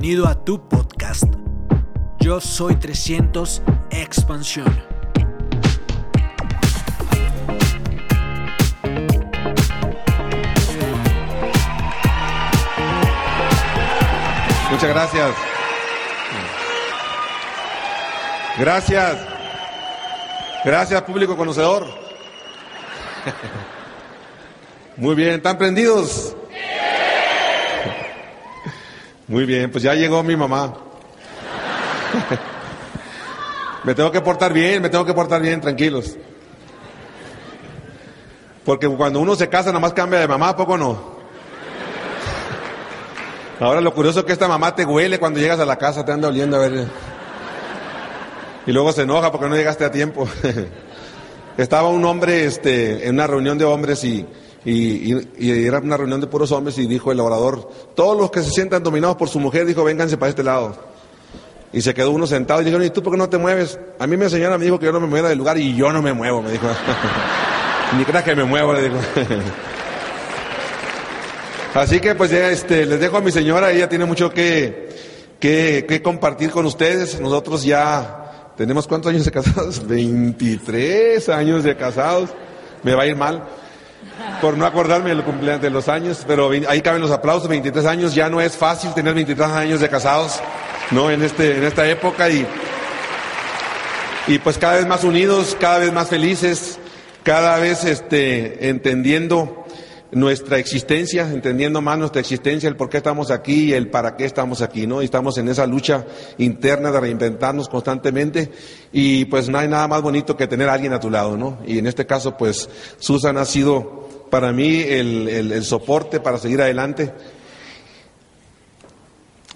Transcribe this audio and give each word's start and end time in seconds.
Bienvenido 0.00 0.28
a 0.28 0.44
tu 0.46 0.66
podcast. 0.66 1.24
Yo 2.20 2.40
soy 2.40 2.74
300 2.74 3.60
Expansión. 3.90 4.64
Muchas 14.70 14.88
gracias. 14.88 15.34
Gracias. 18.58 19.18
Gracias, 20.64 21.02
público 21.02 21.36
conocedor. 21.36 21.84
Muy 24.96 25.14
bien, 25.14 25.34
¿están 25.34 25.58
prendidos? 25.58 26.34
Muy 29.30 29.46
bien, 29.46 29.70
pues 29.70 29.84
ya 29.84 29.94
llegó 29.94 30.24
mi 30.24 30.34
mamá. 30.34 30.74
me 33.84 33.94
tengo 33.94 34.10
que 34.10 34.20
portar 34.20 34.52
bien, 34.52 34.82
me 34.82 34.88
tengo 34.88 35.04
que 35.04 35.14
portar 35.14 35.40
bien, 35.40 35.60
tranquilos. 35.60 36.16
Porque 38.64 38.88
cuando 38.88 39.20
uno 39.20 39.36
se 39.36 39.48
casa, 39.48 39.68
nada 39.68 39.78
más 39.78 39.92
cambia 39.92 40.18
de 40.18 40.26
mamá, 40.26 40.48
¿a 40.48 40.56
poco 40.56 40.76
no? 40.76 41.20
Ahora 43.60 43.80
lo 43.80 43.94
curioso 43.94 44.18
es 44.18 44.26
que 44.26 44.32
esta 44.32 44.48
mamá 44.48 44.74
te 44.74 44.84
huele 44.84 45.20
cuando 45.20 45.38
llegas 45.38 45.60
a 45.60 45.64
la 45.64 45.76
casa, 45.76 46.04
te 46.04 46.10
anda 46.10 46.26
oliendo 46.26 46.56
a 46.56 46.68
ver. 46.68 46.88
Y 48.66 48.72
luego 48.72 48.90
se 48.90 49.02
enoja 49.02 49.30
porque 49.30 49.48
no 49.48 49.54
llegaste 49.54 49.84
a 49.84 49.92
tiempo. 49.92 50.28
Estaba 51.56 51.88
un 51.88 52.04
hombre 52.04 52.46
este, 52.46 53.06
en 53.06 53.14
una 53.14 53.28
reunión 53.28 53.58
de 53.58 53.64
hombres 53.64 54.02
y 54.02 54.26
y, 54.64 55.14
era 55.38 55.78
una 55.78 55.96
reunión 55.96 56.20
de 56.20 56.26
puros 56.26 56.52
hombres 56.52 56.76
y 56.78 56.86
dijo 56.86 57.12
el 57.12 57.20
orador, 57.20 57.70
todos 57.94 58.16
los 58.16 58.30
que 58.30 58.42
se 58.42 58.50
sientan 58.50 58.82
dominados 58.82 59.16
por 59.16 59.28
su 59.28 59.40
mujer, 59.40 59.64
dijo, 59.66 59.84
vénganse 59.84 60.18
para 60.18 60.30
este 60.30 60.42
lado. 60.42 60.76
Y 61.72 61.80
se 61.82 61.94
quedó 61.94 62.10
uno 62.10 62.26
sentado 62.26 62.60
y 62.60 62.64
dijo, 62.64 62.82
¿y 62.82 62.90
tú 62.90 63.02
por 63.02 63.12
qué 63.12 63.18
no 63.18 63.28
te 63.28 63.38
mueves? 63.38 63.78
A 63.98 64.06
mí 64.06 64.16
mi 64.16 64.28
señora 64.28 64.58
me 64.58 64.64
dijo 64.64 64.78
que 64.78 64.86
yo 64.86 64.92
no 64.92 65.00
me 65.00 65.06
moviera 65.06 65.28
del 65.28 65.38
lugar 65.38 65.56
y 65.56 65.74
yo 65.76 65.92
no 65.92 66.02
me 66.02 66.12
muevo, 66.12 66.42
me 66.42 66.50
dijo. 66.52 66.66
Ni 67.96 68.04
creas 68.04 68.24
que 68.24 68.34
me 68.34 68.44
muevo, 68.44 68.72
le 68.74 68.82
dijo. 68.82 68.96
Así 71.74 72.00
que 72.00 72.16
pues 72.16 72.30
ya 72.32 72.50
este, 72.50 72.84
les 72.84 73.00
dejo 73.00 73.16
a 73.16 73.20
mi 73.20 73.30
señora, 73.30 73.70
ella 73.70 73.88
tiene 73.88 74.04
mucho 74.04 74.30
que, 74.30 74.88
que, 75.38 75.86
que 75.88 76.02
compartir 76.02 76.50
con 76.50 76.66
ustedes. 76.66 77.20
Nosotros 77.20 77.62
ya 77.62 78.52
tenemos 78.56 78.88
cuántos 78.88 79.12
años 79.12 79.24
de 79.24 79.30
casados? 79.30 79.86
23 79.88 81.28
años 81.28 81.62
de 81.62 81.76
casados. 81.76 82.30
Me 82.82 82.94
va 82.94 83.04
a 83.04 83.06
ir 83.06 83.16
mal 83.16 83.44
por 84.40 84.56
no 84.56 84.66
acordarme 84.66 85.14
de 85.14 85.70
los 85.70 85.88
años, 85.88 86.24
pero 86.26 86.50
ahí 86.68 86.80
caben 86.80 87.02
los 87.02 87.10
aplausos, 87.10 87.48
23 87.48 87.84
años, 87.86 88.14
ya 88.14 88.28
no 88.28 88.40
es 88.40 88.56
fácil 88.56 88.92
tener 88.94 89.14
23 89.14 89.48
años 89.48 89.80
de 89.80 89.88
casados, 89.88 90.40
¿no? 90.90 91.10
En, 91.10 91.22
este, 91.22 91.58
en 91.58 91.64
esta 91.64 91.88
época 91.88 92.30
y, 92.30 92.46
y 94.26 94.38
pues 94.38 94.58
cada 94.58 94.76
vez 94.76 94.86
más 94.86 95.04
unidos, 95.04 95.56
cada 95.60 95.78
vez 95.78 95.92
más 95.92 96.08
felices, 96.08 96.78
cada 97.22 97.58
vez 97.58 97.84
este, 97.84 98.68
entendiendo 98.68 99.60
nuestra 100.12 100.58
existencia, 100.58 101.28
entendiendo 101.30 101.80
más 101.80 101.98
nuestra 101.98 102.20
existencia, 102.20 102.68
el 102.68 102.76
por 102.76 102.88
qué 102.88 102.96
estamos 102.96 103.30
aquí 103.30 103.66
y 103.66 103.72
el 103.74 103.88
para 103.88 104.16
qué 104.16 104.24
estamos 104.24 104.62
aquí, 104.62 104.86
¿no? 104.86 105.02
Y 105.02 105.04
estamos 105.04 105.38
en 105.38 105.48
esa 105.48 105.66
lucha 105.66 106.04
interna 106.38 106.90
de 106.90 107.00
reinventarnos 107.00 107.68
constantemente 107.68 108.50
y 108.92 109.26
pues 109.26 109.48
no 109.48 109.58
hay 109.58 109.68
nada 109.68 109.86
más 109.86 110.02
bonito 110.02 110.36
que 110.36 110.46
tener 110.46 110.68
a 110.68 110.72
alguien 110.74 110.92
a 110.92 111.00
tu 111.00 111.10
lado, 111.10 111.36
¿no? 111.36 111.58
Y 111.66 111.78
en 111.78 111.86
este 111.86 112.06
caso, 112.06 112.36
pues 112.36 112.68
Susan 112.98 113.36
ha 113.36 113.44
sido 113.44 113.99
para 114.30 114.52
mí 114.52 114.80
el, 114.80 115.28
el, 115.28 115.64
soporte 115.64 116.20
para 116.20 116.38
seguir 116.38 116.62
adelante 116.62 117.12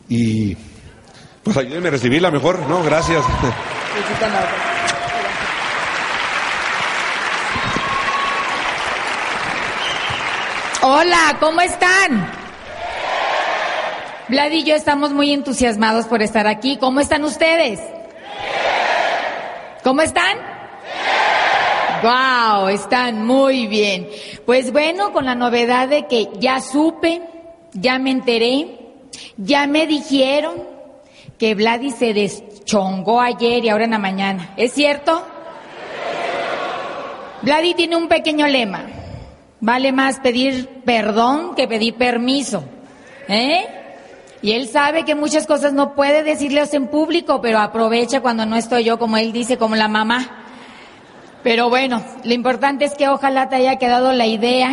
y 0.09 0.57
pues 1.43 1.57
ayúdenme 1.57 1.89
a 1.89 1.93
recibirla 1.93 2.31
mejor, 2.31 2.59
¿no? 2.69 2.83
Gracias. 2.83 3.25
Hola, 10.83 11.37
¿cómo 11.41 11.61
están? 11.61 12.31
Vlad 14.29 14.51
y 14.51 14.65
yo 14.65 14.75
estamos 14.75 15.13
muy 15.13 15.33
entusiasmados 15.33 16.07
por 16.07 16.23
estar 16.23 16.47
aquí. 16.47 16.79
¿Cómo 16.79 17.01
están 17.01 17.25
ustedes? 17.25 17.81
¿Cómo 19.83 20.03
están? 20.03 20.54
Wow, 22.05 22.69
están 22.69 23.25
muy 23.25 23.67
bien. 23.67 24.11
Pues 24.45 24.73
bueno, 24.73 25.11
con 25.15 25.25
la 25.25 25.35
novedad 25.35 25.89
de 25.89 26.07
que 26.07 26.29
ya 26.39 26.61
supe, 26.61 27.23
ya 27.73 27.99
me 27.99 28.11
enteré, 28.11 28.79
ya 29.39 29.67
me 29.67 29.87
dijeron 29.87 30.53
que 31.39 31.55
Vladi 31.55 31.93
se 31.93 32.13
deschongó 32.13 33.23
ayer 33.23 33.65
y 33.65 33.71
ahora 33.71 33.85
en 33.85 33.93
la 33.93 33.99
mañana. 33.99 34.53
¿Es 34.59 34.75
cierto? 34.75 35.25
Vladi 37.41 37.73
tiene 37.73 37.97
un 37.97 38.09
pequeño 38.09 38.49
lema. 38.49 38.85
Vale 39.61 39.91
más 39.91 40.21
pedir 40.21 40.83
perdón 40.85 41.55
que 41.55 41.67
pedir 41.67 41.95
permiso. 41.95 42.65
¿Eh? 43.29 43.65
Y 44.43 44.53
él 44.53 44.69
sabe 44.69 45.07
que 45.07 45.15
muchas 45.15 45.47
cosas 45.47 45.73
no 45.73 45.95
puede 45.95 46.23
decirles 46.23 46.75
en 46.75 46.89
público, 46.89 47.41
pero 47.41 47.61
aprovecha 47.61 48.21
cuando 48.21 48.45
no 48.45 48.57
estoy 48.57 48.85
yo, 48.85 48.99
como 48.99 49.17
él 49.17 49.33
dice, 49.33 49.57
como 49.57 49.75
la 49.75 49.89
mamá. 49.89 50.44
Pero 51.45 51.69
bueno, 51.69 52.03
lo 52.25 52.33
importante 52.33 52.87
es 52.87 52.95
que 52.95 53.07
ojalá 53.07 53.51
te 53.51 53.57
haya 53.57 53.77
quedado 53.77 54.13
la 54.13 54.27
idea 54.27 54.71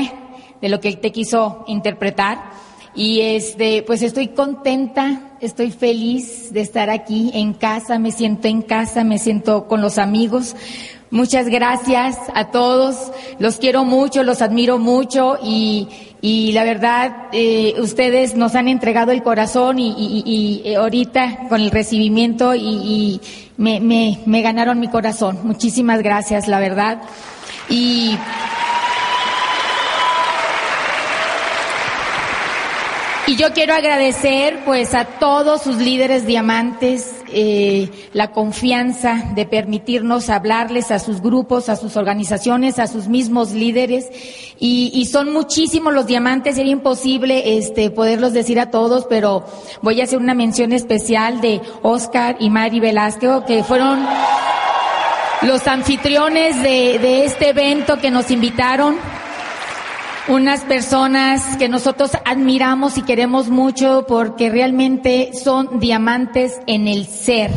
de 0.62 0.70
lo 0.70 0.80
que 0.80 0.96
te 0.96 1.12
quiso 1.12 1.66
interpretar. 1.68 2.50
Y 2.96 3.20
este, 3.20 3.84
pues 3.84 4.02
estoy 4.02 4.30
contenta, 4.30 5.34
estoy 5.42 5.72
feliz 5.72 6.54
de 6.54 6.62
estar 6.62 6.90
aquí 6.90 7.30
en 7.34 7.54
casa, 7.54 8.00
me 8.00 8.14
siento 8.14 8.48
en 8.48 8.62
casa, 8.62 9.04
me 9.04 9.18
siento 9.18 9.68
con 9.68 9.82
los 9.82 9.98
amigos, 9.98 10.56
Muchas 11.12 11.48
gracias 11.48 12.18
a 12.34 12.52
todos, 12.52 13.12
los 13.38 13.58
quiero 13.58 13.84
mucho, 13.84 14.24
los 14.24 14.42
admiro 14.42 14.78
mucho 14.78 15.38
y, 15.44 15.90
y 16.22 16.54
la 16.54 16.64
verdad 16.64 17.28
eh, 17.34 17.76
ustedes 17.80 18.36
nos 18.36 18.56
han 18.56 18.70
entregado 18.70 19.12
el 19.12 19.22
corazón 19.22 19.78
y, 19.78 19.90
y, 19.90 20.24
y 20.26 20.70
eh, 20.70 20.78
ahorita 20.78 21.50
con 21.50 21.60
el 21.60 21.70
recibimiento 21.70 22.56
y, 22.56 23.20
me, 23.58 23.82
me, 23.82 24.20
me 24.26 24.42
ganaron 24.42 24.80
mi 24.80 24.88
corazón. 24.88 25.40
Muchísimas 25.44 26.02
gracias, 26.02 26.48
la 26.48 26.60
verdad. 26.60 27.02
Y 27.70 28.18
Y 33.28 33.36
yo 33.36 33.54
quiero 33.54 33.76
agradecer 33.76 34.62
pues 34.66 34.96
a 34.96 35.06
todos 35.06 35.62
sus 35.62 35.78
líderes 35.78 36.26
diamantes 36.26 37.14
eh, 37.32 37.90
la 38.14 38.32
confianza 38.32 39.32
de 39.36 39.46
permitirnos 39.46 40.30
hablarles 40.30 40.90
a 40.90 40.98
sus 40.98 41.22
grupos, 41.22 41.70
a 41.70 41.76
sus 41.76 41.98
organizaciones, 41.98 42.80
a 42.80 42.88
sus 42.88 43.08
mismos 43.08 43.52
líderes. 43.52 44.10
Y, 44.60 44.92
y 44.96 45.06
son 45.06 45.32
muchísimos 45.32 45.94
los 45.94 46.08
diamantes, 46.08 46.56
sería 46.56 46.72
imposible 46.72 47.58
este, 47.58 47.92
poderlos 47.92 48.34
decir 48.34 48.60
a 48.60 48.72
todos, 48.72 49.06
pero 49.08 49.46
voy 49.84 50.02
a 50.02 50.06
hacer 50.06 50.18
una 50.18 50.34
mención 50.34 50.74
especial 50.74 51.42
de 51.42 51.62
Oscar 51.84 52.38
y 52.40 52.50
Mari 52.50 52.80
Velázquez, 52.80 53.44
que 53.46 53.64
fueron 53.64 54.04
los 55.44 55.68
anfitriones 55.68 56.62
de, 56.64 56.98
de 57.00 57.26
este 57.26 57.50
evento 57.50 57.98
que 57.98 58.10
nos 58.10 58.32
invitaron 58.32 58.98
unas 60.32 60.62
personas 60.62 61.58
que 61.58 61.68
nosotros 61.68 62.12
admiramos 62.24 62.98
y 62.98 63.02
queremos 63.02 63.50
mucho 63.50 64.06
porque 64.08 64.50
realmente 64.50 65.32
son 65.34 65.82
diamantes 65.82 66.62
en 66.68 66.88
el 66.88 67.06
ser 67.06 67.52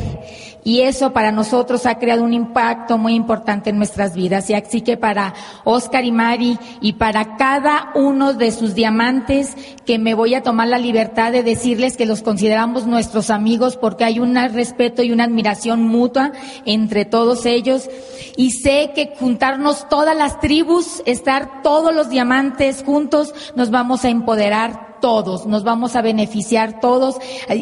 y 0.65 0.81
eso 0.81 1.13
para 1.13 1.31
nosotros 1.31 1.85
ha 1.85 1.99
creado 1.99 2.25
un 2.25 2.33
impacto 2.33 2.97
muy 2.97 3.15
importante 3.15 3.69
en 3.69 3.77
nuestras 3.77 4.15
vidas. 4.15 4.49
Y 4.49 4.55
así 4.55 4.81
que 4.81 4.97
para 4.97 5.35
Oscar 5.65 6.07
y 6.07 6.11
Mari 6.11 6.59
y 6.81 6.95
para 6.95 7.37
cada 7.37 7.91
uno 7.95 8.33
de 8.33 8.51
sus 8.51 8.75
diamantes 8.75 9.55
que 9.85 9.99
me 9.99 10.15
voy 10.15 10.35
a 10.35 10.43
tomar 10.43 10.69
la 10.69 10.79
libertad 10.79 11.33
de 11.33 11.43
decirles 11.43 11.99
que 11.99 12.07
los 12.07 12.23
consideramos 12.23 12.87
nuestros 12.87 13.29
amigos 13.29 13.77
porque 13.77 14.05
hay 14.05 14.19
un 14.19 14.35
respeto 14.35 15.03
y 15.03 15.13
una 15.13 15.25
admiración 15.25 15.83
mutua 15.83 16.33
entre 16.65 17.05
todos 17.05 17.45
ellos. 17.45 17.91
Y 18.37 18.53
sé 18.53 18.93
que 18.95 19.13
juntarnos 19.19 19.87
todas 19.91 20.17
las 20.17 20.41
tribus, 20.41 21.03
estar 21.05 21.63
todos 21.63 21.95
los 21.95 22.09
diamantes 22.09 22.83
juntos, 22.85 23.35
nos 23.55 23.71
vamos 23.71 24.05
a 24.07 24.09
empoderar 24.09 24.94
todos, 25.05 25.45
nos 25.45 25.65
vamos 25.65 25.97
a 25.97 26.01
beneficiar 26.01 26.81
todos 26.81 27.19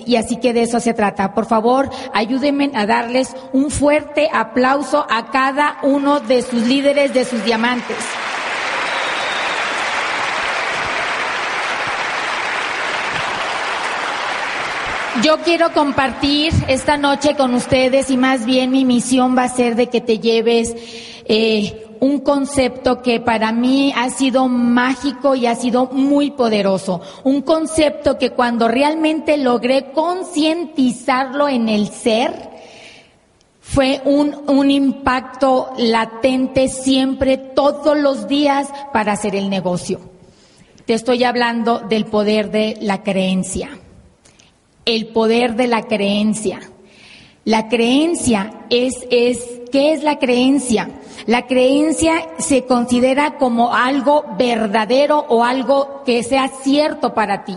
y 0.06 0.15
así 0.15 0.37
que 0.37 0.53
de 0.53 0.62
eso 0.62 0.79
se 0.79 0.94
trata. 0.94 1.35
Por 1.35 1.44
favor, 1.47 1.91
ayúdenme 2.15 2.71
a 2.73 2.87
darles 2.87 3.35
un 3.53 3.69
fuerte 3.69 4.31
aplauso 4.33 5.05
a 5.11 5.33
cada 5.33 5.79
uno 5.83 6.21
de 6.21 6.43
sus 6.43 6.62
líderes, 6.62 7.12
de 7.12 7.25
sus 7.25 7.44
diamantes. 7.44 7.97
Yo 15.25 15.39
quiero 15.39 15.73
compartir 15.73 16.53
esta 16.69 16.97
noche 16.97 17.35
con 17.35 17.55
ustedes 17.55 18.09
y 18.11 18.17
más 18.17 18.47
bien 18.47 18.71
mi 18.71 18.85
misión 18.85 19.37
va 19.37 19.43
a 19.43 19.49
ser 19.49 19.75
de 19.75 19.89
que 19.89 20.00
te 20.00 20.21
lleves 20.21 20.77
eh, 21.25 21.81
un 22.03 22.19
concepto 22.19 23.01
que 23.01 23.21
para 23.21 23.53
mí 23.53 23.95
ha 23.97 24.11
sido 24.11 24.49
mágico 24.49 25.37
y 25.37 25.47
ha 25.47 25.55
sido 25.55 25.87
muy 25.87 26.33
poderoso. 26.33 27.01
Un 27.23 27.43
concepto 27.43 28.19
que 28.19 28.31
cuando 28.31 28.67
realmente 28.67 29.37
logré 29.37 29.93
concientizarlo 29.93 31.49
en 31.49 31.69
el 31.69 31.91
ser, 31.91 32.51
fue 33.61 34.03
un, 34.05 34.37
un 34.49 34.69
impacto 34.73 35.71
latente 35.79 36.67
siempre, 36.67 37.37
todos 37.37 37.97
los 37.97 38.27
días 38.27 38.69
para 38.93 39.13
hacer 39.13 39.37
el 39.37 39.49
negocio. 39.49 40.01
Te 40.85 40.95
estoy 40.95 41.23
hablando 41.23 41.79
del 41.79 42.07
poder 42.07 42.51
de 42.51 42.79
la 42.81 43.05
creencia 43.05 43.71
el 44.85 45.09
poder 45.09 45.55
de 45.55 45.67
la 45.69 45.83
creencia. 45.83 46.61
La 47.44 47.69
creencia 47.69 48.53
es, 48.71 49.05
es, 49.11 49.44
¿qué 49.73 49.93
es 49.93 50.05
la 50.05 50.19
creencia? 50.21 50.91
La 51.27 51.49
creencia 51.49 52.29
se 52.39 52.67
considera 52.67 53.37
como 53.37 53.75
algo 53.75 54.25
verdadero 54.39 55.27
o 55.29 55.43
algo 55.43 56.03
que 56.05 56.23
sea 56.23 56.49
cierto 56.62 57.15
para 57.15 57.44
ti. 57.44 57.56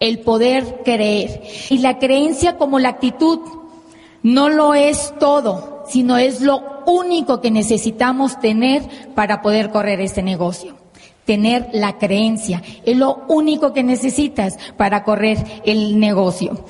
El 0.00 0.20
poder 0.20 0.80
creer. 0.82 1.42
Y 1.68 1.78
la 1.78 1.98
creencia 1.98 2.56
como 2.56 2.78
la 2.78 2.90
actitud 2.90 3.40
no 4.22 4.48
lo 4.48 4.74
es 4.74 5.12
todo, 5.20 5.84
sino 5.88 6.16
es 6.16 6.40
lo 6.40 6.82
único 6.86 7.42
que 7.42 7.50
necesitamos 7.50 8.40
tener 8.40 8.82
para 9.14 9.42
poder 9.42 9.70
correr 9.70 10.00
este 10.00 10.22
negocio 10.22 10.76
tener 11.24 11.68
la 11.74 11.98
creencia. 11.98 12.62
Es 12.86 12.96
lo 12.96 13.26
único 13.28 13.74
que 13.74 13.82
necesitas 13.82 14.56
para 14.78 15.04
correr 15.04 15.36
el 15.66 16.00
negocio. 16.00 16.64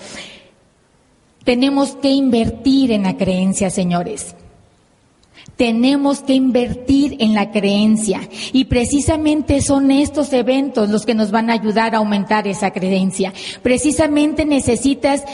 Tenemos 1.48 1.96
que 1.96 2.10
invertir 2.10 2.92
en 2.92 3.04
la 3.04 3.16
creencia, 3.16 3.70
señores. 3.70 4.34
Tenemos 5.56 6.20
que 6.20 6.34
invertir 6.34 7.16
en 7.20 7.32
la 7.32 7.50
creencia 7.50 8.20
y 8.52 8.66
precisamente 8.66 9.62
son 9.62 9.90
estos 9.90 10.30
eventos 10.34 10.90
los 10.90 11.06
que 11.06 11.14
nos 11.14 11.30
van 11.30 11.48
a 11.48 11.54
ayudar 11.54 11.94
a 11.94 11.98
aumentar 11.98 12.46
esa 12.46 12.70
creencia. 12.70 13.32
Precisamente 13.62 14.44
necesitas 14.44 15.24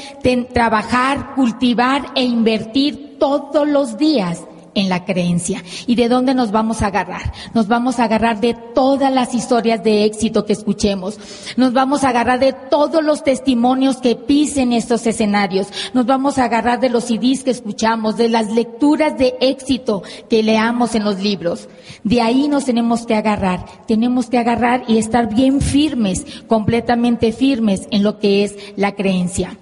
trabajar, 0.52 1.34
cultivar 1.34 2.06
e 2.14 2.22
invertir 2.22 3.16
todos 3.18 3.66
los 3.66 3.98
días 3.98 4.44
en 4.74 4.88
la 4.88 5.04
creencia. 5.04 5.62
¿Y 5.86 5.94
de 5.94 6.08
dónde 6.08 6.34
nos 6.34 6.50
vamos 6.50 6.82
a 6.82 6.86
agarrar? 6.86 7.32
Nos 7.54 7.68
vamos 7.68 7.98
a 7.98 8.04
agarrar 8.04 8.40
de 8.40 8.54
todas 8.74 9.12
las 9.12 9.34
historias 9.34 9.82
de 9.82 10.04
éxito 10.04 10.44
que 10.44 10.52
escuchemos. 10.52 11.18
Nos 11.56 11.72
vamos 11.72 12.04
a 12.04 12.10
agarrar 12.10 12.40
de 12.40 12.52
todos 12.52 13.04
los 13.04 13.24
testimonios 13.24 13.98
que 13.98 14.16
pisen 14.16 14.72
estos 14.72 15.06
escenarios. 15.06 15.68
Nos 15.92 16.06
vamos 16.06 16.38
a 16.38 16.44
agarrar 16.44 16.80
de 16.80 16.90
los 16.90 17.04
CDs 17.04 17.44
que 17.44 17.50
escuchamos, 17.50 18.16
de 18.16 18.28
las 18.28 18.50
lecturas 18.52 19.16
de 19.18 19.34
éxito 19.40 20.02
que 20.28 20.42
leamos 20.42 20.94
en 20.94 21.04
los 21.04 21.20
libros. 21.20 21.68
De 22.02 22.20
ahí 22.20 22.48
nos 22.48 22.64
tenemos 22.64 23.06
que 23.06 23.14
agarrar. 23.14 23.64
Tenemos 23.86 24.26
que 24.26 24.38
agarrar 24.38 24.84
y 24.88 24.98
estar 24.98 25.34
bien 25.34 25.60
firmes, 25.60 26.24
completamente 26.46 27.32
firmes 27.32 27.86
en 27.90 28.02
lo 28.02 28.18
que 28.18 28.44
es 28.44 28.56
la 28.76 28.94
creencia. 28.94 29.58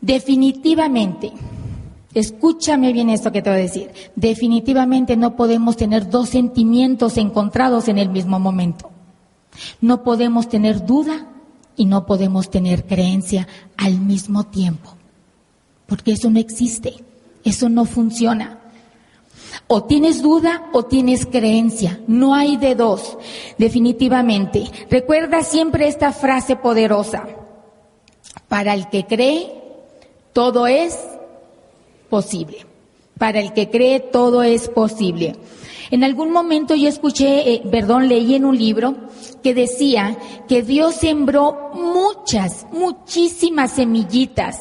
Definitivamente, 0.00 1.32
Escúchame 2.14 2.92
bien 2.92 3.10
esto 3.10 3.32
que 3.32 3.42
te 3.42 3.50
voy 3.50 3.58
a 3.58 3.62
decir. 3.62 3.90
Definitivamente 4.14 5.16
no 5.16 5.34
podemos 5.34 5.76
tener 5.76 6.08
dos 6.08 6.28
sentimientos 6.28 7.16
encontrados 7.16 7.88
en 7.88 7.98
el 7.98 8.08
mismo 8.08 8.38
momento. 8.38 8.90
No 9.80 10.02
podemos 10.04 10.48
tener 10.48 10.86
duda 10.86 11.26
y 11.76 11.86
no 11.86 12.06
podemos 12.06 12.50
tener 12.50 12.86
creencia 12.86 13.48
al 13.76 14.00
mismo 14.00 14.44
tiempo. 14.44 14.94
Porque 15.86 16.12
eso 16.12 16.30
no 16.30 16.38
existe. 16.38 16.94
Eso 17.42 17.68
no 17.68 17.84
funciona. 17.84 18.60
O 19.66 19.84
tienes 19.84 20.22
duda 20.22 20.68
o 20.72 20.84
tienes 20.84 21.26
creencia. 21.26 22.00
No 22.06 22.34
hay 22.34 22.56
de 22.56 22.74
dos. 22.74 23.18
Definitivamente. 23.58 24.64
Recuerda 24.88 25.42
siempre 25.42 25.88
esta 25.88 26.12
frase 26.12 26.56
poderosa. 26.56 27.26
Para 28.48 28.74
el 28.74 28.88
que 28.88 29.04
cree, 29.04 29.52
todo 30.32 30.66
es 30.66 30.96
posible. 32.14 32.58
Para 33.18 33.40
el 33.40 33.52
que 33.54 33.70
cree, 33.70 33.98
todo 33.98 34.44
es 34.44 34.68
posible. 34.68 35.34
En 35.90 36.04
algún 36.04 36.30
momento 36.30 36.76
yo 36.76 36.88
escuché, 36.88 37.52
eh, 37.52 37.62
perdón, 37.68 38.08
leí 38.08 38.36
en 38.36 38.44
un 38.44 38.56
libro 38.56 38.94
que 39.42 39.52
decía 39.52 40.16
que 40.48 40.62
Dios 40.62 40.94
sembró 40.94 41.72
muchas, 41.74 42.68
muchísimas 42.70 43.72
semillitas 43.72 44.60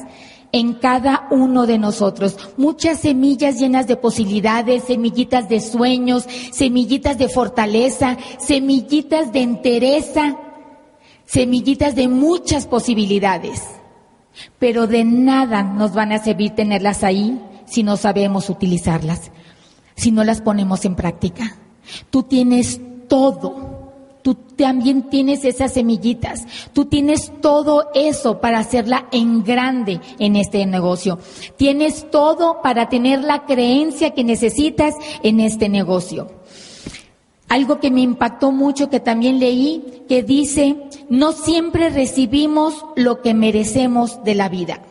en 0.51 0.73
cada 0.73 1.27
uno 1.29 1.67
de 1.67 1.77
nosotros. 1.77 2.37
Muchas 2.57 3.01
semillas 3.01 3.59
llenas 3.59 3.85
de 3.85 3.97
posibilidades, 3.97 4.85
semillitas 4.85 5.47
de 5.47 5.61
sueños, 5.61 6.25
semillitas 6.51 7.19
de 7.19 7.29
fortaleza, 7.29 8.17
semillitas 8.39 9.31
de 9.31 9.41
entereza, 9.41 10.39
semillitas 11.27 11.93
de 11.93 12.07
muchas 12.07 12.65
posibilidades. 12.65 13.61
Pero 14.59 14.87
de 14.87 15.03
nada 15.03 15.63
nos 15.63 15.93
van 15.93 16.11
a 16.11 16.23
servir 16.23 16.51
tenerlas 16.51 17.03
ahí 17.03 17.39
si 17.65 17.83
no 17.83 17.97
sabemos 17.97 18.49
utilizarlas, 18.49 19.31
si 19.95 20.11
no 20.11 20.23
las 20.23 20.41
ponemos 20.41 20.85
en 20.85 20.95
práctica. 20.95 21.57
Tú 22.09 22.23
tienes 22.23 22.79
todo. 23.07 23.73
Tú 24.21 24.35
también 24.35 25.09
tienes 25.09 25.43
esas 25.43 25.73
semillitas. 25.73 26.45
Tú 26.71 26.85
tienes 26.85 27.31
todo 27.41 27.89
eso 27.93 28.39
para 28.39 28.59
hacerla 28.59 29.07
en 29.11 29.43
grande 29.43 29.99
en 30.17 30.37
este 30.37 30.65
negocio. 30.65 31.19
Tienes 31.57 32.09
todo 32.09 32.61
para 32.61 32.87
tener 32.87 33.21
la 33.21 33.45
creencia 33.45 34.11
que 34.11 34.23
necesitas 34.23 34.95
en 35.23 35.41
este 35.41 35.67
negocio. 35.67 36.31
Algo 37.53 37.79
que 37.79 37.91
me 37.91 38.01
impactó 38.01 38.51
mucho 38.51 38.89
que 38.89 38.99
también 38.99 39.37
leí, 39.39 40.03
que 40.09 40.23
dice, 40.23 40.75
no 41.07 41.33
siempre 41.33 41.91
recibimos 41.91 42.83
lo 42.95 43.21
que 43.21 43.35
merecemos 43.35 44.23
de 44.23 44.33
la 44.33 44.49
vida. 44.49 44.81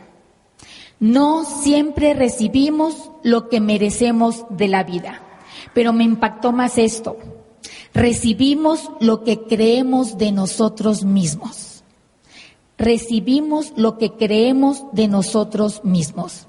No 1.00 1.44
siempre 1.44 2.14
recibimos 2.14 3.10
lo 3.24 3.48
que 3.48 3.60
merecemos 3.60 4.44
de 4.48 4.68
la 4.68 4.84
vida. 4.84 5.20
Pero 5.74 5.92
me 5.92 6.04
impactó 6.04 6.52
más 6.52 6.78
esto. 6.78 7.16
Recibimos 7.94 8.92
lo 9.00 9.24
que 9.24 9.40
creemos 9.40 10.16
de 10.16 10.30
nosotros 10.30 11.02
mismos. 11.04 11.82
Recibimos 12.78 13.72
lo 13.74 13.98
que 13.98 14.12
creemos 14.12 14.84
de 14.92 15.08
nosotros 15.08 15.84
mismos. 15.84 16.46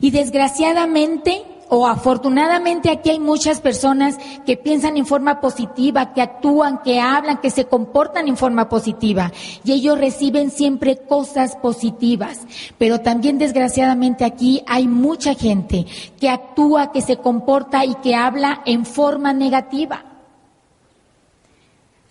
Y 0.00 0.12
desgraciadamente 0.12 1.42
o 1.74 1.86
afortunadamente 1.86 2.90
aquí 2.90 3.08
hay 3.08 3.18
muchas 3.18 3.62
personas 3.62 4.18
que 4.44 4.58
piensan 4.58 4.98
en 4.98 5.06
forma 5.06 5.40
positiva, 5.40 6.12
que 6.12 6.20
actúan, 6.20 6.82
que 6.82 7.00
hablan, 7.00 7.38
que 7.38 7.48
se 7.48 7.64
comportan 7.64 8.28
en 8.28 8.36
forma 8.36 8.68
positiva 8.68 9.32
y 9.64 9.72
ellos 9.72 9.98
reciben 9.98 10.50
siempre 10.50 10.98
cosas 10.98 11.56
positivas. 11.56 12.40
Pero 12.76 13.00
también 13.00 13.38
desgraciadamente 13.38 14.26
aquí 14.26 14.62
hay 14.66 14.86
mucha 14.86 15.34
gente 15.34 15.86
que 16.20 16.28
actúa, 16.28 16.92
que 16.92 17.00
se 17.00 17.16
comporta 17.16 17.86
y 17.86 17.94
que 17.94 18.14
habla 18.14 18.60
en 18.66 18.84
forma 18.84 19.32
negativa. 19.32 20.11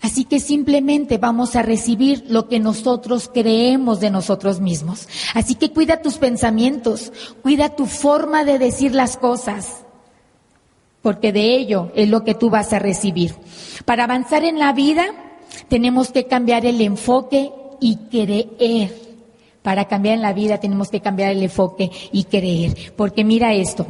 Así 0.02 0.24
que 0.24 0.40
simplemente 0.40 1.16
vamos 1.16 1.54
a 1.54 1.62
recibir 1.62 2.24
lo 2.28 2.48
que 2.48 2.58
nosotros 2.58 3.30
creemos 3.32 4.00
de 4.00 4.10
nosotros 4.10 4.60
mismos. 4.60 5.08
Así 5.32 5.54
que 5.54 5.70
cuida 5.70 6.02
tus 6.02 6.18
pensamientos, 6.18 7.12
cuida 7.40 7.76
tu 7.76 7.86
forma 7.86 8.44
de 8.44 8.58
decir 8.58 8.94
las 8.96 9.16
cosas, 9.16 9.84
porque 11.02 11.32
de 11.32 11.54
ello 11.54 11.92
es 11.94 12.08
lo 12.08 12.24
que 12.24 12.34
tú 12.34 12.50
vas 12.50 12.72
a 12.72 12.80
recibir. 12.80 13.34
Para 13.84 14.04
avanzar 14.04 14.44
en 14.44 14.58
la 14.58 14.72
vida 14.72 15.06
tenemos 15.68 16.10
que 16.10 16.26
cambiar 16.26 16.66
el 16.66 16.80
enfoque 16.80 17.52
y 17.80 17.96
creer. 18.10 19.00
Para 19.62 19.86
cambiar 19.86 20.16
en 20.16 20.22
la 20.22 20.32
vida 20.32 20.58
tenemos 20.58 20.90
que 20.90 21.00
cambiar 21.00 21.30
el 21.30 21.44
enfoque 21.44 21.92
y 22.10 22.24
creer. 22.24 22.92
Porque 22.96 23.22
mira 23.22 23.54
esto, 23.54 23.86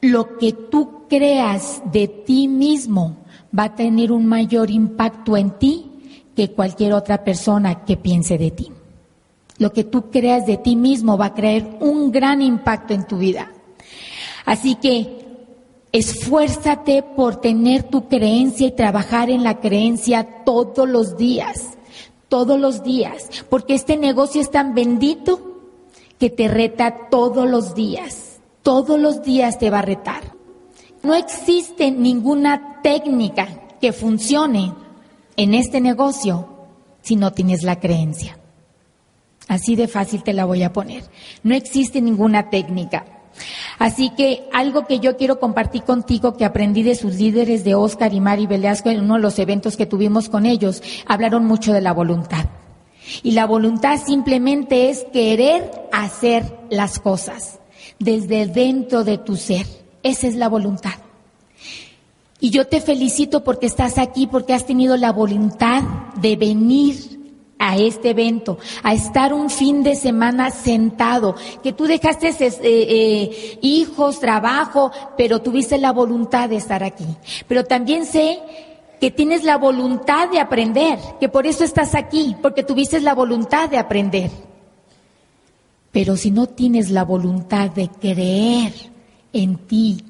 lo 0.00 0.38
que 0.38 0.52
tú 0.52 1.06
creas 1.08 1.82
de 1.92 2.08
ti 2.08 2.48
mismo 2.48 3.18
va 3.56 3.64
a 3.64 3.74
tener 3.74 4.12
un 4.12 4.26
mayor 4.26 4.70
impacto 4.70 5.36
en 5.36 5.50
ti 5.58 5.90
que 6.34 6.52
cualquier 6.52 6.92
otra 6.92 7.24
persona 7.24 7.84
que 7.84 7.96
piense 7.96 8.38
de 8.38 8.50
ti. 8.50 8.70
Lo 9.58 9.72
que 9.72 9.84
tú 9.84 10.10
creas 10.10 10.46
de 10.46 10.58
ti 10.58 10.76
mismo 10.76 11.16
va 11.16 11.26
a 11.26 11.34
crear 11.34 11.78
un 11.80 12.12
gran 12.12 12.42
impacto 12.42 12.92
en 12.92 13.06
tu 13.06 13.18
vida. 13.18 13.50
Así 14.44 14.74
que 14.74 15.26
esfuérzate 15.92 17.02
por 17.02 17.36
tener 17.36 17.84
tu 17.84 18.06
creencia 18.08 18.66
y 18.66 18.72
trabajar 18.72 19.30
en 19.30 19.42
la 19.42 19.60
creencia 19.60 20.44
todos 20.44 20.86
los 20.86 21.16
días, 21.16 21.70
todos 22.28 22.60
los 22.60 22.82
días, 22.82 23.30
porque 23.48 23.74
este 23.74 23.96
negocio 23.96 24.42
es 24.42 24.50
tan 24.50 24.74
bendito 24.74 25.40
que 26.18 26.28
te 26.28 26.48
reta 26.48 27.08
todos 27.10 27.48
los 27.48 27.74
días, 27.74 28.40
todos 28.62 29.00
los 29.00 29.22
días 29.22 29.58
te 29.58 29.70
va 29.70 29.78
a 29.78 29.82
retar. 29.82 30.35
No 31.06 31.14
existe 31.14 31.92
ninguna 31.92 32.82
técnica 32.82 33.46
que 33.80 33.92
funcione 33.92 34.72
en 35.36 35.54
este 35.54 35.80
negocio 35.80 36.48
si 37.00 37.14
no 37.14 37.32
tienes 37.32 37.62
la 37.62 37.78
creencia. 37.78 38.36
Así 39.46 39.76
de 39.76 39.86
fácil 39.86 40.24
te 40.24 40.32
la 40.32 40.46
voy 40.46 40.64
a 40.64 40.72
poner. 40.72 41.04
No 41.44 41.54
existe 41.54 42.00
ninguna 42.00 42.50
técnica. 42.50 43.04
Así 43.78 44.10
que 44.16 44.48
algo 44.52 44.88
que 44.88 44.98
yo 44.98 45.16
quiero 45.16 45.38
compartir 45.38 45.84
contigo 45.84 46.36
que 46.36 46.44
aprendí 46.44 46.82
de 46.82 46.96
sus 46.96 47.14
líderes 47.14 47.62
de 47.62 47.76
Oscar 47.76 48.12
y 48.12 48.18
Mari 48.18 48.48
Velasco 48.48 48.90
en 48.90 49.02
uno 49.02 49.14
de 49.14 49.20
los 49.20 49.38
eventos 49.38 49.76
que 49.76 49.86
tuvimos 49.86 50.28
con 50.28 50.44
ellos, 50.44 50.82
hablaron 51.06 51.44
mucho 51.44 51.72
de 51.72 51.82
la 51.82 51.92
voluntad. 51.92 52.46
Y 53.22 53.30
la 53.30 53.46
voluntad 53.46 54.00
simplemente 54.04 54.90
es 54.90 55.04
querer 55.12 55.70
hacer 55.92 56.42
las 56.68 56.98
cosas 56.98 57.60
desde 58.00 58.48
dentro 58.48 59.04
de 59.04 59.18
tu 59.18 59.36
ser. 59.36 59.85
Esa 60.02 60.26
es 60.26 60.34
la 60.36 60.48
voluntad. 60.48 60.94
Y 62.38 62.50
yo 62.50 62.66
te 62.66 62.80
felicito 62.80 63.42
porque 63.42 63.66
estás 63.66 63.98
aquí, 63.98 64.26
porque 64.26 64.52
has 64.52 64.66
tenido 64.66 64.96
la 64.96 65.12
voluntad 65.12 65.82
de 66.20 66.36
venir 66.36 67.16
a 67.58 67.76
este 67.76 68.10
evento, 68.10 68.58
a 68.82 68.92
estar 68.92 69.32
un 69.32 69.48
fin 69.48 69.82
de 69.82 69.94
semana 69.94 70.50
sentado, 70.50 71.34
que 71.62 71.72
tú 71.72 71.86
dejaste 71.86 72.28
eh, 72.28 72.52
eh, 72.62 73.58
hijos, 73.62 74.20
trabajo, 74.20 74.92
pero 75.16 75.40
tuviste 75.40 75.78
la 75.78 75.92
voluntad 75.92 76.50
de 76.50 76.56
estar 76.56 76.84
aquí. 76.84 77.06
Pero 77.48 77.64
también 77.64 78.04
sé 78.04 78.40
que 79.00 79.10
tienes 79.10 79.44
la 79.44 79.56
voluntad 79.56 80.28
de 80.30 80.40
aprender, 80.40 80.98
que 81.18 81.30
por 81.30 81.46
eso 81.46 81.64
estás 81.64 81.94
aquí, 81.94 82.36
porque 82.42 82.62
tuviste 82.62 83.00
la 83.00 83.14
voluntad 83.14 83.70
de 83.70 83.78
aprender. 83.78 84.30
Pero 85.92 86.16
si 86.16 86.30
no 86.30 86.46
tienes 86.46 86.90
la 86.90 87.04
voluntad 87.04 87.70
de 87.70 87.88
creer 87.88 88.95
en 89.36 89.56
ti 89.56 90.02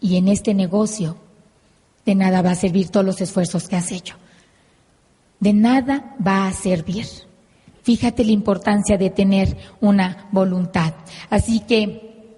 y 0.00 0.16
en 0.16 0.28
este 0.28 0.54
negocio, 0.54 1.16
de 2.06 2.14
nada 2.14 2.40
va 2.40 2.52
a 2.52 2.56
servir 2.56 2.88
todos 2.88 3.04
los 3.04 3.20
esfuerzos 3.20 3.68
que 3.68 3.76
has 3.76 3.92
hecho. 3.92 4.16
De 5.40 5.52
nada 5.52 6.16
va 6.26 6.48
a 6.48 6.52
servir. 6.52 7.06
Fíjate 7.82 8.24
la 8.24 8.32
importancia 8.32 8.96
de 8.96 9.10
tener 9.10 9.56
una 9.80 10.28
voluntad. 10.32 10.94
Así 11.28 11.60
que 11.60 12.30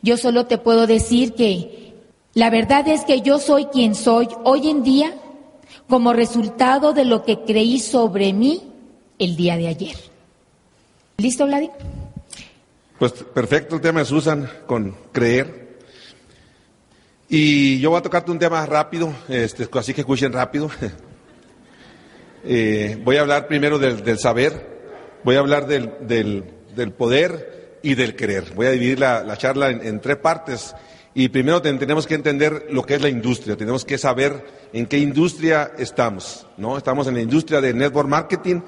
yo 0.00 0.16
solo 0.16 0.46
te 0.46 0.58
puedo 0.58 0.86
decir 0.86 1.34
que 1.34 1.94
la 2.32 2.48
verdad 2.50 2.88
es 2.88 3.04
que 3.04 3.20
yo 3.20 3.38
soy 3.38 3.66
quien 3.66 3.94
soy 3.94 4.28
hoy 4.44 4.70
en 4.70 4.82
día 4.82 5.14
como 5.88 6.14
resultado 6.14 6.94
de 6.94 7.04
lo 7.04 7.22
que 7.22 7.44
creí 7.44 7.78
sobre 7.80 8.32
mí 8.32 8.62
el 9.18 9.36
día 9.36 9.56
de 9.56 9.68
ayer. 9.68 9.96
¿Listo, 11.18 11.46
Vladi? 11.46 11.70
Pues 12.98 13.12
perfecto 13.12 13.74
el 13.74 13.80
tema 13.80 14.00
de 14.00 14.06
Susan 14.06 14.48
con 14.66 14.94
creer. 15.10 15.78
Y 17.28 17.80
yo 17.80 17.90
voy 17.90 17.98
a 17.98 18.02
tocarte 18.02 18.30
un 18.30 18.38
tema 18.38 18.64
rápido, 18.66 19.12
este, 19.28 19.68
así 19.72 19.92
que 19.92 20.02
escuchen 20.02 20.32
rápido. 20.32 20.70
Eh, 22.46 23.00
voy 23.02 23.16
a 23.16 23.22
hablar 23.22 23.48
primero 23.48 23.78
del, 23.78 24.18
saber, 24.18 24.68
voy 25.24 25.36
a 25.36 25.38
hablar 25.38 25.66
del, 25.66 26.44
poder 26.98 27.78
y 27.82 27.94
del 27.94 28.14
querer. 28.16 28.52
Voy 28.54 28.66
a 28.66 28.70
dividir 28.72 29.00
la, 29.00 29.34
charla 29.38 29.70
en, 29.70 29.98
tres 29.98 30.18
partes. 30.18 30.74
Y 31.14 31.30
primero 31.30 31.62
tenemos 31.62 32.06
que 32.06 32.16
entender 32.16 32.66
lo 32.68 32.84
que 32.84 32.96
es 32.96 33.00
la 33.00 33.08
industria, 33.08 33.56
tenemos 33.56 33.86
que 33.86 33.96
saber 33.96 34.44
en 34.74 34.84
qué 34.84 34.98
industria 34.98 35.72
estamos, 35.78 36.46
¿no? 36.58 36.76
Estamos 36.76 37.06
en 37.06 37.14
la 37.14 37.22
industria 37.22 37.62
de 37.62 37.72
network 37.72 38.10
marketing. 38.10 38.60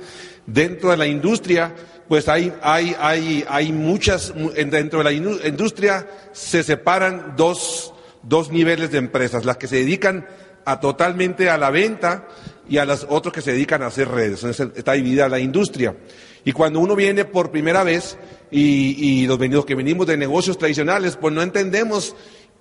Dentro 0.46 0.90
de 0.90 0.96
la 0.96 1.06
industria, 1.06 1.74
pues 2.08 2.28
hay, 2.28 2.52
hay, 2.62 2.94
hay, 2.98 3.44
hay 3.48 3.72
muchas, 3.72 4.32
dentro 4.54 5.02
de 5.02 5.04
la 5.04 5.12
industria 5.12 6.06
se 6.32 6.62
separan 6.62 7.34
dos 7.36 7.92
dos 8.28 8.50
niveles 8.50 8.90
de 8.90 8.98
empresas, 8.98 9.44
las 9.44 9.56
que 9.56 9.68
se 9.68 9.76
dedican 9.76 10.26
a 10.64 10.80
totalmente 10.80 11.48
a 11.48 11.58
la 11.58 11.70
venta 11.70 12.26
y 12.68 12.78
a 12.78 12.84
las 12.84 13.06
otros 13.08 13.32
que 13.32 13.40
se 13.40 13.52
dedican 13.52 13.82
a 13.82 13.86
hacer 13.86 14.08
redes. 14.08 14.42
está 14.42 14.92
dividida 14.92 15.28
la 15.28 15.38
industria. 15.38 15.96
Y 16.44 16.52
cuando 16.52 16.80
uno 16.80 16.96
viene 16.96 17.24
por 17.24 17.50
primera 17.50 17.84
vez 17.84 18.18
y, 18.50 19.26
los 19.26 19.38
venidos 19.38 19.64
que 19.64 19.74
venimos 19.74 20.06
de 20.06 20.16
negocios 20.16 20.58
tradicionales, 20.58 21.16
pues 21.16 21.32
no 21.32 21.42
entendemos 21.42 22.14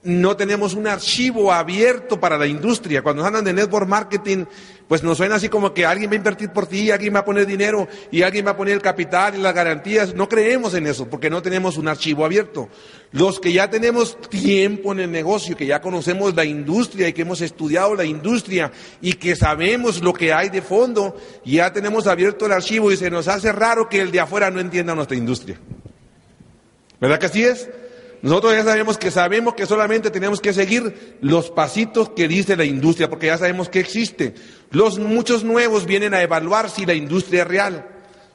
no 0.03 0.37
tenemos 0.37 0.75
un 0.75 0.85
archivo 0.85 1.51
abierto 1.51 2.19
para 2.19 2.37
la 2.37 2.45
industria. 2.45 3.01
Cuando 3.01 3.23
nos 3.23 3.27
hablan 3.27 3.43
de 3.43 3.53
network 3.53 3.87
marketing, 3.87 4.45
pues 4.87 5.01
nos 5.01 5.17
suena 5.17 5.35
así 5.35 5.49
como 5.49 5.73
que 5.73 5.85
alguien 5.85 6.09
va 6.11 6.13
a 6.13 6.17
invertir 6.17 6.51
por 6.51 6.67
ti, 6.67 6.91
alguien 6.91 7.15
va 7.15 7.19
a 7.19 7.25
poner 7.25 7.47
dinero 7.47 7.87
y 8.11 8.21
alguien 8.21 8.45
va 8.45 8.51
a 8.51 8.57
poner 8.57 8.75
el 8.75 8.81
capital 8.81 9.35
y 9.35 9.41
las 9.41 9.53
garantías. 9.53 10.13
No 10.13 10.29
creemos 10.29 10.75
en 10.75 10.85
eso 10.85 11.07
porque 11.09 11.29
no 11.29 11.41
tenemos 11.41 11.77
un 11.77 11.87
archivo 11.87 12.23
abierto. 12.23 12.69
Los 13.11 13.39
que 13.39 13.51
ya 13.51 13.69
tenemos 13.69 14.19
tiempo 14.29 14.91
en 14.91 14.99
el 14.99 15.11
negocio, 15.11 15.57
que 15.57 15.65
ya 15.65 15.81
conocemos 15.81 16.35
la 16.35 16.45
industria 16.45 17.07
y 17.07 17.13
que 17.13 17.23
hemos 17.23 17.41
estudiado 17.41 17.95
la 17.95 18.05
industria 18.05 18.71
y 19.01 19.13
que 19.13 19.35
sabemos 19.35 20.03
lo 20.03 20.13
que 20.13 20.33
hay 20.33 20.49
de 20.49 20.61
fondo, 20.61 21.17
ya 21.43 21.73
tenemos 21.73 22.05
abierto 22.05 22.45
el 22.45 22.51
archivo 22.51 22.91
y 22.91 22.97
se 22.97 23.09
nos 23.09 23.27
hace 23.27 23.51
raro 23.51 23.89
que 23.89 24.01
el 24.01 24.11
de 24.11 24.19
afuera 24.19 24.51
no 24.51 24.59
entienda 24.59 24.93
nuestra 24.93 25.17
industria. 25.17 25.59
¿Verdad 26.99 27.19
que 27.19 27.25
así 27.25 27.43
es? 27.43 27.69
Nosotros 28.25 28.55
ya 28.55 28.63
sabemos 28.63 28.97
que 28.97 29.11
sabemos 29.11 29.53
que 29.53 29.67
solamente 29.67 30.09
tenemos 30.09 30.41
que 30.41 30.51
seguir 30.51 31.15
los 31.21 31.51
pasitos 31.51 32.09
que 32.09 32.27
dice 32.27 32.55
la 32.55 32.65
industria, 32.65 33.07
porque 33.07 33.27
ya 33.27 33.37
sabemos 33.37 33.69
que 33.69 33.79
existe. 33.79 34.33
Los 34.71 34.97
muchos 34.97 35.43
nuevos 35.43 35.85
vienen 35.85 36.15
a 36.15 36.23
evaluar 36.23 36.71
si 36.71 36.87
la 36.87 36.95
industria 36.95 37.43
es 37.43 37.47
real. 37.47 37.87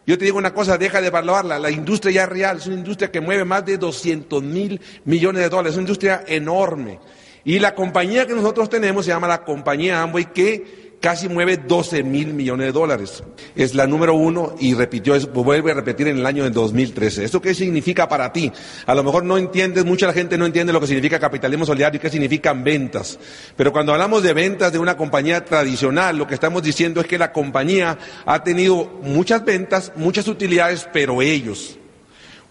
Yo 0.06 0.16
te 0.16 0.26
digo 0.26 0.38
una 0.38 0.54
cosa, 0.54 0.78
deja 0.78 1.00
de 1.00 1.09
evaluarla. 1.09 1.59
La 1.59 1.73
industria 1.73 2.12
ya 2.12 2.23
es 2.23 2.28
real, 2.28 2.59
es 2.59 2.68
una 2.68 2.76
industria 2.76 3.11
que 3.11 3.20
mueve 3.20 3.44
más 3.44 3.66
de 3.66 3.78
200 3.78 4.40
mil 4.44 4.80
millones 5.06 5.42
de 5.42 5.49
dólares, 5.49 5.73
es 5.73 5.78
una 5.78 5.88
industria 5.88 6.23
enorme. 6.25 7.00
Y 7.44 7.59
la 7.59 7.75
compañía 7.75 8.28
que 8.28 8.35
nosotros 8.35 8.70
tenemos 8.70 9.06
se 9.06 9.11
llama 9.11 9.26
la 9.26 9.42
compañía 9.42 10.02
Amway, 10.02 10.32
que 10.32 10.89
casi 11.00 11.28
mueve 11.28 11.57
12 11.57 12.02
mil 12.02 12.35
millones 12.35 12.66
de 12.66 12.73
dólares. 12.73 13.23
Es 13.57 13.75
la 13.75 13.87
número 13.87 14.14
uno 14.14 14.54
y 14.61 14.75
repitió, 14.75 15.19
vuelve 15.33 15.73
a 15.73 15.75
repetir 15.75 16.09
en 16.09 16.19
el 16.19 16.26
año 16.26 16.45
de 16.45 16.50
2013. 16.50 17.25
¿Esto 17.25 17.40
qué 17.40 17.54
significa 17.54 18.09
para 18.09 18.33
ti? 18.33 18.52
A 18.87 18.95
lo 18.95 19.02
mejor 19.02 19.25
no 19.25 19.38
entiendes, 19.38 19.85
mucha 19.85 20.12
gente 20.12 20.37
no 20.37 20.47
entiende 20.47 20.73
lo 20.73 20.80
que 20.80 20.87
significa 20.87 21.19
capitalismo 21.19 21.64
solidario 21.64 21.99
y 21.99 22.00
qué 22.00 22.11
significan 22.11 22.62
ventas. 22.62 23.19
Pero 23.57 23.73
cuando 23.73 23.92
hablamos 23.92 24.23
de 24.23 24.35
ventas 24.35 24.73
de 24.73 24.78
una 24.78 24.97
compañía 24.97 25.45
tradicional, 25.45 26.19
lo 26.19 26.26
que 26.26 26.35
estamos 26.35 26.62
diciendo 26.62 27.00
es 27.00 27.07
que 27.07 27.19
la 27.19 27.33
compañía 27.33 27.99
ha 28.26 28.45
tenido 28.45 28.87
muchas 29.02 29.45
ventas, 29.45 29.92
muchas 29.97 30.28
utilidades, 30.28 30.88
pero 30.92 31.23
ellos, 31.23 31.79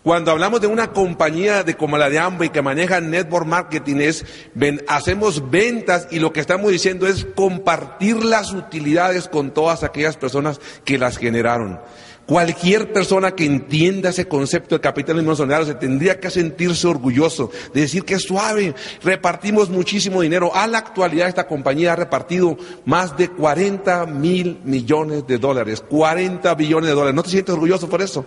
cuando 0.04 0.32
hablamos 0.32 0.62
de 0.62 0.68
una 0.68 0.92
compañía 0.92 1.64
de 1.64 1.76
como 1.76 1.98
la 1.98 2.10
de 2.10 2.20
Amway 2.20 2.50
que 2.50 2.62
maneja 2.62 3.02
network 3.02 3.46
marketing 3.46 3.98
es 3.98 4.26
hacemos 4.88 5.50
ventas 5.50 6.08
y 6.12 6.20
lo 6.20 6.32
que 6.32 6.40
estamos 6.40 6.72
diciendo 6.72 7.06
es 7.08 7.28
compartir 7.36 8.24
las 8.24 8.54
utilidades 8.54 9.28
con 9.28 9.52
todas 9.52 9.84
aquellas 9.84 10.16
personas 10.16 10.60
que 10.86 10.98
las 10.98 11.18
generaron. 11.18 11.80
Cualquier 12.30 12.94
persona 12.94 13.32
que 13.32 13.44
entienda 13.44 14.10
ese 14.12 14.28
concepto 14.28 14.76
de 14.76 14.82
capitalismo 14.82 15.36
solidario 15.36 15.66
se 15.66 15.74
tendría 15.74 16.20
que 16.20 16.30
sentirse 16.30 16.86
orgulloso 16.86 17.50
de 17.74 17.82
decir 17.82 18.06
que 18.06 18.14
es 18.14 18.22
suave, 18.22 18.76
repartimos 19.02 19.72
muchísimo 19.72 20.22
dinero. 20.22 20.56
A 20.56 20.68
la 20.68 20.78
actualidad 20.78 21.28
esta 21.28 21.48
compañía 21.48 21.94
ha 21.94 21.96
repartido 21.96 22.56
más 22.86 23.18
de 23.18 23.30
40 23.30 24.06
mil 24.06 24.60
millones 24.64 25.26
de 25.26 25.40
dólares, 25.40 25.84
40 25.90 26.54
billones 26.54 26.90
de 26.90 26.94
dólares. 26.94 27.16
¿No 27.16 27.24
te 27.24 27.32
sientes 27.32 27.52
orgulloso 27.52 27.90
por 27.90 28.04
eso? 28.04 28.24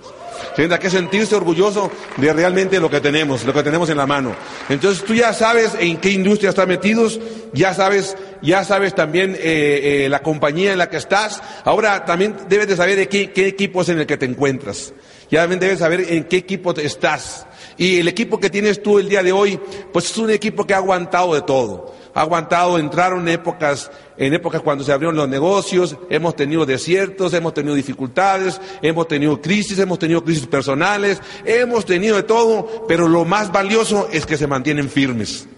Tendrá 0.56 0.78
que 0.78 0.90
sentirse 0.90 1.34
orgulloso 1.34 1.90
de 2.16 2.32
realmente 2.32 2.80
lo 2.80 2.90
que 2.90 3.00
tenemos, 3.00 3.44
lo 3.44 3.52
que 3.52 3.62
tenemos 3.62 3.88
en 3.90 3.96
la 3.96 4.06
mano. 4.06 4.34
Entonces 4.68 5.04
tú 5.04 5.14
ya 5.14 5.32
sabes 5.32 5.72
en 5.78 5.96
qué 5.98 6.10
industria 6.10 6.50
estás 6.50 6.66
metidos, 6.66 7.20
ya 7.52 7.74
sabes, 7.74 8.16
ya 8.42 8.64
sabes 8.64 8.94
también 8.94 9.34
eh, 9.38 10.04
eh, 10.04 10.08
la 10.08 10.22
compañía 10.22 10.72
en 10.72 10.78
la 10.78 10.88
que 10.88 10.96
estás. 10.96 11.42
Ahora 11.64 12.04
también 12.04 12.36
debes 12.48 12.68
de 12.68 12.76
saber 12.76 12.96
de 12.96 13.08
qué, 13.08 13.30
qué 13.32 13.46
equipo 13.46 13.82
es 13.82 13.88
en 13.88 13.98
el 13.98 14.06
que 14.06 14.16
te 14.16 14.26
encuentras. 14.26 14.92
Ya 15.30 15.40
también 15.40 15.60
debes 15.60 15.78
saber 15.78 16.04
en 16.08 16.24
qué 16.24 16.36
equipo 16.36 16.74
estás. 16.74 17.46
Y 17.78 18.00
el 18.00 18.08
equipo 18.08 18.38
que 18.38 18.50
tienes 18.50 18.82
tú 18.82 18.98
el 18.98 19.08
día 19.08 19.22
de 19.22 19.32
hoy, 19.32 19.58
pues 19.92 20.10
es 20.10 20.18
un 20.18 20.30
equipo 20.30 20.66
que 20.66 20.74
ha 20.74 20.78
aguantado 20.78 21.34
de 21.34 21.42
todo 21.42 21.94
ha 22.14 22.20
aguantado, 22.20 22.78
entraron 22.78 23.28
épocas, 23.28 23.90
en 24.16 24.34
épocas 24.34 24.62
cuando 24.62 24.84
se 24.84 24.92
abrieron 24.92 25.16
los 25.16 25.28
negocios, 25.28 25.96
hemos 26.10 26.36
tenido 26.36 26.66
desiertos, 26.66 27.32
hemos 27.34 27.54
tenido 27.54 27.74
dificultades, 27.74 28.60
hemos 28.82 29.08
tenido 29.08 29.40
crisis, 29.40 29.78
hemos 29.78 29.98
tenido 29.98 30.22
crisis 30.22 30.46
personales, 30.46 31.20
hemos 31.44 31.84
tenido 31.84 32.16
de 32.16 32.22
todo, 32.22 32.86
pero 32.86 33.08
lo 33.08 33.24
más 33.24 33.50
valioso 33.50 34.08
es 34.12 34.26
que 34.26 34.36
se 34.36 34.46
mantienen 34.46 34.88
firmes. 34.88 35.48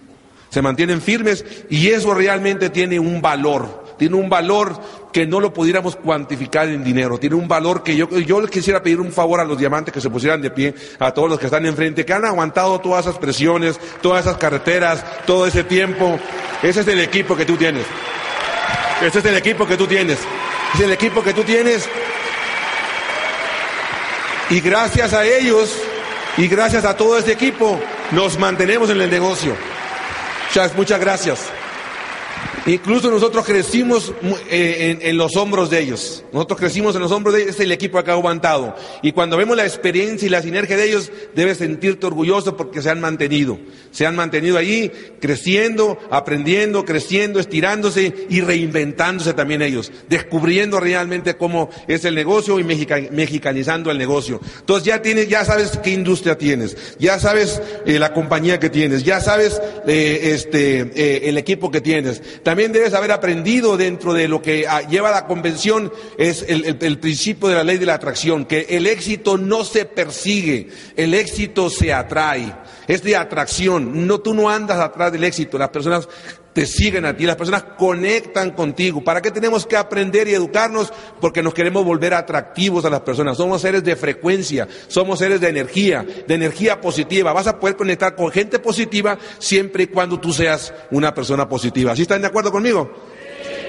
Se 0.49 0.61
mantienen 0.61 1.01
firmes 1.01 1.43
y 1.69 1.89
eso 1.89 2.13
realmente 2.13 2.69
tiene 2.69 2.99
un 2.99 3.21
valor, 3.21 3.84
tiene 3.97 4.15
un 4.15 4.29
valor 4.29 4.79
que 5.11 5.25
no 5.25 5.39
lo 5.39 5.53
pudiéramos 5.53 5.95
cuantificar 5.95 6.67
en 6.67 6.83
dinero, 6.83 7.17
tiene 7.17 7.35
un 7.35 7.47
valor 7.47 7.83
que 7.83 7.95
yo, 7.95 8.09
yo 8.09 8.41
les 8.41 8.49
quisiera 8.49 8.83
pedir 8.83 8.99
un 8.99 9.11
favor 9.11 9.39
a 9.39 9.45
los 9.45 9.57
diamantes 9.57 9.93
que 9.93 10.01
se 10.01 10.09
pusieran 10.09 10.41
de 10.41 10.51
pie, 10.51 10.75
a 10.99 11.11
todos 11.11 11.29
los 11.29 11.39
que 11.39 11.45
están 11.45 11.65
enfrente, 11.65 12.05
que 12.05 12.13
han 12.13 12.25
aguantado 12.25 12.79
todas 12.79 13.05
esas 13.05 13.17
presiones, 13.17 13.79
todas 14.01 14.25
esas 14.25 14.37
carreteras, 14.37 15.03
todo 15.25 15.47
ese 15.47 15.63
tiempo. 15.63 16.19
Ese 16.61 16.81
es 16.81 16.87
el 16.87 16.99
equipo 16.99 17.35
que 17.35 17.45
tú 17.45 17.55
tienes. 17.55 17.85
Ese 19.01 19.19
es 19.19 19.25
el 19.25 19.35
equipo 19.35 19.67
que 19.67 19.77
tú 19.77 19.87
tienes. 19.87 20.19
Es 20.73 20.79
el 20.79 20.91
equipo 20.91 21.23
que 21.23 21.33
tú 21.33 21.43
tienes. 21.43 21.87
Y 24.49 24.59
gracias 24.59 25.13
a 25.13 25.25
ellos 25.25 25.75
y 26.37 26.47
gracias 26.47 26.85
a 26.85 26.95
todo 26.95 27.17
este 27.17 27.31
equipo 27.31 27.79
nos 28.11 28.37
mantenemos 28.37 28.89
en 28.89 29.01
el 29.01 29.09
negocio. 29.09 29.55
Muchas, 30.47 30.75
muchas 30.75 30.99
gracias. 30.99 31.39
Incluso 32.67 33.11
nosotros 33.11 33.45
crecimos 33.45 34.11
eh, 34.49 34.97
en, 34.99 35.17
los 35.17 35.35
hombros 35.35 35.69
de 35.69 35.81
ellos. 35.81 36.23
Nosotros 36.33 36.59
crecimos 36.59 36.95
en 36.95 37.01
los 37.03 37.11
hombros 37.11 37.35
de 37.35 37.43
ellos, 37.43 37.55
es 37.55 37.61
el 37.61 37.71
equipo 37.71 37.99
ha 37.99 38.01
aguantado. 38.01 38.75
Y 39.03 39.11
cuando 39.11 39.37
vemos 39.37 39.55
la 39.55 39.65
experiencia 39.65 40.25
y 40.25 40.29
la 40.29 40.41
sinergia 40.41 40.75
de 40.75 40.87
ellos, 40.87 41.11
debes 41.35 41.59
sentirte 41.59 42.07
orgulloso 42.07 42.57
porque 42.57 42.81
se 42.81 42.89
han 42.89 42.99
mantenido. 42.99 43.59
Se 43.91 44.07
han 44.07 44.15
mantenido 44.15 44.57
allí, 44.57 44.91
creciendo, 45.21 45.99
aprendiendo, 46.09 46.85
creciendo, 46.85 47.39
estirándose 47.39 48.13
y 48.29 48.41
reinventándose 48.41 49.33
también 49.33 49.61
ellos. 49.61 49.91
Descubriendo 50.09 50.79
realmente 50.79 51.35
cómo 51.35 51.69
es 51.87 52.03
el 52.03 52.15
negocio 52.15 52.59
y 52.59 52.63
mexicanizando 52.63 53.91
el 53.91 53.99
negocio. 53.99 54.41
Entonces 54.59 54.85
ya 54.85 55.03
tienes, 55.03 55.29
ya 55.29 55.45
sabes 55.45 55.79
qué 55.83 55.91
industria 55.91 56.35
tienes, 56.35 56.95
ya 56.97 57.19
sabes 57.19 57.61
eh, 57.85 57.99
la 57.99 58.11
compañía 58.11 58.59
que 58.59 58.71
tienes, 58.71 59.03
ya 59.03 59.21
sabes 59.21 59.61
eh, 59.87 60.31
este, 60.33 61.29
el 61.29 61.37
equipo 61.37 61.69
que 61.69 61.79
tienes. 61.79 62.21
También 62.41 62.54
debes 62.55 62.93
haber 62.93 63.11
aprendido 63.11 63.77
dentro 63.77 64.13
de 64.13 64.27
lo 64.27 64.41
que 64.41 64.67
ah, 64.67 64.81
lleva 64.81 65.11
la 65.11 65.27
convención 65.27 65.91
es 66.17 66.45
el, 66.47 66.99
principio 66.99 67.49
de 67.49 67.55
la 67.55 67.63
ley 67.63 67.77
de 67.77 67.85
la 67.85 67.95
atracción, 67.95 68.45
que 68.45 68.65
el 68.69 68.87
éxito 68.87 69.37
no 69.37 69.63
se 69.63 69.85
persigue, 69.85 70.69
el 70.95 71.13
éxito 71.13 71.69
se 71.69 71.93
atrae. 71.93 72.55
Es 72.87 73.03
de 73.03 73.15
atracción. 73.15 74.07
No, 74.07 74.19
tú 74.19 74.33
no 74.33 74.49
andas 74.49 74.79
atrás 74.79 75.11
del 75.11 75.23
éxito. 75.23 75.57
Las 75.57 75.69
personas 75.69 76.07
te 76.55 76.65
siguen 76.65 77.03
a 77.03 77.17
ti, 77.17 77.25
las 77.25 77.35
personas 77.35 77.65
conectan 77.77 78.51
contigo. 78.51 79.03
¿Para 79.03 79.21
qué 79.21 79.29
tenemos 79.29 79.65
que 79.65 79.75
aprender 79.75 80.29
y 80.29 80.35
educarnos? 80.35 80.93
Porque 81.19 81.43
nos 81.43 81.53
queremos 81.53 81.83
volver 81.83 82.13
atractivos 82.13 82.85
a 82.85 82.89
las 82.89 83.01
personas. 83.01 83.35
Somos 83.35 83.61
seres 83.61 83.83
de 83.83 83.97
frecuencia, 83.97 84.65
somos 84.87 85.19
seres 85.19 85.41
de 85.41 85.49
energía, 85.49 86.05
de 86.25 86.33
energía 86.33 86.79
positiva. 86.79 87.33
Vas 87.33 87.47
a 87.47 87.59
poder 87.59 87.75
conectar 87.75 88.15
con 88.15 88.31
gente 88.31 88.59
positiva 88.59 89.17
siempre 89.37 89.83
y 89.83 89.87
cuando 89.87 90.17
tú 90.17 90.31
seas 90.31 90.73
una 90.91 91.13
persona 91.13 91.49
positiva. 91.49 91.93
¿Sí 91.93 92.03
están 92.03 92.21
de 92.21 92.27
acuerdo 92.27 92.53
conmigo? 92.53 92.89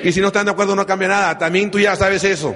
Y 0.05 0.13
si 0.13 0.21
no 0.21 0.29
están 0.29 0.45
de 0.45 0.53
acuerdo 0.53 0.77
no 0.77 0.87
cambia 0.87 1.09
nada. 1.09 1.37
También 1.37 1.73
tú 1.73 1.81
ya 1.81 1.97
sabes 1.97 2.23
eso. 2.23 2.55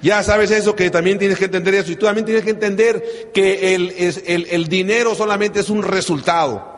Ya 0.00 0.22
sabes 0.22 0.50
eso, 0.50 0.74
que 0.74 0.88
también 0.88 1.18
tienes 1.18 1.38
que 1.38 1.44
entender 1.44 1.74
eso. 1.74 1.92
Y 1.92 1.96
tú 1.96 2.06
también 2.06 2.24
tienes 2.24 2.42
que 2.42 2.50
entender 2.52 3.30
que 3.34 3.74
el, 3.74 3.92
el, 3.98 4.46
el 4.50 4.66
dinero 4.66 5.14
solamente 5.14 5.60
es 5.60 5.68
un 5.68 5.82
resultado. 5.82 6.77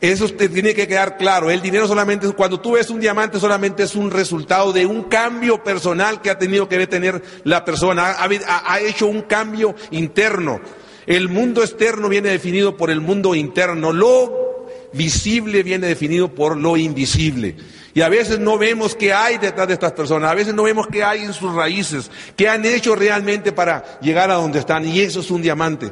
Eso 0.00 0.28
te 0.28 0.48
tiene 0.48 0.74
que 0.74 0.86
quedar 0.86 1.16
claro. 1.16 1.50
El 1.50 1.60
dinero 1.60 1.88
solamente, 1.88 2.30
cuando 2.30 2.60
tú 2.60 2.72
ves 2.72 2.88
un 2.88 3.00
diamante, 3.00 3.40
solamente 3.40 3.82
es 3.82 3.96
un 3.96 4.12
resultado 4.12 4.72
de 4.72 4.86
un 4.86 5.04
cambio 5.04 5.62
personal 5.64 6.22
que 6.22 6.30
ha 6.30 6.38
tenido 6.38 6.68
que 6.68 6.86
tener 6.86 7.20
la 7.42 7.64
persona. 7.64 8.16
Ha, 8.18 8.80
hecho 8.80 9.08
un 9.08 9.22
cambio 9.22 9.74
interno. 9.90 10.60
El 11.04 11.28
mundo 11.28 11.62
externo 11.62 12.08
viene 12.08 12.28
definido 12.28 12.76
por 12.76 12.90
el 12.90 13.00
mundo 13.00 13.34
interno. 13.34 13.92
Lo 13.92 14.68
visible 14.92 15.64
viene 15.64 15.88
definido 15.88 16.32
por 16.32 16.56
lo 16.56 16.76
invisible. 16.76 17.56
Y 17.92 18.00
a 18.00 18.08
veces 18.08 18.38
no 18.38 18.56
vemos 18.56 18.94
qué 18.94 19.12
hay 19.12 19.38
detrás 19.38 19.66
de 19.66 19.74
estas 19.74 19.92
personas, 19.92 20.30
a 20.30 20.34
veces 20.34 20.54
no 20.54 20.62
vemos 20.62 20.86
qué 20.86 21.02
hay 21.02 21.24
en 21.24 21.32
sus 21.32 21.52
raíces, 21.52 22.08
qué 22.36 22.48
han 22.48 22.64
hecho 22.64 22.94
realmente 22.94 23.50
para 23.50 23.98
llegar 24.00 24.30
a 24.30 24.34
donde 24.34 24.60
están. 24.60 24.86
Y 24.86 25.00
eso 25.00 25.18
es 25.18 25.30
un 25.32 25.42
diamante. 25.42 25.90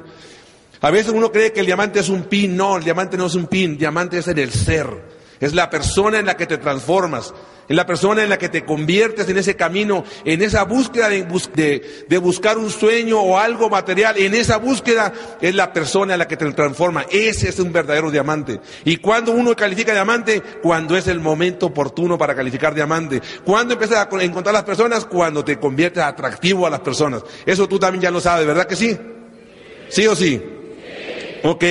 A 0.81 0.91
veces 0.91 1.13
uno 1.13 1.33
cree 1.33 1.53
que 1.53 1.61
el 1.61 1.67
diamante 1.67 2.01
es 2.01 2.09
un 2.09 2.25
pin, 2.25 2.57
no, 2.57 2.77
el 2.77 2.85
diamante 2.85 3.17
no 3.17 3.27
es 3.27 3.35
un 3.35 3.47
pin, 3.47 3.73
el 3.73 3.79
diamante 3.79 4.19
es 4.19 4.29
en 4.29 4.39
el 4.39 4.53
ser, 4.53 4.87
es 5.41 5.55
la 5.55 5.71
persona 5.71 6.19
en 6.19 6.27
la 6.27 6.37
que 6.37 6.47
te 6.47 6.59
transformas, 6.59 7.33
es 7.69 7.75
la 7.75 7.87
persona 7.87 8.23
en 8.23 8.29
la 8.29 8.39
que 8.39 8.49
te 8.49 8.65
conviertes 8.65 9.29
en 9.29 9.39
ese 9.39 9.57
camino, 9.57 10.05
en 10.25 10.43
esa 10.43 10.65
búsqueda 10.65 11.09
de, 11.09 12.19
buscar 12.19 12.59
un 12.59 12.71
sueño 12.71 13.21
o 13.21 13.39
algo 13.39 13.69
material, 13.69 14.17
en 14.19 14.35
esa 14.35 14.59
búsqueda 14.59 15.13
es 15.41 15.55
la 15.55 15.73
persona 15.73 16.13
en 16.13 16.21
la 16.21 16.29
que 16.29 16.37
te 16.37 16.51
transforma, 16.53 17.07
ese 17.11 17.49
es 17.49 17.59
un 17.59 17.73
verdadero 17.73 18.11
diamante. 18.11 18.61
Y 18.85 18.99
cuando 18.99 19.33
uno 19.33 19.57
califica 19.57 19.93
diamante, 19.93 20.43
cuando 20.63 20.97
es 20.97 21.09
el 21.09 21.21
momento 21.21 21.67
oportuno 21.67 22.17
para 22.17 22.35
calificar 22.35 22.75
diamante, 22.75 23.21
cuando 23.45 23.75
empiezas 23.75 24.07
a 24.07 24.23
encontrar 24.23 24.55
las 24.55 24.65
personas, 24.65 25.05
cuando 25.05 25.45
te 25.45 25.59
conviertes 25.59 26.03
atractivo 26.03 26.67
a 26.67 26.71
las 26.71 26.81
personas. 26.81 27.23
Eso 27.45 27.69
tú 27.69 27.79
también 27.79 28.03
ya 28.03 28.11
lo 28.11 28.21
sabes, 28.21 28.47
¿verdad 28.47 28.67
que 28.67 28.77
sí? 28.77 28.97
¿Sí 29.89 30.07
o 30.07 30.15
sí? 30.15 30.56
Ok, 31.43 31.65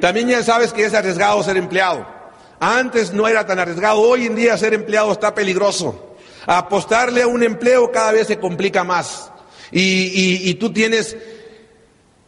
también 0.00 0.28
ya 0.28 0.42
sabes 0.42 0.72
que 0.72 0.84
es 0.84 0.94
arriesgado 0.94 1.42
ser 1.42 1.56
empleado. 1.56 2.06
Antes 2.60 3.12
no 3.12 3.26
era 3.26 3.44
tan 3.44 3.58
arriesgado, 3.58 4.00
hoy 4.00 4.26
en 4.26 4.36
día 4.36 4.56
ser 4.56 4.72
empleado 4.74 5.10
está 5.10 5.34
peligroso. 5.34 6.14
Apostarle 6.46 7.22
a 7.22 7.26
un 7.26 7.42
empleo 7.42 7.90
cada 7.90 8.12
vez 8.12 8.28
se 8.28 8.38
complica 8.38 8.84
más. 8.84 9.32
Y, 9.72 10.54
tú 10.54 10.72
tienes 10.72 11.16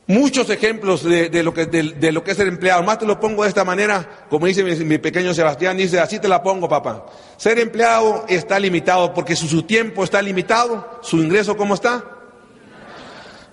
muchos 0.06 0.48
ejemplos 0.50 1.04
de, 1.04 1.42
lo 1.42 1.52
que, 1.54 1.66
de, 1.66 2.12
lo 2.12 2.24
que 2.24 2.32
es 2.32 2.36
ser 2.36 2.48
empleado. 2.48 2.82
Más 2.82 2.98
te 2.98 3.06
lo 3.06 3.20
pongo 3.20 3.42
de 3.42 3.48
esta 3.48 3.64
manera, 3.64 4.26
como 4.28 4.46
dice 4.46 4.64
mi, 4.64 4.98
pequeño 4.98 5.34
Sebastián, 5.34 5.76
dice, 5.76 6.00
así 6.00 6.18
te 6.18 6.26
la 6.26 6.42
pongo, 6.42 6.68
papá. 6.68 7.06
Ser 7.36 7.58
empleado 7.58 8.24
está 8.28 8.58
limitado 8.58 9.14
porque 9.14 9.36
su, 9.36 9.46
su 9.46 9.62
tiempo 9.62 10.02
está 10.02 10.20
limitado, 10.22 10.98
su 11.02 11.18
ingreso, 11.18 11.56
¿cómo 11.56 11.74
está? 11.74 12.02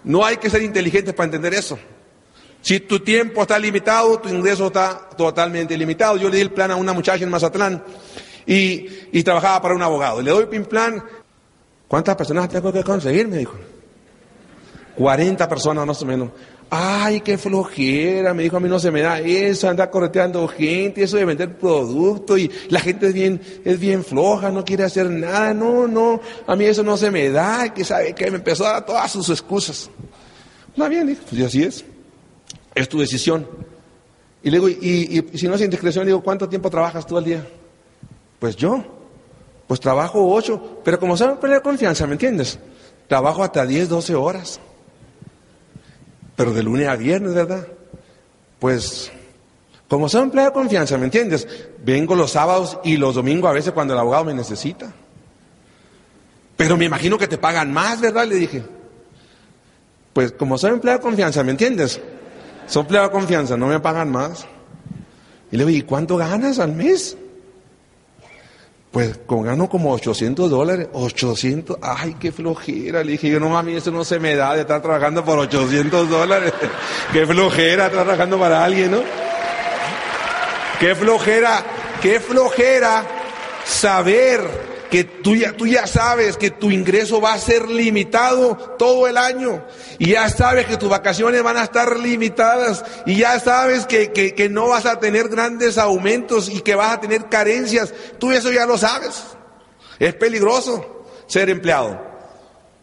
No 0.04 0.26
hay 0.26 0.38
que 0.38 0.50
ser 0.50 0.64
inteligente 0.64 1.14
para 1.14 1.26
entender 1.26 1.54
eso. 1.54 1.78
Si 2.62 2.80
tu 2.82 3.00
tiempo 3.00 3.42
está 3.42 3.58
limitado, 3.58 4.20
tu 4.20 4.30
ingreso 4.30 4.68
está 4.68 5.10
totalmente 5.18 5.76
limitado. 5.78 6.18
Yo 6.18 6.30
le 6.30 6.38
di 6.38 6.42
el 6.42 6.52
plan 6.52 6.72
a 6.72 6.76
una 6.76 6.94
muchacha 6.94 7.24
en 7.24 7.30
Mazatlán 7.30 7.84
y, 8.46 9.24
trabajaba 9.24 9.62
para 9.62 9.76
un 9.76 9.82
abogado. 9.82 10.22
Le 10.22 10.32
doy 10.32 10.48
el 10.52 10.64
plan. 10.66 11.04
¿Cuántas 11.88 12.16
personas 12.16 12.50
tengo 12.50 12.72
que 12.72 12.84
conseguir? 12.84 13.28
Me 13.28 13.38
dijo. 13.38 13.56
40 14.96 15.50
personas 15.50 15.86
más 15.86 16.02
o 16.02 16.06
menos. 16.06 16.30
Ay, 16.70 17.20
qué 17.20 17.38
flojera, 17.38 18.34
me 18.34 18.44
dijo, 18.44 18.56
a 18.56 18.60
mí 18.62 18.70
no 18.70 18.80
se 18.80 18.92
me 18.92 19.02
da 19.02 19.20
eso, 19.20 19.68
anda 19.68 19.90
correteando 19.90 20.48
gente, 20.48 21.04
eso 21.04 21.18
de 21.18 21.26
vender 21.26 21.58
producto 21.58 22.38
y 22.38 22.50
la 22.70 22.80
gente 22.80 23.08
es 23.08 23.14
bien, 23.14 23.42
es 23.66 23.78
bien 23.78 24.06
floja, 24.06 24.52
no 24.52 24.64
quiere 24.64 24.86
hacer 24.86 25.10
nada, 25.10 25.54
no, 25.54 25.86
no, 25.86 26.22
a 26.48 26.56
mí 26.56 26.64
eso 26.64 26.82
no 26.82 26.96
se 26.96 27.12
me 27.12 27.30
da, 27.30 27.74
que 27.74 27.84
sabe 27.84 28.16
que 28.16 28.32
me 28.32 28.38
empezó 28.38 28.66
a 28.66 28.72
dar 28.72 28.86
todas 28.86 29.12
sus 29.12 29.30
excusas. 29.30 29.90
No, 30.78 30.88
bien, 30.88 31.08
dijo, 31.08 31.22
pues 31.30 31.42
así 31.42 31.64
es. 31.64 31.84
Es 32.74 32.88
tu 32.90 33.00
decisión. 33.00 33.48
Y 34.44 34.50
le 34.50 34.58
digo, 34.58 34.70
y, 34.70 35.38
si 35.38 35.48
no 35.48 35.56
es 35.56 35.62
indiscreción, 35.62 36.06
digo, 36.06 36.22
¿cuánto 36.22 36.50
tiempo 36.50 36.70
trabajas 36.70 37.06
tú 37.06 37.18
al 37.18 37.24
día? 37.24 37.48
Pues 38.40 38.56
yo, 38.56 38.84
pues 39.68 39.80
trabajo 39.80 40.34
ocho, 40.34 40.82
pero 40.84 41.00
como 41.00 41.16
saben 41.16 41.38
pelear 41.38 41.62
confianza, 41.62 42.08
¿me 42.08 42.14
entiendes? 42.14 42.58
Trabajo 43.08 43.44
hasta 43.44 43.66
diez, 43.66 43.88
doce 43.88 44.16
horas. 44.16 44.60
Pero 46.36 46.54
de 46.54 46.64
lunes 46.64 46.88
a 46.88 46.96
viernes, 46.96 47.36
¿verdad? 47.36 47.68
Pues, 48.58 49.12
como 49.88 50.10
saben 50.10 50.28
emplear 50.28 50.54
confianza, 50.54 50.98
¿me 50.98 51.06
entiendes? 51.06 51.48
Vengo 51.84 52.16
los 52.16 52.32
sábados 52.32 52.80
y 52.84 52.98
los 52.98 53.16
domingos 53.16 53.50
a 53.50 53.54
veces 53.54 53.74
cuando 53.74 53.94
el 53.94 54.00
abogado 54.00 54.26
me 54.26 54.34
necesita. 54.34 54.92
Pero 56.58 56.78
me 56.78 56.86
imagino 56.86 57.18
que 57.18 57.28
te 57.28 57.38
pagan 57.38 57.72
más, 57.72 58.02
¿verdad? 58.02 58.26
Le 58.26 58.36
dije. 58.36 58.64
Pues 60.14 60.32
como 60.32 60.58
saben 60.58 60.76
emplear 60.76 61.00
confianza, 61.00 61.44
¿me 61.44 61.52
entiendes? 61.52 62.02
Soy 62.72 62.84
empleado 62.84 63.12
confianza, 63.12 63.58
no 63.58 63.68
me 63.68 63.82
pagan 63.82 64.10
más. 64.10 64.46
Y 65.52 65.58
le 65.58 65.66
digo, 65.66 65.78
¿y 65.78 65.82
cuánto 65.82 66.16
ganas 66.16 66.58
al 66.58 66.72
mes? 66.72 67.18
Pues 68.92 69.20
con 69.26 69.42
gano 69.42 69.68
como 69.68 69.92
800 69.92 70.50
dólares, 70.50 70.88
800, 70.94 71.80
ay, 71.82 72.16
qué 72.18 72.32
flojera. 72.32 73.04
Le 73.04 73.12
dije, 73.12 73.30
yo 73.30 73.42
no 73.42 73.50
mami, 73.50 73.76
eso 73.76 73.92
no 73.92 74.06
se 74.06 74.22
me 74.22 74.38
da 74.38 74.54
de 74.54 74.62
estar 74.62 74.82
trabajando 74.82 75.26
por 75.26 75.38
800 75.38 76.10
dólares. 76.10 76.54
qué 77.12 77.28
flojera 77.28 77.88
estar 77.88 78.06
trabajando 78.06 78.40
para 78.40 78.64
alguien, 78.64 78.92
¿no? 78.92 79.02
Qué 80.80 80.96
flojera, 80.96 81.66
qué 82.02 82.22
flojera 82.22 83.04
saber 83.66 84.71
que 84.92 85.06
tú 85.06 85.38
ya, 85.38 85.54
tú 85.54 85.66
ya 85.66 85.88
sabes 85.88 86.36
que 86.36 86.52
tu 86.52 86.70
ingreso 86.70 87.22
va 87.22 87.34
a 87.34 87.40
ser 87.40 87.70
limitado 87.70 88.58
todo 88.78 89.08
el 89.08 89.16
año 89.16 89.66
y 89.98 90.12
ya 90.12 90.28
sabes 90.28 90.66
que 90.66 90.76
tus 90.76 90.90
vacaciones 90.90 91.42
van 91.42 91.56
a 91.56 91.64
estar 91.64 91.98
limitadas 91.98 92.84
y 93.06 93.16
ya 93.16 93.40
sabes 93.40 93.86
que, 93.86 94.12
que, 94.12 94.50
no 94.50 94.68
vas 94.68 94.86
a 94.86 95.00
tener 95.00 95.30
grandes 95.30 95.78
aumentos 95.78 96.50
y 96.50 96.60
que 96.60 96.76
vas 96.76 96.92
a 96.92 97.00
tener 97.00 97.30
carencias. 97.30 97.94
Tú 98.20 98.34
eso 98.34 98.52
ya 98.52 98.66
lo 98.66 98.78
sabes. 98.78 99.24
Es 99.98 100.14
peligroso 100.16 101.06
ser 101.26 101.50
empleado. 101.50 101.98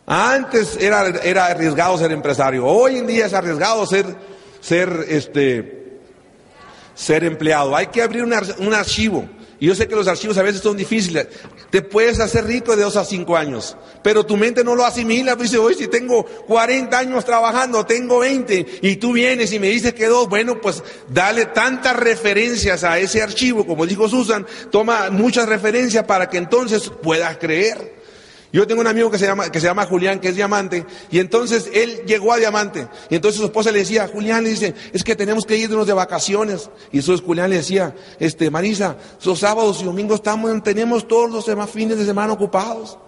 Antes 0.06 0.78
era, 0.80 1.08
era 1.22 1.44
arriesgado 1.44 1.98
ser 1.98 2.10
empresario. 2.12 2.64
Hoy 2.64 2.96
en 2.96 3.06
día 3.06 3.26
es 3.26 3.34
arriesgado 3.34 3.84
ser, 3.84 4.06
ser, 4.62 5.04
este, 5.10 6.00
ser 6.94 7.24
empleado. 7.24 7.76
Hay 7.76 7.88
que 7.88 8.00
abrir 8.00 8.24
un 8.24 8.32
archivo 8.72 9.28
y 9.60 9.66
yo 9.66 9.74
sé 9.74 9.88
que 9.88 9.96
los 9.96 10.06
archivos 10.06 10.38
a 10.38 10.42
veces 10.42 10.62
son 10.62 10.76
difíciles. 10.76 11.26
Te 11.70 11.83
puedes 11.83 12.18
hacer 12.18 12.46
rico 12.46 12.76
de 12.76 12.83
dos 12.83 12.96
a 12.96 13.04
cinco 13.04 13.37
años, 13.37 13.76
pero 14.02 14.24
tu 14.24 14.38
mente 14.38 14.64
no 14.64 14.74
lo 14.74 14.87
asimila. 14.87 15.37
Tú 15.37 15.42
dices, 15.42 15.59
oye, 15.59 15.76
si 15.76 15.88
tengo 15.88 16.24
40 16.24 16.98
años 16.98 17.24
trabajando, 17.26 17.85
tengo 17.85 18.20
20, 18.20 18.81
y 18.81 18.96
tú 18.96 19.12
vienes 19.12 19.52
y 19.52 19.59
me 19.59 19.68
dices 19.68 19.92
que 19.92 20.07
dos, 20.07 20.28
bueno, 20.28 20.61
pues 20.61 20.83
dale 21.09 21.46
tantas 21.46 21.94
referencias 21.96 22.85
a 22.85 22.98
ese 22.98 23.22
archivo, 23.22 23.66
como 23.66 23.85
dijo 23.85 24.09
Susan, 24.09 24.46
toma 24.70 25.11
muchas 25.11 25.46
referencias 25.46 26.04
para 26.04 26.31
que 26.31 26.38
entonces 26.38 26.90
puedas 27.02 27.37
creer. 27.37 27.97
Yo 28.52 28.66
tengo 28.66 28.80
un 28.80 28.87
amigo 28.87 29.11
que 29.11 29.18
se 29.18 29.26
llama, 29.26 29.50
que 29.50 29.61
se 29.61 29.66
llama 29.66 29.84
Julián, 29.84 30.20
que 30.20 30.28
es 30.28 30.37
diamante, 30.37 30.87
y 31.11 31.18
entonces 31.18 31.70
él 31.74 32.02
llegó 32.06 32.32
a 32.32 32.38
diamante, 32.38 32.88
y 33.11 33.16
entonces 33.16 33.38
su 33.40 33.46
esposa 33.46 33.70
le 33.70 33.80
decía, 33.80 34.08
Julián 34.08 34.44
le 34.44 34.50
dice, 34.50 34.74
es 34.92 35.04
que 35.04 35.14
tenemos 35.14 35.44
que 35.44 35.56
irnos 35.56 35.87
de 35.87 35.92
vacaciones. 35.92 36.70
Y 36.90 37.00
entonces 37.00 37.24
Julián 37.24 37.50
le 37.50 37.56
decía, 37.56 37.94
este, 38.18 38.50
Marisa, 38.50 38.96
los 39.22 39.38
sábados 39.38 39.82
y 39.82 39.84
domingos 39.84 40.16
estamos, 40.16 40.62
tenemos 40.62 41.06
todos 41.06 41.30
los 41.30 41.44
demás 41.44 41.68
fines 41.70 41.98
de 41.98 42.06
semana 42.06 42.32
ocupados. 42.32 42.98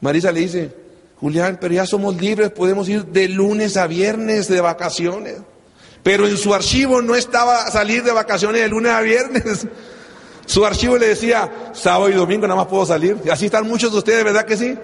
Marisa 0.00 0.30
le 0.30 0.40
dice, 0.40 0.74
Julián, 1.20 1.58
pero 1.60 1.74
ya 1.74 1.84
somos 1.84 2.16
libres, 2.20 2.50
podemos 2.50 2.88
ir 2.88 3.06
de 3.06 3.28
lunes 3.28 3.76
a 3.76 3.88
viernes 3.88 4.46
de 4.46 4.60
vacaciones. 4.60 5.38
Pero 6.04 6.28
en 6.28 6.36
su 6.36 6.54
archivo 6.54 7.02
no 7.02 7.16
estaba 7.16 7.68
salir 7.70 8.04
de 8.04 8.12
vacaciones 8.12 8.62
de 8.62 8.68
lunes 8.68 8.92
a 8.92 9.00
viernes. 9.00 9.66
Su 10.48 10.64
archivo 10.64 10.96
le 10.96 11.08
decía, 11.08 11.70
sábado 11.74 12.08
y 12.08 12.14
domingo 12.14 12.46
nada 12.46 12.56
más 12.56 12.68
puedo 12.68 12.86
salir. 12.86 13.18
Así 13.30 13.44
están 13.44 13.68
muchos 13.68 13.92
de 13.92 13.98
ustedes, 13.98 14.24
¿verdad 14.24 14.46
que 14.46 14.56
sí? 14.56 14.74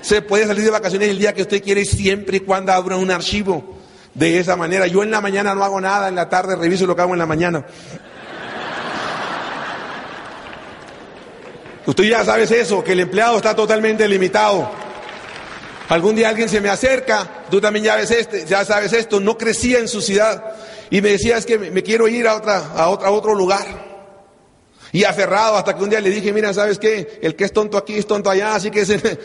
Se 0.00 0.22
puede 0.22 0.46
salir 0.46 0.62
de 0.62 0.70
vacaciones 0.70 1.08
el 1.08 1.18
día 1.18 1.34
que 1.34 1.42
usted 1.42 1.60
quiere, 1.60 1.84
siempre 1.84 2.36
y 2.36 2.40
cuando 2.40 2.72
abra 2.72 2.96
un 2.96 3.10
archivo. 3.10 3.76
De 4.14 4.38
esa 4.38 4.54
manera. 4.54 4.86
Yo 4.86 5.02
en 5.02 5.10
la 5.10 5.20
mañana 5.20 5.56
no 5.56 5.64
hago 5.64 5.80
nada, 5.80 6.08
en 6.08 6.14
la 6.14 6.28
tarde 6.28 6.54
reviso 6.54 6.86
lo 6.86 6.94
que 6.94 7.02
hago 7.02 7.14
en 7.14 7.18
la 7.18 7.26
mañana. 7.26 7.66
Usted 11.84 12.04
ya 12.04 12.24
sabes 12.24 12.52
eso, 12.52 12.84
que 12.84 12.92
el 12.92 13.00
empleado 13.00 13.38
está 13.38 13.56
totalmente 13.56 14.06
limitado. 14.06 14.70
Algún 15.88 16.14
día 16.14 16.28
alguien 16.28 16.48
se 16.48 16.60
me 16.60 16.68
acerca, 16.68 17.44
tú 17.50 17.60
también 17.60 17.86
ya 17.86 17.96
ves 17.96 18.12
este, 18.12 18.44
ya 18.44 18.64
sabes 18.64 18.92
esto, 18.92 19.18
no 19.18 19.36
crecía 19.36 19.80
en 19.80 19.88
su 19.88 20.00
ciudad 20.00 20.44
y 20.90 21.00
me 21.00 21.10
decía 21.10 21.38
es 21.38 21.46
que 21.46 21.58
me 21.58 21.82
quiero 21.82 22.06
ir 22.06 22.28
a 22.28 22.36
otra, 22.36 22.72
a 22.76 22.88
otra, 22.88 23.08
a 23.08 23.10
otro 23.10 23.34
lugar. 23.34 23.87
Y 24.92 25.04
aferrado 25.04 25.56
hasta 25.56 25.76
que 25.76 25.82
un 25.82 25.90
día 25.90 26.00
le 26.00 26.10
dije, 26.10 26.32
mira, 26.32 26.52
¿sabes 26.54 26.78
qué? 26.78 27.18
El 27.22 27.36
que 27.36 27.44
es 27.44 27.52
tonto 27.52 27.76
aquí 27.76 27.94
es 27.94 28.06
tonto 28.06 28.30
allá, 28.30 28.54
así 28.54 28.70
que 28.70 28.84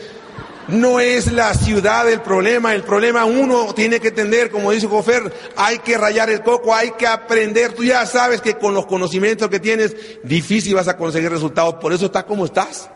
no 0.68 1.00
es 1.00 1.32
la 1.32 1.54
ciudad 1.54 2.10
el 2.10 2.20
problema, 2.20 2.74
el 2.74 2.82
problema 2.82 3.24
uno 3.24 3.74
tiene 3.74 4.00
que 4.00 4.08
entender, 4.08 4.50
como 4.50 4.70
dice 4.70 4.86
Jofer, 4.86 5.32
hay 5.56 5.78
que 5.78 5.98
rayar 5.98 6.30
el 6.30 6.42
coco, 6.42 6.74
hay 6.74 6.92
que 6.92 7.06
aprender. 7.06 7.72
Tú 7.72 7.84
ya 7.84 8.04
sabes 8.06 8.40
que 8.40 8.54
con 8.54 8.74
los 8.74 8.86
conocimientos 8.86 9.48
que 9.48 9.60
tienes, 9.60 9.96
difícil 10.22 10.74
vas 10.74 10.88
a 10.88 10.96
conseguir 10.96 11.30
resultados, 11.30 11.74
por 11.74 11.92
eso 11.92 12.06
estás 12.06 12.24
como 12.24 12.44
estás. 12.44 12.90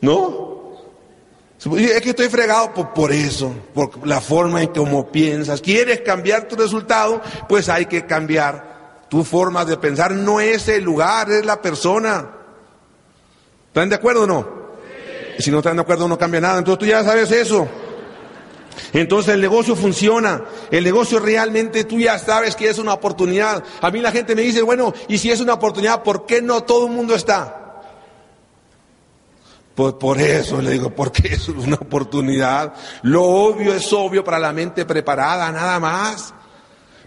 ¿No? 0.00 0.54
Es 1.78 2.02
que 2.02 2.10
estoy 2.10 2.28
fregado 2.28 2.74
por, 2.74 2.92
por, 2.92 3.10
eso, 3.10 3.54
por 3.72 4.06
la 4.06 4.20
forma 4.20 4.62
en 4.62 4.68
cómo 4.68 5.10
piensas. 5.10 5.62
¿Quieres 5.62 6.02
cambiar 6.02 6.46
tu 6.46 6.56
resultado? 6.56 7.22
Pues 7.48 7.70
hay 7.70 7.86
que 7.86 8.04
cambiar 8.04 8.73
tu 9.08 9.24
forma 9.24 9.64
de 9.64 9.76
pensar 9.76 10.12
no 10.12 10.40
es 10.40 10.68
el 10.68 10.84
lugar, 10.84 11.30
es 11.30 11.44
la 11.44 11.60
persona. 11.60 12.30
¿Están 13.68 13.88
de 13.88 13.96
acuerdo 13.96 14.22
o 14.22 14.26
no? 14.26 14.64
Si 15.38 15.50
no 15.50 15.58
están 15.58 15.76
de 15.76 15.82
acuerdo 15.82 16.06
no 16.08 16.18
cambia 16.18 16.40
nada. 16.40 16.58
Entonces 16.58 16.78
tú 16.78 16.86
ya 16.86 17.02
sabes 17.02 17.30
eso. 17.30 17.68
Entonces 18.92 19.34
el 19.34 19.40
negocio 19.40 19.74
funciona. 19.76 20.44
El 20.70 20.84
negocio 20.84 21.18
realmente 21.18 21.84
tú 21.84 21.98
ya 21.98 22.18
sabes 22.18 22.54
que 22.56 22.68
es 22.68 22.78
una 22.78 22.92
oportunidad. 22.92 23.62
A 23.80 23.90
mí 23.90 24.00
la 24.00 24.12
gente 24.12 24.34
me 24.34 24.42
dice, 24.42 24.62
bueno, 24.62 24.92
y 25.08 25.18
si 25.18 25.30
es 25.30 25.40
una 25.40 25.54
oportunidad, 25.54 26.02
¿por 26.02 26.26
qué 26.26 26.40
no 26.40 26.62
todo 26.62 26.86
el 26.86 26.92
mundo 26.92 27.14
está? 27.14 27.82
Pues 29.74 29.94
por 29.94 30.20
eso 30.20 30.62
le 30.62 30.70
digo, 30.70 30.90
porque 30.90 31.28
es 31.34 31.48
una 31.48 31.76
oportunidad. 31.76 32.74
Lo 33.02 33.24
obvio 33.24 33.74
es 33.74 33.92
obvio 33.92 34.22
para 34.22 34.38
la 34.38 34.52
mente 34.52 34.84
preparada, 34.84 35.50
nada 35.50 35.80
más. 35.80 36.32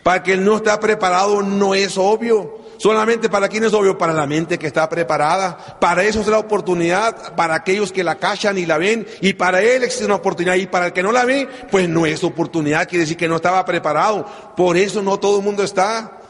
Para 0.08 0.24
que 0.24 0.38
no 0.38 0.56
está 0.56 0.80
preparado 0.80 1.42
no 1.42 1.76
es 1.76 1.98
obvio. 1.98 2.60
Solamente 2.78 3.28
para 3.28 3.50
quien 3.50 3.66
es 3.66 3.74
obvio, 3.74 3.98
para 3.98 4.14
la 4.14 4.26
mente 4.26 4.58
que 4.58 4.68
está 4.68 4.88
preparada. 4.88 5.58
Para 5.82 6.06
eso 6.06 6.22
es 6.22 6.28
la 6.28 6.40
oportunidad, 6.40 7.36
para 7.36 7.56
aquellos 7.56 7.92
que 7.92 8.06
la 8.06 8.16
cachan 8.16 8.58
y 8.58 8.66
la 8.66 8.78
ven. 8.78 9.06
Y 9.20 9.34
para 9.34 9.62
él 9.62 9.84
existe 9.84 10.06
una 10.06 10.16
oportunidad. 10.16 10.56
Y 10.56 10.68
para 10.68 10.86
el 10.86 10.94
que 10.94 11.04
no 11.04 11.12
la 11.12 11.26
ve, 11.26 11.50
pues 11.70 11.90
no 11.90 12.06
es 12.06 12.24
oportunidad, 12.24 12.88
quiere 12.88 13.02
decir 13.02 13.18
que 13.18 13.28
no 13.28 13.36
estaba 13.36 13.66
preparado. 13.66 14.26
Por 14.56 14.78
eso 14.78 15.02
no 15.02 15.20
todo 15.20 15.40
el 15.40 15.44
mundo 15.44 15.62
está. 15.62 16.22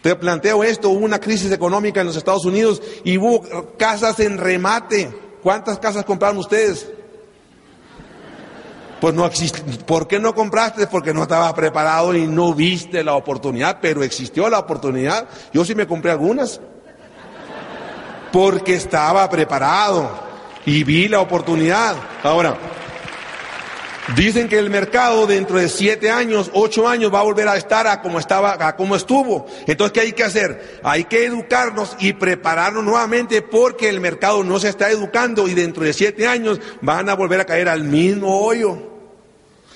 Te 0.00 0.16
planteo 0.16 0.64
esto, 0.64 0.88
hubo 0.88 1.04
una 1.04 1.20
crisis 1.20 1.52
económica 1.52 2.00
en 2.00 2.08
los 2.08 2.16
Estados 2.16 2.44
Unidos 2.44 2.82
y 3.04 3.18
hubo 3.18 3.76
casas 3.78 4.18
en 4.18 4.36
remate. 4.36 5.16
¿Cuántas 5.44 5.78
casas 5.78 6.04
compraron 6.04 6.38
ustedes? 6.38 6.88
Pues 9.02 9.16
no 9.16 9.26
existe. 9.26 9.60
¿Por 9.84 10.06
qué 10.06 10.20
no 10.20 10.32
compraste? 10.32 10.86
Porque 10.86 11.12
no 11.12 11.24
estabas 11.24 11.54
preparado 11.54 12.14
y 12.14 12.28
no 12.28 12.54
viste 12.54 13.02
la 13.02 13.14
oportunidad, 13.14 13.78
pero 13.82 14.04
existió 14.04 14.48
la 14.48 14.60
oportunidad. 14.60 15.26
Yo 15.52 15.64
sí 15.64 15.74
me 15.74 15.88
compré 15.88 16.12
algunas. 16.12 16.60
Porque 18.30 18.76
estaba 18.76 19.28
preparado 19.28 20.08
y 20.64 20.84
vi 20.84 21.08
la 21.08 21.18
oportunidad. 21.18 21.96
Ahora, 22.22 22.56
Dicen 24.16 24.48
que 24.48 24.58
el 24.58 24.68
mercado 24.68 25.28
dentro 25.28 25.58
de 25.58 25.68
siete 25.68 26.10
años, 26.10 26.50
ocho 26.54 26.88
años 26.88 27.14
va 27.14 27.20
a 27.20 27.22
volver 27.22 27.46
a 27.46 27.56
estar 27.56 27.86
a 27.86 28.02
como 28.02 28.18
estaba, 28.18 28.56
a 28.60 28.76
como 28.76 28.96
estuvo. 28.96 29.46
Entonces, 29.66 29.92
¿qué 29.92 30.00
hay 30.00 30.12
que 30.12 30.24
hacer? 30.24 30.80
Hay 30.82 31.04
que 31.04 31.24
educarnos 31.24 31.96
y 32.00 32.12
prepararnos 32.12 32.82
nuevamente 32.84 33.42
porque 33.42 33.88
el 33.88 34.00
mercado 34.00 34.42
no 34.42 34.58
se 34.58 34.68
está 34.68 34.90
educando 34.90 35.46
y 35.46 35.54
dentro 35.54 35.84
de 35.84 35.92
siete 35.92 36.26
años 36.26 36.60
van 36.80 37.08
a 37.08 37.14
volver 37.14 37.40
a 37.40 37.46
caer 37.46 37.68
al 37.68 37.84
mismo 37.84 38.40
hoyo. 38.40 38.91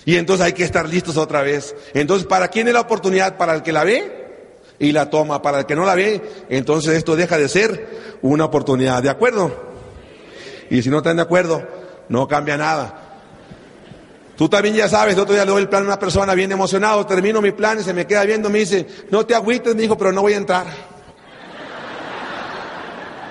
Y 0.06 0.16
entonces 0.16 0.46
hay 0.46 0.52
que 0.52 0.62
estar 0.62 0.88
listos 0.88 1.16
otra 1.16 1.42
vez. 1.42 1.74
Entonces, 1.92 2.28
¿para 2.28 2.46
quién 2.46 2.68
es 2.68 2.74
la 2.74 2.80
oportunidad? 2.80 3.36
Para 3.36 3.54
el 3.54 3.62
que 3.62 3.72
la 3.72 3.82
ve 3.82 4.54
y 4.78 4.92
la 4.92 5.10
toma. 5.10 5.42
Para 5.42 5.58
el 5.58 5.66
que 5.66 5.74
no 5.74 5.84
la 5.84 5.96
ve, 5.96 6.22
entonces 6.48 6.94
esto 6.94 7.16
deja 7.16 7.36
de 7.36 7.48
ser 7.48 8.18
una 8.22 8.44
oportunidad. 8.44 9.02
¿De 9.02 9.10
acuerdo? 9.10 9.52
Y 10.70 10.80
si 10.80 10.90
no 10.90 10.98
están 10.98 11.16
de 11.16 11.22
acuerdo, 11.22 11.66
no 12.08 12.28
cambia 12.28 12.56
nada. 12.56 13.02
Tú 14.36 14.48
también 14.48 14.76
ya 14.76 14.88
sabes, 14.88 15.14
el 15.14 15.20
otro 15.20 15.34
día 15.34 15.44
le 15.44 15.50
doy 15.50 15.62
el 15.62 15.68
plan 15.68 15.82
a 15.82 15.86
una 15.86 15.98
persona 15.98 16.34
bien 16.34 16.52
emocionado, 16.52 17.04
termino 17.04 17.42
mi 17.42 17.50
plan 17.50 17.80
y 17.80 17.82
se 17.82 17.92
me 17.92 18.06
queda 18.06 18.24
viendo, 18.24 18.48
me 18.48 18.60
dice, 18.60 18.86
no 19.10 19.26
te 19.26 19.34
agüites, 19.34 19.74
me 19.74 19.82
dijo, 19.82 19.98
pero 19.98 20.12
no 20.12 20.22
voy 20.22 20.34
a 20.34 20.36
entrar. 20.36 20.66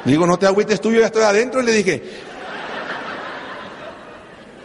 Digo, 0.04 0.28
no 0.28 0.38
te 0.38 0.46
agüites 0.46 0.82
tú, 0.82 0.92
yo 0.92 1.00
ya 1.00 1.06
estoy 1.06 1.24
adentro. 1.24 1.62
Y 1.62 1.66
le 1.66 1.72
dije, 1.72 2.04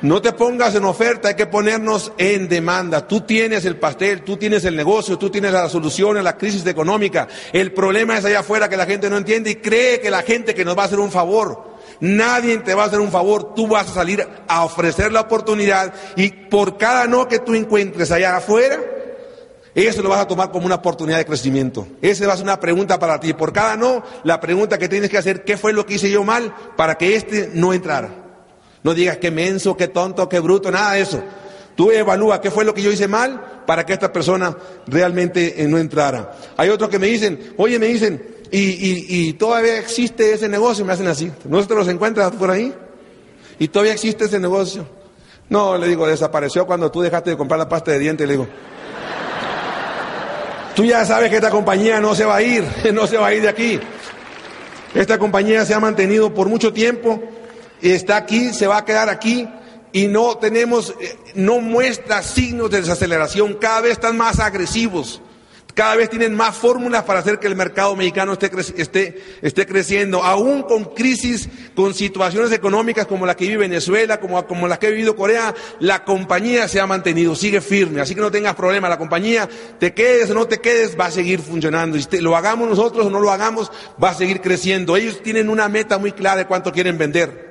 no 0.02 0.22
te 0.22 0.32
pongas 0.32 0.74
en 0.74 0.84
oferta, 0.84 1.28
hay 1.28 1.34
que 1.34 1.46
ponernos 1.46 2.12
en 2.16 2.48
demanda. 2.48 3.06
Tú 3.06 3.22
tienes 3.22 3.64
el 3.64 3.76
pastel, 3.76 4.22
tú 4.22 4.36
tienes 4.36 4.64
el 4.64 4.76
negocio, 4.76 5.18
tú 5.18 5.30
tienes 5.30 5.52
la 5.52 5.68
solución 5.68 6.16
a 6.16 6.22
la 6.22 6.36
crisis 6.36 6.64
económica. 6.66 7.28
El 7.52 7.72
problema 7.72 8.16
es 8.16 8.24
allá 8.24 8.40
afuera 8.40 8.68
que 8.68 8.76
la 8.76 8.86
gente 8.86 9.10
no 9.10 9.16
entiende 9.16 9.50
y 9.50 9.56
cree 9.56 10.00
que 10.00 10.10
la 10.10 10.22
gente 10.22 10.54
que 10.54 10.64
nos 10.64 10.76
va 10.76 10.82
a 10.82 10.86
hacer 10.86 11.00
un 11.00 11.10
favor. 11.10 11.70
Nadie 12.00 12.58
te 12.58 12.74
va 12.74 12.84
a 12.84 12.86
hacer 12.86 13.00
un 13.00 13.10
favor, 13.10 13.54
tú 13.54 13.66
vas 13.66 13.90
a 13.90 13.94
salir 13.94 14.26
a 14.48 14.64
ofrecer 14.64 15.12
la 15.12 15.20
oportunidad 15.20 15.92
y 16.16 16.30
por 16.30 16.78
cada 16.78 17.06
no 17.06 17.28
que 17.28 17.40
tú 17.40 17.54
encuentres 17.54 18.10
allá 18.10 18.36
afuera, 18.36 18.80
eso 19.74 20.02
lo 20.02 20.08
vas 20.08 20.20
a 20.20 20.26
tomar 20.26 20.50
como 20.50 20.66
una 20.66 20.76
oportunidad 20.76 21.18
de 21.18 21.26
crecimiento. 21.26 21.86
Esa 22.00 22.26
va 22.26 22.32
a 22.32 22.36
ser 22.36 22.44
una 22.44 22.58
pregunta 22.58 22.98
para 22.98 23.20
ti. 23.20 23.34
Por 23.34 23.52
cada 23.52 23.76
no, 23.76 24.02
la 24.24 24.40
pregunta 24.40 24.78
que 24.78 24.88
tienes 24.88 25.10
que 25.10 25.18
hacer, 25.18 25.44
¿qué 25.44 25.56
fue 25.56 25.72
lo 25.72 25.84
que 25.86 25.94
hice 25.94 26.10
yo 26.10 26.24
mal 26.24 26.54
para 26.76 26.96
que 26.96 27.14
este 27.14 27.50
no 27.52 27.72
entrara? 27.72 28.19
No 28.82 28.94
digas 28.94 29.18
qué 29.18 29.30
menso, 29.30 29.76
qué 29.76 29.88
tonto, 29.88 30.28
qué 30.28 30.40
bruto, 30.40 30.70
nada 30.70 30.94
de 30.94 31.02
eso. 31.02 31.22
Tú 31.76 31.90
evalúa 31.90 32.40
qué 32.40 32.50
fue 32.50 32.64
lo 32.64 32.74
que 32.74 32.82
yo 32.82 32.90
hice 32.90 33.08
mal 33.08 33.62
para 33.66 33.86
que 33.86 33.92
esta 33.92 34.12
persona 34.12 34.56
realmente 34.86 35.62
eh, 35.62 35.68
no 35.68 35.78
entrara. 35.78 36.32
Hay 36.56 36.68
otros 36.68 36.90
que 36.90 36.98
me 36.98 37.06
dicen, 37.06 37.54
oye, 37.56 37.78
me 37.78 37.86
dicen, 37.86 38.22
y, 38.52 39.32
todavía 39.34 39.78
existe 39.78 40.32
ese 40.32 40.48
negocio, 40.48 40.84
me 40.84 40.92
hacen 40.92 41.06
así. 41.06 41.30
¿No 41.44 41.62
se 41.62 41.74
los 41.74 41.88
encuentras 41.88 42.32
por 42.32 42.50
ahí? 42.50 42.74
Y 43.58 43.68
todavía 43.68 43.92
existe 43.92 44.24
ese 44.24 44.40
negocio. 44.40 44.86
No, 45.48 45.76
le 45.76 45.86
digo, 45.86 46.06
desapareció 46.06 46.66
cuando 46.66 46.90
tú 46.90 47.00
dejaste 47.00 47.30
de 47.30 47.36
comprar 47.36 47.58
la 47.58 47.68
pasta 47.68 47.92
de 47.92 47.98
dientes, 47.98 48.26
le 48.26 48.34
digo. 48.34 48.48
Tú 50.74 50.84
ya 50.84 51.04
sabes 51.04 51.30
que 51.30 51.36
esta 51.36 51.50
compañía 51.50 52.00
no 52.00 52.14
se 52.14 52.24
va 52.24 52.36
a 52.36 52.42
ir, 52.42 52.64
no 52.92 53.06
se 53.06 53.18
va 53.18 53.28
a 53.28 53.34
ir 53.34 53.42
de 53.42 53.48
aquí. 53.48 53.80
Esta 54.94 55.18
compañía 55.18 55.64
se 55.64 55.74
ha 55.74 55.80
mantenido 55.80 56.34
por 56.34 56.48
mucho 56.48 56.72
tiempo 56.72 57.22
está 57.82 58.16
aquí, 58.16 58.52
se 58.52 58.66
va 58.66 58.78
a 58.78 58.84
quedar 58.84 59.08
aquí 59.08 59.48
y 59.92 60.06
no 60.06 60.38
tenemos, 60.38 60.94
eh, 61.00 61.16
no 61.34 61.60
muestra 61.60 62.22
signos 62.22 62.70
de 62.70 62.80
desaceleración, 62.80 63.54
cada 63.54 63.80
vez 63.80 63.92
están 63.92 64.16
más 64.16 64.38
agresivos. 64.38 65.20
Cada 65.74 65.94
vez 65.96 66.10
tienen 66.10 66.34
más 66.34 66.56
fórmulas 66.56 67.04
para 67.04 67.20
hacer 67.20 67.38
que 67.38 67.46
el 67.46 67.56
mercado 67.56 67.94
mexicano 67.94 68.32
esté, 68.32 68.50
esté, 68.76 69.22
esté 69.40 69.66
creciendo, 69.66 70.22
aún 70.22 70.62
con 70.62 70.84
crisis, 70.84 71.48
con 71.74 71.94
situaciones 71.94 72.52
económicas 72.52 73.06
como 73.06 73.24
la 73.24 73.36
que 73.36 73.44
vive 73.46 73.68
Venezuela, 73.68 74.18
como, 74.18 74.44
como 74.46 74.66
la 74.66 74.78
que 74.78 74.88
ha 74.88 74.90
vivido 74.90 75.16
Corea, 75.16 75.54
la 75.78 76.04
compañía 76.04 76.66
se 76.68 76.80
ha 76.80 76.86
mantenido, 76.86 77.34
sigue 77.36 77.60
firme, 77.60 78.00
así 78.00 78.14
que 78.14 78.20
no 78.20 78.30
tengas 78.30 78.56
problema, 78.56 78.88
la 78.88 78.98
compañía, 78.98 79.48
te 79.78 79.94
quedes 79.94 80.30
o 80.30 80.34
no 80.34 80.46
te 80.46 80.58
quedes, 80.58 80.98
va 80.98 81.06
a 81.06 81.10
seguir 81.10 81.40
funcionando, 81.40 81.96
y 81.96 82.20
lo 82.20 82.36
hagamos 82.36 82.68
nosotros 82.68 83.06
o 83.06 83.10
no 83.10 83.20
lo 83.20 83.30
hagamos, 83.30 83.70
va 84.02 84.10
a 84.10 84.14
seguir 84.14 84.40
creciendo. 84.40 84.96
Ellos 84.96 85.22
tienen 85.22 85.48
una 85.48 85.68
meta 85.68 85.98
muy 85.98 86.12
clara 86.12 86.38
de 86.38 86.46
cuánto 86.46 86.72
quieren 86.72 86.98
vender. 86.98 87.49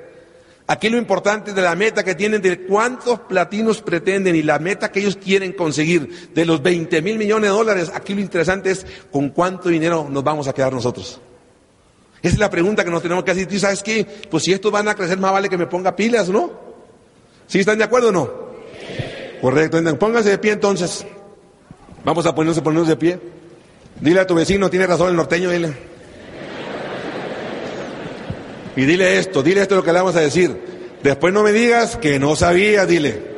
Aquí 0.70 0.88
lo 0.88 0.98
importante 0.98 1.52
de 1.52 1.62
la 1.62 1.74
meta 1.74 2.04
que 2.04 2.14
tienen, 2.14 2.40
de 2.40 2.60
cuántos 2.60 3.18
platinos 3.18 3.82
pretenden 3.82 4.36
y 4.36 4.42
la 4.44 4.60
meta 4.60 4.92
que 4.92 5.00
ellos 5.00 5.16
quieren 5.16 5.52
conseguir 5.52 6.30
de 6.32 6.44
los 6.44 6.62
20 6.62 7.02
mil 7.02 7.18
millones 7.18 7.50
de 7.50 7.56
dólares, 7.56 7.90
aquí 7.92 8.14
lo 8.14 8.20
interesante 8.20 8.70
es 8.70 8.86
con 9.10 9.30
cuánto 9.30 9.68
dinero 9.68 10.06
nos 10.08 10.22
vamos 10.22 10.46
a 10.46 10.52
quedar 10.52 10.72
nosotros. 10.72 11.20
Esa 12.22 12.34
es 12.34 12.38
la 12.38 12.48
pregunta 12.50 12.84
que 12.84 12.90
nos 12.92 13.02
tenemos 13.02 13.24
que 13.24 13.32
hacer. 13.32 13.48
¿Tú 13.48 13.58
sabes 13.58 13.82
qué? 13.82 14.06
Pues 14.30 14.44
si 14.44 14.52
estos 14.52 14.70
van 14.70 14.86
a 14.86 14.94
crecer, 14.94 15.18
más 15.18 15.32
vale 15.32 15.48
que 15.48 15.58
me 15.58 15.66
ponga 15.66 15.96
pilas, 15.96 16.28
¿no? 16.28 16.52
¿Sí 17.48 17.58
están 17.58 17.76
de 17.76 17.82
acuerdo 17.82 18.10
o 18.10 18.12
no? 18.12 18.30
Correcto. 19.40 19.98
Pónganse 19.98 20.30
de 20.30 20.38
pie 20.38 20.52
entonces. 20.52 21.04
Vamos 22.04 22.26
a 22.26 22.32
ponernos, 22.32 22.60
ponernos 22.60 22.86
de 22.86 22.96
pie. 22.96 23.18
Dile 24.00 24.20
a 24.20 24.26
tu 24.28 24.36
vecino, 24.36 24.70
tiene 24.70 24.86
razón 24.86 25.08
el 25.08 25.16
norteño, 25.16 25.50
dile. 25.50 25.74
Y 28.76 28.84
dile 28.84 29.18
esto, 29.18 29.42
dile 29.42 29.62
esto 29.62 29.76
lo 29.76 29.82
que 29.82 29.92
le 29.92 29.98
vamos 29.98 30.16
a 30.16 30.20
decir. 30.20 30.98
Después 31.02 31.32
no 31.32 31.42
me 31.42 31.52
digas 31.52 31.96
que 31.96 32.18
no 32.18 32.36
sabías, 32.36 32.86
dile. 32.86 33.30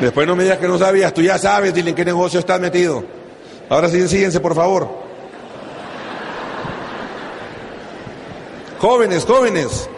Después 0.00 0.26
no 0.26 0.34
me 0.34 0.42
digas 0.42 0.58
que 0.58 0.66
no 0.66 0.78
sabías, 0.78 1.14
tú 1.14 1.22
ya 1.22 1.38
sabes, 1.38 1.72
dile 1.72 1.90
en 1.90 1.96
qué 1.96 2.04
negocio 2.04 2.40
estás 2.40 2.60
metido. 2.60 3.04
Ahora 3.68 3.88
sí, 3.88 4.06
síguense, 4.08 4.40
por 4.40 4.54
favor. 4.54 4.88
Jóvenes, 8.80 9.24
jóvenes. 9.24 9.88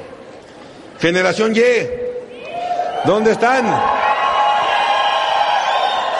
Generación 1.00 1.56
Y. 1.56 1.62
¿Dónde 3.06 3.32
están? 3.32 3.64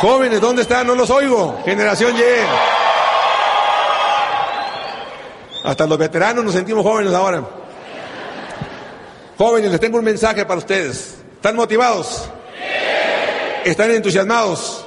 Jóvenes, 0.01 0.41
¿dónde 0.41 0.63
están? 0.63 0.87
No 0.87 0.95
los 0.95 1.11
oigo. 1.11 1.61
Generación 1.65 2.17
Y. 2.17 2.74
Hasta 5.65 5.87
los 5.87 5.97
veteranos 5.97 6.45
nos 6.45 6.53
sentimos 6.53 6.85
jóvenes 6.85 7.15
ahora. 7.15 7.43
Jóvenes, 9.39 9.71
les 9.71 9.81
tengo 9.81 9.97
un 9.97 10.05
mensaje 10.05 10.45
para 10.45 10.59
ustedes. 10.59 11.17
¿Están 11.37 11.57
motivados? 11.57 12.29
¿Están 13.65 13.91
entusiasmados? 13.91 14.87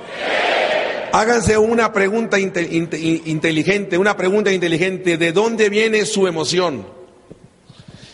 Háganse 1.12 1.58
una 1.58 1.92
pregunta 1.92 2.38
inteligente, 2.40 3.98
una 3.98 4.16
pregunta 4.16 4.52
inteligente. 4.52 5.18
¿De 5.18 5.32
dónde 5.32 5.70
viene 5.70 6.06
su 6.06 6.28
emoción? 6.28 6.86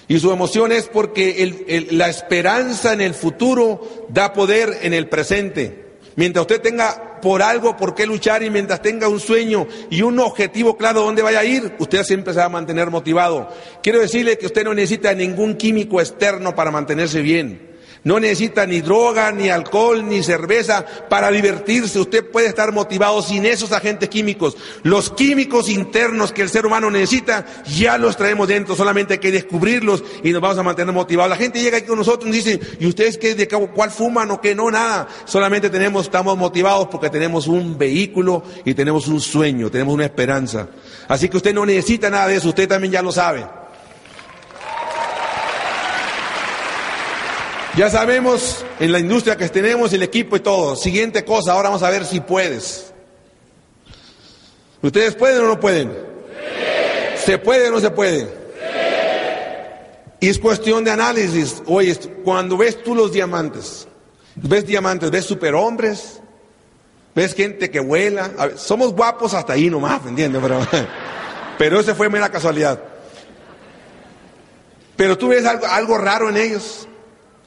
Y 0.07 0.19
su 0.19 0.31
emoción 0.31 0.71
es 0.71 0.87
porque 0.87 1.87
la 1.91 2.07
esperanza 2.07 2.93
en 2.93 3.01
el 3.01 3.13
futuro 3.13 4.05
da 4.07 4.31
poder 4.31 4.79
en 4.83 4.93
el 4.93 5.09
presente. 5.09 5.97
Mientras 6.15 6.43
usted 6.43 6.61
tenga 6.61 7.12
por 7.23 7.41
algo 7.41 7.77
por 7.77 7.95
qué 7.95 8.05
luchar 8.05 8.43
y 8.43 8.49
mientras 8.49 8.81
tenga 8.81 9.07
un 9.07 9.21
sueño 9.21 9.65
y 9.89 10.01
un 10.01 10.19
objetivo 10.19 10.75
claro 10.75 11.03
dónde 11.03 11.21
vaya 11.21 11.39
a 11.39 11.45
ir, 11.45 11.73
usted 11.79 12.03
siempre 12.03 12.33
se 12.33 12.39
va 12.39 12.47
a 12.47 12.49
mantener 12.49 12.91
motivado. 12.91 13.47
Quiero 13.81 14.01
decirle 14.01 14.37
que 14.37 14.47
usted 14.47 14.65
no 14.65 14.73
necesita 14.73 15.13
ningún 15.13 15.55
químico 15.55 16.01
externo 16.01 16.53
para 16.53 16.69
mantenerse 16.69 17.21
bien. 17.21 17.72
No 18.03 18.19
necesita 18.19 18.65
ni 18.65 18.81
droga, 18.81 19.31
ni 19.31 19.49
alcohol, 19.49 20.05
ni 20.05 20.23
cerveza 20.23 20.85
para 21.09 21.31
divertirse. 21.31 21.99
Usted 21.99 22.29
puede 22.29 22.47
estar 22.47 22.73
motivado 22.73 23.21
sin 23.21 23.45
esos 23.45 23.71
agentes 23.71 24.09
químicos. 24.09 24.57
Los 24.83 25.09
químicos 25.09 25.69
internos 25.69 26.33
que 26.33 26.41
el 26.41 26.49
ser 26.49 26.65
humano 26.65 26.91
necesita, 26.91 27.45
ya 27.65 27.97
los 27.97 28.17
traemos 28.17 28.49
dentro. 28.49 28.75
Solamente 28.75 29.13
hay 29.13 29.19
que 29.19 29.31
descubrirlos 29.31 30.03
y 30.21 30.31
nos 30.31 30.41
vamos 30.41 30.57
a 30.57 30.63
mantener 30.63 30.93
motivados. 30.93 31.29
La 31.29 31.37
gente 31.37 31.61
llega 31.61 31.77
aquí 31.77 31.87
con 31.87 31.97
nosotros 31.97 32.29
y 32.29 32.33
dice, 32.33 32.59
¿y 32.77 32.87
ustedes 32.87 33.17
qué, 33.17 33.35
de 33.35 33.47
cuál 33.47 33.89
fuman 33.89 34.31
o 34.31 34.41
qué? 34.41 34.53
No, 34.53 34.69
nada. 34.69 35.07
Solamente 35.23 35.69
tenemos, 35.69 36.05
estamos 36.05 36.37
motivados 36.37 36.89
porque 36.89 37.09
tenemos 37.09 37.47
un 37.47 37.77
vehículo 37.77 38.43
y 38.65 38.73
tenemos 38.73 39.07
un 39.07 39.21
sueño, 39.21 39.71
tenemos 39.71 39.93
una 39.93 40.03
esperanza. 40.03 40.67
Así 41.07 41.29
que 41.29 41.37
usted 41.37 41.53
no 41.53 41.65
necesita 41.65 42.09
nada 42.09 42.27
de 42.27 42.35
eso. 42.35 42.49
Usted 42.49 42.67
también 42.67 42.91
ya 42.91 43.01
lo 43.01 43.13
sabe. 43.13 43.62
Ya 47.75 47.89
sabemos 47.89 48.63
en 48.79 48.91
la 48.91 48.99
industria 48.99 49.35
que 49.35 49.49
tenemos, 49.49 49.91
el 49.93 50.03
equipo 50.03 50.35
y 50.35 50.41
todo. 50.41 50.75
Siguiente 50.75 51.25
cosa, 51.25 51.53
ahora 51.53 51.69
vamos 51.69 51.81
a 51.81 51.89
ver 51.89 52.05
si 52.05 52.19
puedes. 52.19 52.93
¿Ustedes 54.83 55.15
pueden 55.15 55.41
o 55.41 55.47
no 55.47 55.59
pueden? 55.59 55.91
¿Se 57.17 57.39
puede 57.39 57.69
o 57.69 57.71
no 57.71 57.79
se 57.79 57.89
puede? 57.89 58.27
Y 60.19 60.29
es 60.29 60.37
cuestión 60.37 60.83
de 60.83 60.91
análisis. 60.91 61.63
Oye, 61.65 61.97
cuando 62.23 62.57
ves 62.57 62.83
tú 62.83 62.93
los 62.93 63.11
diamantes, 63.11 63.87
ves 64.35 64.67
diamantes, 64.67 65.09
ves 65.09 65.25
superhombres, 65.25 66.21
ves 67.15 67.33
gente 67.33 67.71
que 67.71 67.79
vuela. 67.79 68.29
somos 68.55 68.93
guapos 68.93 69.33
hasta 69.33 69.53
ahí 69.53 69.71
nomás, 69.71 70.03
¿me 70.03 70.11
entiendes? 70.11 70.41
Pero, 70.43 70.67
pero 71.57 71.79
ese 71.79 71.95
fue 71.95 72.07
mera 72.07 72.29
casualidad. 72.29 72.79
Pero 74.95 75.17
tú 75.17 75.29
ves 75.29 75.43
algo, 75.43 75.65
algo 75.65 75.97
raro 75.97 76.29
en 76.29 76.37
ellos. 76.37 76.87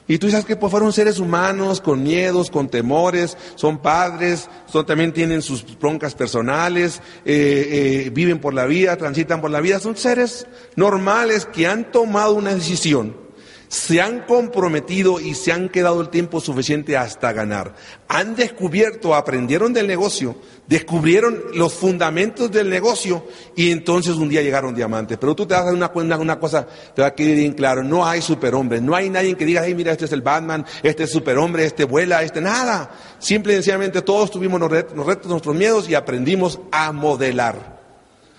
Y 0.07 0.17
tú 0.17 0.29
sabes 0.29 0.45
que 0.45 0.55
pues 0.55 0.71
fueron 0.71 0.93
seres 0.93 1.19
humanos 1.19 1.81
con 1.81 2.01
miedos, 2.03 2.49
con 2.49 2.69
temores, 2.69 3.37
son 3.55 3.79
padres, 3.79 4.49
son, 4.65 4.85
también 4.85 5.11
tienen 5.11 5.41
sus 5.41 5.65
broncas 5.77 6.15
personales, 6.15 7.01
eh, 7.25 8.05
eh, 8.05 8.09
viven 8.11 8.39
por 8.39 8.53
la 8.53 8.65
vida, 8.65 8.95
transitan 8.95 9.41
por 9.41 9.51
la 9.51 9.59
vida, 9.59 9.79
son 9.79 9.97
seres 9.97 10.47
normales 10.75 11.45
que 11.45 11.67
han 11.67 11.91
tomado 11.91 12.35
una 12.35 12.55
decisión 12.55 13.26
se 13.67 14.01
han 14.01 14.21
comprometido 14.21 15.19
y 15.19 15.33
se 15.33 15.51
han 15.51 15.69
quedado 15.69 16.01
el 16.01 16.09
tiempo 16.09 16.39
suficiente 16.39 16.95
hasta 16.95 17.33
ganar. 17.33 17.75
Han 18.07 18.35
descubierto, 18.35 19.13
aprendieron 19.13 19.73
del 19.73 19.87
negocio, 19.87 20.37
descubrieron 20.67 21.41
los 21.53 21.73
fundamentos 21.73 22.49
del 22.51 22.69
negocio 22.69 23.25
y 23.55 23.71
entonces 23.71 24.15
un 24.15 24.29
día 24.29 24.41
llegaron 24.41 24.73
diamantes. 24.73 25.17
Pero 25.17 25.35
tú 25.35 25.45
te 25.45 25.53
das 25.53 25.71
una, 25.73 25.91
una, 25.93 26.17
una 26.17 26.39
cosa, 26.39 26.65
te 26.95 27.01
va 27.01 27.09
a 27.09 27.15
quedar 27.15 27.35
bien 27.35 27.53
claro, 27.53 27.83
no 27.83 28.05
hay 28.05 28.21
superhombres, 28.21 28.81
no 28.81 28.95
hay 28.95 29.09
nadie 29.09 29.35
que 29.35 29.45
diga, 29.45 29.63
hey, 29.65 29.75
mira, 29.75 29.91
este 29.91 30.05
es 30.05 30.11
el 30.13 30.21
Batman, 30.21 30.65
este 30.83 31.03
es 31.03 31.11
superhombre, 31.11 31.65
este 31.65 31.83
vuela, 31.83 32.23
este 32.23 32.39
nada. 32.39 32.89
Simple 33.19 33.53
y 33.53 33.55
sencillamente 33.57 34.01
todos 34.01 34.31
tuvimos 34.31 34.59
los 34.59 34.71
retos, 34.71 35.27
nuestros 35.27 35.55
miedos 35.55 35.89
y 35.89 35.95
aprendimos 35.95 36.59
a 36.71 36.91
modelar. 36.91 37.77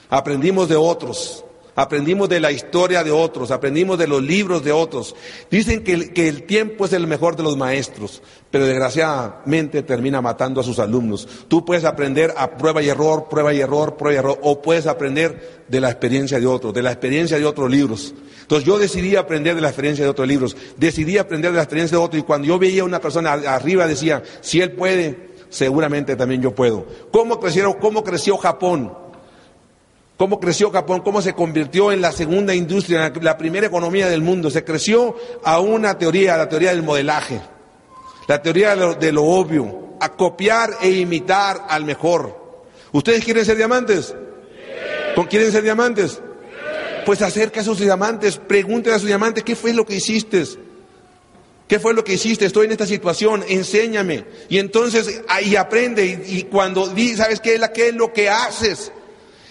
Aprendimos 0.08 0.68
de 0.70 0.76
otros. 0.76 1.44
Aprendimos 1.78 2.28
de 2.28 2.40
la 2.40 2.50
historia 2.50 3.04
de 3.04 3.12
otros, 3.12 3.52
aprendimos 3.52 3.96
de 3.96 4.08
los 4.08 4.20
libros 4.20 4.64
de 4.64 4.72
otros. 4.72 5.14
Dicen 5.48 5.84
que 5.84 6.26
el, 6.26 6.42
tiempo 6.42 6.86
es 6.86 6.92
el 6.92 7.06
mejor 7.06 7.36
de 7.36 7.44
los 7.44 7.56
maestros, 7.56 8.20
pero 8.50 8.66
desgraciadamente 8.66 9.84
termina 9.84 10.20
matando 10.20 10.60
a 10.60 10.64
sus 10.64 10.80
alumnos. 10.80 11.28
Tú 11.46 11.64
puedes 11.64 11.84
aprender 11.84 12.34
a 12.36 12.56
prueba 12.56 12.82
y 12.82 12.88
error, 12.88 13.28
prueba 13.30 13.54
y 13.54 13.60
error, 13.60 13.96
prueba 13.96 14.12
y 14.12 14.18
error, 14.18 14.40
o 14.42 14.60
puedes 14.60 14.88
aprender 14.88 15.62
de 15.68 15.80
la 15.80 15.88
experiencia 15.88 16.40
de 16.40 16.48
otros, 16.48 16.74
de 16.74 16.82
la 16.82 16.90
experiencia 16.90 17.38
de 17.38 17.46
otros 17.46 17.70
libros. 17.70 18.12
Entonces 18.40 18.66
yo 18.66 18.76
decidí 18.76 19.14
aprender 19.14 19.54
de 19.54 19.60
la 19.60 19.68
experiencia 19.68 20.04
de 20.04 20.10
otros 20.10 20.26
libros, 20.26 20.56
decidí 20.78 21.16
aprender 21.16 21.52
de 21.52 21.58
la 21.58 21.62
experiencia 21.62 21.96
de 21.96 22.02
otros 22.02 22.20
y 22.20 22.24
cuando 22.24 22.48
yo 22.48 22.58
veía 22.58 22.82
a 22.82 22.86
una 22.86 23.00
persona 23.00 23.34
arriba 23.34 23.86
decía, 23.86 24.24
si 24.40 24.60
él 24.60 24.72
puede, 24.72 25.28
seguramente 25.48 26.16
también 26.16 26.42
yo 26.42 26.52
puedo. 26.56 26.86
¿Cómo, 27.12 27.38
cómo 27.78 28.02
creció 28.02 28.36
Japón? 28.36 29.06
Cómo 30.18 30.40
creció 30.40 30.70
Japón, 30.70 31.00
cómo 31.00 31.22
se 31.22 31.33
convirtió 31.33 31.92
en 31.92 32.02
la 32.02 32.12
segunda 32.12 32.54
industria, 32.54 33.11
la 33.22 33.38
primera 33.38 33.68
economía 33.68 34.09
del 34.09 34.20
mundo. 34.20 34.50
Se 34.50 34.64
creció 34.64 35.16
a 35.44 35.61
una 35.61 35.96
teoría, 35.96 36.37
la 36.37 36.48
teoría 36.48 36.70
del 36.70 36.83
modelaje, 36.83 37.40
la 38.26 38.42
teoría 38.42 38.76
de 38.76 39.12
lo, 39.12 39.24
obvio, 39.24 39.94
a 40.00 40.12
copiar 40.12 40.70
e 40.83 40.90
imitar 40.90 41.64
al 41.68 41.85
mejor. 41.85 42.37
¿Ustedes 42.92 43.24
quieren 43.24 43.44
ser 43.46 43.57
diamantes? 43.57 44.14
¿Quieren 45.31 45.50
ser 45.50 45.62
diamantes? 45.62 46.20
Pues 47.07 47.22
acerca 47.22 47.61
a 47.61 47.64
sus 47.64 47.78
diamantes, 47.78 48.38
pregúntenle 48.38 48.96
a 48.96 48.98
sus 48.98 49.09
diamantes, 49.09 49.44
¿qué 49.44 49.57
fue 49.57 49.72
lo 49.72 49.87
que 49.87 49.96
hiciste? 49.96 50.44
¿Qué 51.68 51.78
fue 51.78 51.94
lo 51.94 52.02
que 52.02 52.14
hiciste? 52.14 52.44
Estoy 52.44 52.66
en 52.66 52.72
esta 52.72 52.87
situación, 52.87 53.44
enséñame. 53.48 54.24
Y 54.48 54.59
entonces 54.59 55.22
ahí 55.28 55.54
aprende. 55.54 56.24
Y, 56.26 56.44
cuando 56.44 56.88
di, 56.88 57.14
¿sabes 57.14 57.40
qué, 57.40 57.61
qué 57.74 57.88
es 57.88 57.94
lo 57.94 58.12
que 58.12 58.31
haces? 58.31 58.92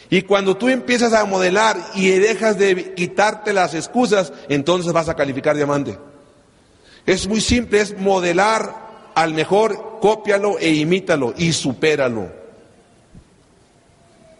Y 0.10 0.22
cuando 0.22 0.56
tú 0.56 0.70
empiezas 0.70 1.14
a 1.14 1.26
modelar 1.26 1.78
y 1.96 2.10
dejas 2.12 2.58
de 2.58 2.94
quitarte 2.94 3.52
las 3.52 3.74
excusas, 3.74 4.32
entonces 4.48 4.94
vas 4.94 5.10
a 5.10 5.16
calificar 5.16 5.56
diamante. 5.56 5.98
Es 7.06 7.28
muy 7.28 7.42
simple, 7.42 7.82
es 7.82 7.98
modelar 7.98 8.88
al 9.16 9.34
mejor, 9.34 10.00
cópialo 10.00 10.60
e 10.60 10.70
imítalo 10.70 11.34
y 11.38 11.52
supéralo. 11.52 12.32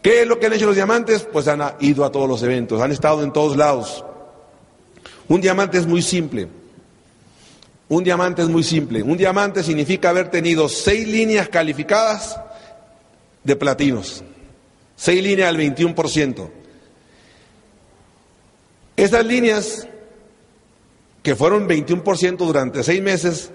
¿Qué 0.02 0.22
es 0.22 0.26
lo 0.26 0.38
que 0.38 0.46
han 0.46 0.52
hecho 0.52 0.66
los 0.66 0.76
diamantes? 0.76 1.26
Pues 1.30 1.48
han 1.48 1.60
ido 1.80 2.04
a 2.04 2.12
todos 2.12 2.28
los 2.28 2.42
eventos, 2.42 2.80
han 2.80 2.92
estado 2.92 3.22
en 3.22 3.32
todos 3.32 3.56
lados. 3.56 4.04
Un 5.28 5.40
diamante 5.40 5.76
es 5.78 5.86
muy 5.86 6.00
simple. 6.00 6.48
Un 7.88 8.04
diamante 8.04 8.42
es 8.42 8.48
muy 8.48 8.62
simple. 8.62 9.02
Un 9.02 9.18
diamante 9.18 9.62
significa 9.62 10.10
haber 10.10 10.30
tenido 10.30 10.68
seis 10.68 11.06
líneas 11.06 11.48
calificadas 11.48 12.38
de 13.44 13.56
platinos. 13.56 14.22
Seis 14.98 15.22
líneas 15.22 15.48
al 15.48 15.56
21%. 15.56 16.50
Esas 18.96 19.24
líneas, 19.24 19.86
que 21.22 21.36
fueron 21.36 21.68
21% 21.68 22.36
durante 22.38 22.82
seis 22.82 23.00
meses, 23.00 23.52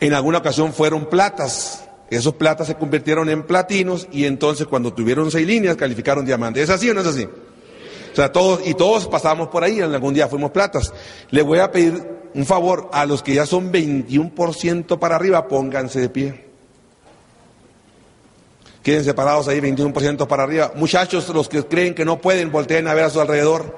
en 0.00 0.14
alguna 0.14 0.38
ocasión 0.38 0.72
fueron 0.72 1.04
platas. 1.10 1.86
Esos 2.08 2.34
platas 2.36 2.66
se 2.66 2.76
convirtieron 2.76 3.28
en 3.28 3.42
platinos 3.42 4.08
y 4.10 4.24
entonces 4.24 4.66
cuando 4.66 4.94
tuvieron 4.94 5.30
seis 5.30 5.46
líneas 5.46 5.76
calificaron 5.76 6.24
diamantes. 6.24 6.64
¿Es 6.64 6.70
así 6.70 6.88
o 6.88 6.94
no 6.94 7.02
es 7.02 7.08
así? 7.08 7.24
O 7.24 8.16
sea, 8.16 8.32
todos, 8.32 8.66
y 8.66 8.72
todos 8.72 9.08
pasamos 9.08 9.48
por 9.48 9.64
ahí, 9.64 9.82
algún 9.82 10.14
día 10.14 10.28
fuimos 10.28 10.50
platas. 10.50 10.94
Le 11.30 11.42
voy 11.42 11.58
a 11.58 11.70
pedir 11.70 12.02
un 12.32 12.46
favor 12.46 12.88
a 12.94 13.04
los 13.04 13.22
que 13.22 13.34
ya 13.34 13.44
son 13.44 13.70
21% 13.70 14.98
para 14.98 15.16
arriba, 15.16 15.46
pónganse 15.46 16.00
de 16.00 16.08
pie. 16.08 16.51
Queden 18.82 19.04
separados 19.04 19.46
ahí 19.46 19.60
21% 19.60 20.26
para 20.26 20.42
arriba. 20.42 20.72
Muchachos, 20.74 21.28
los 21.28 21.48
que 21.48 21.64
creen 21.64 21.94
que 21.94 22.04
no 22.04 22.20
pueden, 22.20 22.50
volteen 22.50 22.88
a 22.88 22.94
ver 22.94 23.04
a 23.04 23.10
su 23.10 23.20
alrededor. 23.20 23.76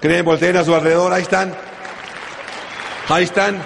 Creen, 0.00 0.24
volteen 0.24 0.56
a 0.56 0.64
su 0.64 0.74
alrededor, 0.74 1.12
ahí 1.12 1.22
están. 1.22 1.54
Ahí 3.08 3.24
están. 3.24 3.62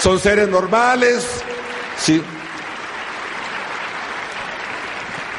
Son 0.00 0.18
seres 0.18 0.48
normales. 0.48 1.42
Sí. 1.98 2.22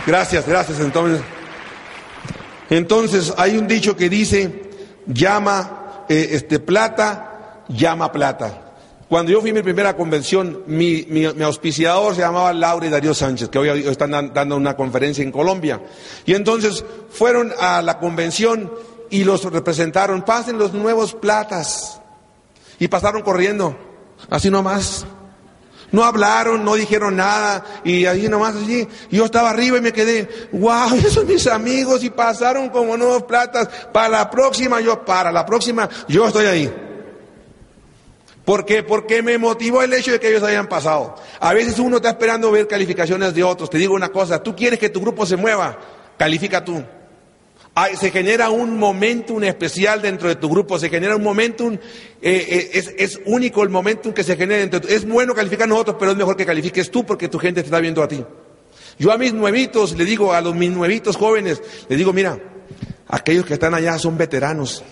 Gracias, 0.05 0.47
gracias. 0.47 0.79
Entonces, 0.79 1.21
entonces 2.69 3.33
hay 3.37 3.57
un 3.57 3.67
dicho 3.67 3.95
que 3.95 4.09
dice, 4.09 4.69
llama 5.07 6.05
eh, 6.07 6.29
este 6.33 6.59
plata, 6.59 7.63
llama 7.67 8.11
plata. 8.11 8.68
Cuando 9.09 9.31
yo 9.31 9.41
fui 9.41 9.49
a 9.49 9.53
mi 9.55 9.63
primera 9.63 9.95
convención, 9.95 10.61
mi, 10.67 11.03
auspiciador 11.43 12.13
se 12.13 12.21
llamaba 12.21 12.53
Laura 12.53 12.85
y 12.85 12.89
Darío 12.91 13.15
Sánchez, 13.15 13.49
que 13.49 13.57
hoy 13.57 13.87
están 13.87 14.11
dando 14.31 14.55
una 14.55 14.75
conferencia 14.75 15.23
en 15.23 15.31
Colombia. 15.31 15.81
Y 16.27 16.35
entonces 16.35 16.85
fueron 17.09 17.51
a 17.59 17.81
la 17.81 17.97
convención 17.97 18.71
y 19.09 19.23
los 19.23 19.51
representaron, 19.51 20.21
pasen 20.21 20.59
los 20.59 20.73
nuevos 20.73 21.15
platas. 21.15 21.99
Y 22.77 22.87
pasaron 22.87 23.23
corriendo, 23.23 23.75
así 24.29 24.51
nomás. 24.51 25.07
No 25.91 26.03
hablaron, 26.03 26.63
no 26.63 26.75
dijeron 26.75 27.15
nada, 27.15 27.65
y 27.83 28.05
ahí 28.05 28.29
nomás 28.29 28.57
así. 28.57 28.87
Yo 29.09 29.25
estaba 29.25 29.49
arriba 29.49 29.79
y 29.79 29.81
me 29.81 29.91
quedé, 29.91 30.29
wow, 30.51 30.93
esos 31.03 31.25
mis 31.25 31.47
amigos, 31.47 32.03
y 32.03 32.11
pasaron 32.11 32.69
como 32.69 32.95
nuevos 32.95 33.23
platas. 33.23 33.69
Para 33.91 34.09
la 34.09 34.29
próxima, 34.29 34.79
yo, 34.81 35.03
para 35.03 35.31
la 35.31 35.47
próxima, 35.47 35.89
yo 36.07 36.27
estoy 36.27 36.45
ahí. 36.45 36.88
¿Por 38.49 38.65
qué? 38.65 38.81
Porque 38.81 39.21
me 39.21 39.37
motivó 39.37 39.83
el 39.83 39.93
hecho 39.93 40.11
de 40.11 40.19
que 40.19 40.27
ellos 40.27 40.41
hayan 40.41 40.67
pasado. 40.67 41.13
A 41.39 41.53
veces 41.53 41.77
uno 41.77 41.97
está 41.97 42.09
esperando 42.09 42.49
ver 42.49 42.67
calificaciones 42.67 43.35
de 43.35 43.43
otros. 43.43 43.69
Te 43.69 43.77
digo 43.77 43.93
una 43.93 44.09
cosa, 44.09 44.41
tú 44.41 44.55
quieres 44.55 44.79
que 44.79 44.89
tu 44.89 45.01
grupo 45.01 45.23
se 45.27 45.35
mueva, 45.35 45.77
califica 46.17 46.65
tú. 46.65 46.83
se 47.93 48.09
genera 48.09 48.49
un 48.49 48.79
momentum 48.79 49.43
especial 49.43 50.01
dentro 50.01 50.29
de 50.29 50.35
tu 50.37 50.49
grupo, 50.49 50.79
se 50.79 50.89
genera 50.89 51.15
un 51.15 51.21
momentum, 51.21 51.75
eh, 51.75 52.71
eh, 52.73 52.95
es, 52.97 53.19
único 53.27 53.61
el 53.61 53.69
momentum 53.69 54.13
que 54.13 54.23
se 54.23 54.35
genera 54.35 54.61
dentro 54.61 54.81
Es 54.89 55.07
bueno 55.07 55.35
calificar 55.35 55.67
nosotros, 55.67 55.97
pero 55.99 56.09
es 56.09 56.17
mejor 56.17 56.35
que 56.35 56.47
califiques 56.47 56.89
tú 56.89 57.05
porque 57.05 57.27
tu 57.27 57.37
gente 57.37 57.61
te 57.61 57.67
está 57.67 57.79
viendo 57.79 58.01
a 58.01 58.07
ti. 58.07 58.25
Yo 58.97 59.11
a 59.11 59.19
mis 59.19 59.31
nuevitos, 59.31 59.95
le 59.95 60.05
digo 60.05 60.33
a 60.33 60.41
los 60.41 60.55
mis 60.55 60.71
nuevitos 60.71 61.17
jóvenes, 61.17 61.61
le 61.87 61.95
digo, 61.95 62.13
mira, 62.13 62.39
aquellos 63.09 63.45
que 63.45 63.53
están 63.53 63.75
allá 63.75 63.99
son 63.99 64.17
veteranos, 64.17 64.83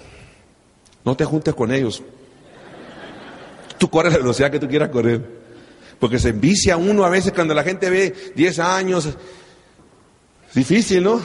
no 1.04 1.18
te 1.18 1.26
juntes 1.26 1.56
con 1.56 1.72
ellos. 1.72 2.04
Tú 3.78 3.90
corres 3.90 4.14
la 4.14 4.20
velocidad 4.20 4.52
que 4.52 4.60
tú 4.60 4.68
quieras 4.68 4.90
correr. 4.90 5.22
Porque 6.00 6.20
se 6.20 6.30
envicia 6.30 6.78
uno 6.78 7.04
a 7.04 7.10
veces 7.10 7.34
cuando 7.34 7.54
la 7.54 7.64
gente 7.64 7.90
ve 7.90 8.14
10 8.36 8.60
años. 8.60 9.10
Difícil, 10.54 11.04
¿no? 11.04 11.22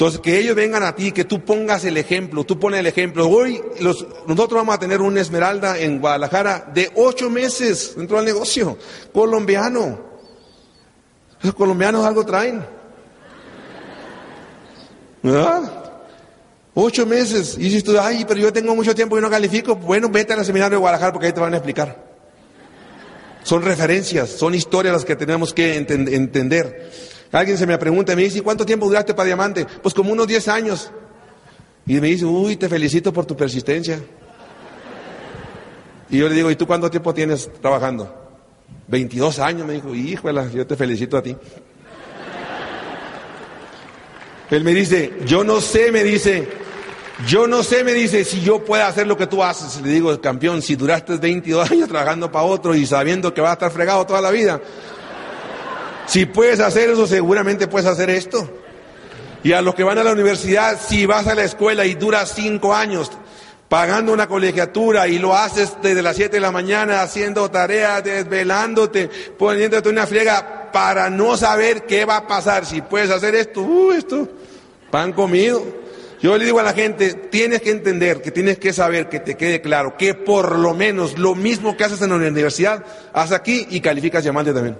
Entonces, 0.00 0.20
que 0.20 0.38
ellos 0.38 0.56
vengan 0.56 0.82
a 0.82 0.94
ti, 0.94 1.12
que 1.12 1.24
tú 1.24 1.44
pongas 1.44 1.84
el 1.84 1.98
ejemplo, 1.98 2.44
tú 2.44 2.58
pones 2.58 2.80
el 2.80 2.86
ejemplo. 2.86 3.28
Hoy 3.28 3.60
nosotros 3.80 4.52
vamos 4.52 4.74
a 4.74 4.78
tener 4.78 5.02
una 5.02 5.20
esmeralda 5.20 5.78
en 5.78 6.00
Guadalajara 6.00 6.70
de 6.72 6.90
ocho 6.96 7.28
meses 7.28 7.94
dentro 7.96 8.16
del 8.16 8.24
negocio, 8.24 8.78
colombiano. 9.12 10.00
Los 11.42 11.54
colombianos 11.54 12.06
algo 12.06 12.24
traen. 12.24 12.64
¿Verdad? 15.22 15.79
Ocho 16.74 17.06
meses. 17.06 17.56
Y 17.58 17.64
dices 17.64 17.84
tú, 17.84 17.98
ay, 17.98 18.24
pero 18.26 18.40
yo 18.40 18.52
tengo 18.52 18.74
mucho 18.74 18.94
tiempo 18.94 19.18
y 19.18 19.20
no 19.20 19.30
califico. 19.30 19.76
Bueno, 19.76 20.08
vete 20.08 20.32
al 20.32 20.44
seminario 20.44 20.76
de 20.76 20.80
Guadalajara 20.80 21.12
porque 21.12 21.26
ahí 21.26 21.32
te 21.32 21.40
van 21.40 21.54
a 21.54 21.56
explicar. 21.56 22.10
Son 23.42 23.62
referencias, 23.62 24.30
son 24.30 24.54
historias 24.54 24.92
las 24.92 25.04
que 25.04 25.16
tenemos 25.16 25.52
que 25.52 25.76
entender. 25.76 26.90
Alguien 27.32 27.56
se 27.56 27.66
me 27.66 27.78
pregunta 27.78 28.14
me 28.16 28.22
dice, 28.22 28.42
¿cuánto 28.42 28.66
tiempo 28.66 28.86
duraste 28.86 29.14
para 29.14 29.26
diamante? 29.26 29.66
Pues 29.82 29.94
como 29.94 30.12
unos 30.12 30.26
10 30.26 30.48
años. 30.48 30.90
Y 31.86 32.00
me 32.00 32.08
dice, 32.08 32.24
uy, 32.24 32.56
te 32.56 32.68
felicito 32.68 33.12
por 33.12 33.24
tu 33.24 33.36
persistencia. 33.36 34.00
Y 36.10 36.18
yo 36.18 36.28
le 36.28 36.34
digo, 36.34 36.50
¿y 36.50 36.56
tú 36.56 36.66
cuánto 36.66 36.90
tiempo 36.90 37.14
tienes 37.14 37.50
trabajando? 37.60 38.16
22 38.88 39.38
años, 39.38 39.66
me 39.66 39.74
dijo, 39.74 39.94
híjole, 39.94 40.50
yo 40.52 40.66
te 40.66 40.76
felicito 40.76 41.16
a 41.16 41.22
ti. 41.22 41.36
Él 44.50 44.64
me 44.64 44.74
dice, 44.74 45.12
yo 45.26 45.44
no 45.44 45.60
sé, 45.60 45.92
me 45.92 46.02
dice, 46.02 46.48
yo 47.26 47.46
no 47.46 47.62
sé, 47.62 47.84
me 47.84 47.92
dice, 47.92 48.24
si 48.24 48.40
yo 48.40 48.64
puedo 48.64 48.84
hacer 48.84 49.06
lo 49.06 49.16
que 49.16 49.26
tú 49.26 49.42
haces. 49.42 49.80
Le 49.82 49.90
digo, 49.90 50.20
campeón, 50.20 50.62
si 50.62 50.76
duraste 50.76 51.16
22 51.16 51.70
años 51.70 51.88
trabajando 51.88 52.32
para 52.32 52.44
otro 52.44 52.74
y 52.74 52.86
sabiendo 52.86 53.32
que 53.32 53.40
vas 53.40 53.50
a 53.50 53.54
estar 53.54 53.70
fregado 53.70 54.06
toda 54.06 54.20
la 54.20 54.30
vida, 54.30 54.60
si 56.06 56.26
puedes 56.26 56.58
hacer 56.60 56.90
eso, 56.90 57.06
seguramente 57.06 57.68
puedes 57.68 57.86
hacer 57.86 58.10
esto. 58.10 58.48
Y 59.42 59.52
a 59.52 59.62
los 59.62 59.74
que 59.74 59.84
van 59.84 59.98
a 59.98 60.04
la 60.04 60.12
universidad, 60.12 60.78
si 60.80 61.06
vas 61.06 61.26
a 61.26 61.34
la 61.34 61.44
escuela 61.44 61.86
y 61.86 61.94
duras 61.94 62.32
cinco 62.34 62.74
años 62.74 63.10
pagando 63.68 64.12
una 64.12 64.26
colegiatura 64.26 65.06
y 65.06 65.20
lo 65.20 65.34
haces 65.34 65.76
desde 65.80 66.02
las 66.02 66.16
7 66.16 66.36
de 66.36 66.40
la 66.40 66.50
mañana 66.50 67.02
haciendo 67.02 67.48
tareas, 67.52 68.02
desvelándote, 68.02 69.08
poniéndote 69.38 69.88
una 69.88 70.08
friega 70.08 70.59
para 70.72 71.10
no 71.10 71.36
saber 71.36 71.84
qué 71.86 72.04
va 72.04 72.18
a 72.18 72.26
pasar. 72.26 72.66
Si 72.66 72.80
puedes 72.80 73.10
hacer 73.10 73.34
esto, 73.34 73.62
uh, 73.62 73.92
esto, 73.92 74.28
pan 74.90 75.12
comido. 75.12 75.62
Yo 76.22 76.36
le 76.36 76.44
digo 76.44 76.60
a 76.60 76.62
la 76.62 76.74
gente, 76.74 77.14
tienes 77.14 77.62
que 77.62 77.70
entender, 77.70 78.20
que 78.20 78.30
tienes 78.30 78.58
que 78.58 78.74
saber, 78.74 79.08
que 79.08 79.20
te 79.20 79.36
quede 79.36 79.62
claro, 79.62 79.96
que 79.96 80.14
por 80.14 80.58
lo 80.58 80.74
menos 80.74 81.18
lo 81.18 81.34
mismo 81.34 81.76
que 81.76 81.84
haces 81.84 82.02
en 82.02 82.10
la 82.10 82.16
universidad, 82.16 82.84
haz 83.14 83.32
aquí 83.32 83.66
y 83.70 83.80
calificas 83.80 84.22
diamante 84.22 84.52
también. 84.52 84.76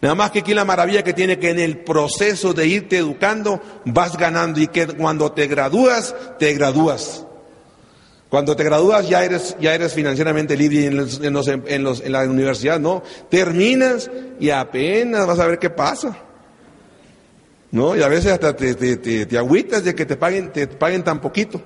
Nada 0.00 0.14
más 0.14 0.30
que 0.30 0.40
aquí 0.40 0.54
la 0.54 0.64
maravilla 0.64 1.02
que 1.02 1.12
tiene 1.12 1.38
que 1.38 1.50
en 1.50 1.58
el 1.58 1.78
proceso 1.78 2.52
de 2.54 2.66
irte 2.66 2.98
educando 2.98 3.60
vas 3.84 4.16
ganando 4.16 4.60
y 4.60 4.68
que 4.68 4.86
cuando 4.86 5.32
te 5.32 5.46
gradúas, 5.46 6.14
te 6.38 6.52
gradúas. 6.54 7.24
Cuando 8.32 8.56
te 8.56 8.64
gradúas 8.64 9.06
ya 9.06 9.22
eres, 9.22 9.54
ya 9.60 9.74
eres 9.74 9.92
financieramente 9.92 10.56
libre 10.56 10.86
en, 10.86 10.96
en, 11.26 12.12
la 12.12 12.22
universidad, 12.22 12.80
no. 12.80 13.02
Terminas 13.28 14.10
y 14.40 14.48
apenas 14.48 15.26
vas 15.26 15.38
a 15.38 15.46
ver 15.46 15.58
qué 15.58 15.68
pasa. 15.68 16.16
¿No? 17.72 17.94
Y 17.94 18.02
a 18.02 18.08
veces 18.08 18.32
hasta 18.32 18.56
te, 18.56 18.96
te, 18.96 19.36
agüitas 19.36 19.84
de 19.84 19.94
que 19.94 20.06
te 20.06 20.16
paguen, 20.16 20.50
te 20.50 20.66
paguen 20.66 21.04
tan 21.04 21.20
poquito. 21.20 21.60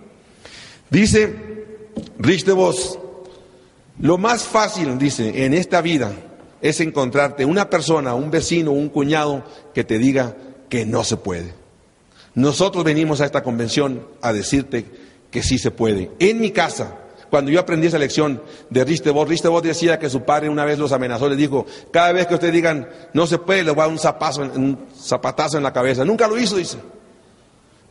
Dice 0.90 1.33
Rich 2.18 2.44
de 2.46 2.52
Vos, 2.52 2.98
lo 4.00 4.18
más 4.18 4.42
fácil, 4.42 4.98
dice, 4.98 5.44
en 5.44 5.55
esta 5.55 5.81
vida 5.81 6.11
es 6.61 6.81
encontrarte 6.81 7.44
una 7.44 7.70
persona, 7.70 8.14
un 8.14 8.33
vecino, 8.33 8.72
un 8.72 8.88
cuñado 8.88 9.44
que 9.72 9.85
te 9.85 9.98
diga 9.98 10.35
que 10.68 10.85
no 10.85 11.05
se 11.05 11.16
puede. 11.16 11.55
Nosotros 12.35 12.83
venimos 12.83 13.20
a 13.20 13.24
esta 13.24 13.44
convención 13.44 14.05
a 14.20 14.33
decirte 14.33 15.05
que 15.37 15.42
sí 15.42 15.59
se 15.59 15.70
puede. 15.70 16.11
En 16.18 16.40
mi 16.40 16.51
casa, 16.51 16.96
cuando 17.29 17.51
yo 17.51 17.61
aprendí 17.61 17.88
esa 17.88 17.99
lección 17.99 18.42
de 18.70 18.83
Ristebot, 18.87 19.29
Ristebot 19.29 19.62
decía 19.62 19.99
que 19.99 20.09
su 20.09 20.22
padre 20.22 20.49
una 20.49 20.64
vez 20.64 20.79
los 20.79 20.92
amenazó, 20.92 21.29
le 21.29 21.37
dijo, 21.37 21.66
cada 21.90 22.11
vez 22.12 22.27
que 22.27 22.33
ustedes 22.33 22.55
digan 22.55 22.88
no 23.12 23.27
se 23.27 23.37
puede, 23.37 23.62
le 23.62 23.72
voy 23.72 23.81
a 23.81 23.83
dar 23.83 23.90
un, 23.90 23.99
zapazo, 23.99 24.40
un 24.40 24.87
zapatazo 24.99 25.59
en 25.59 25.62
la 25.62 25.75
cabeza. 25.75 26.07
Nunca 26.07 26.27
lo 26.27 26.38
hizo, 26.38 26.57
dice. 26.57 26.79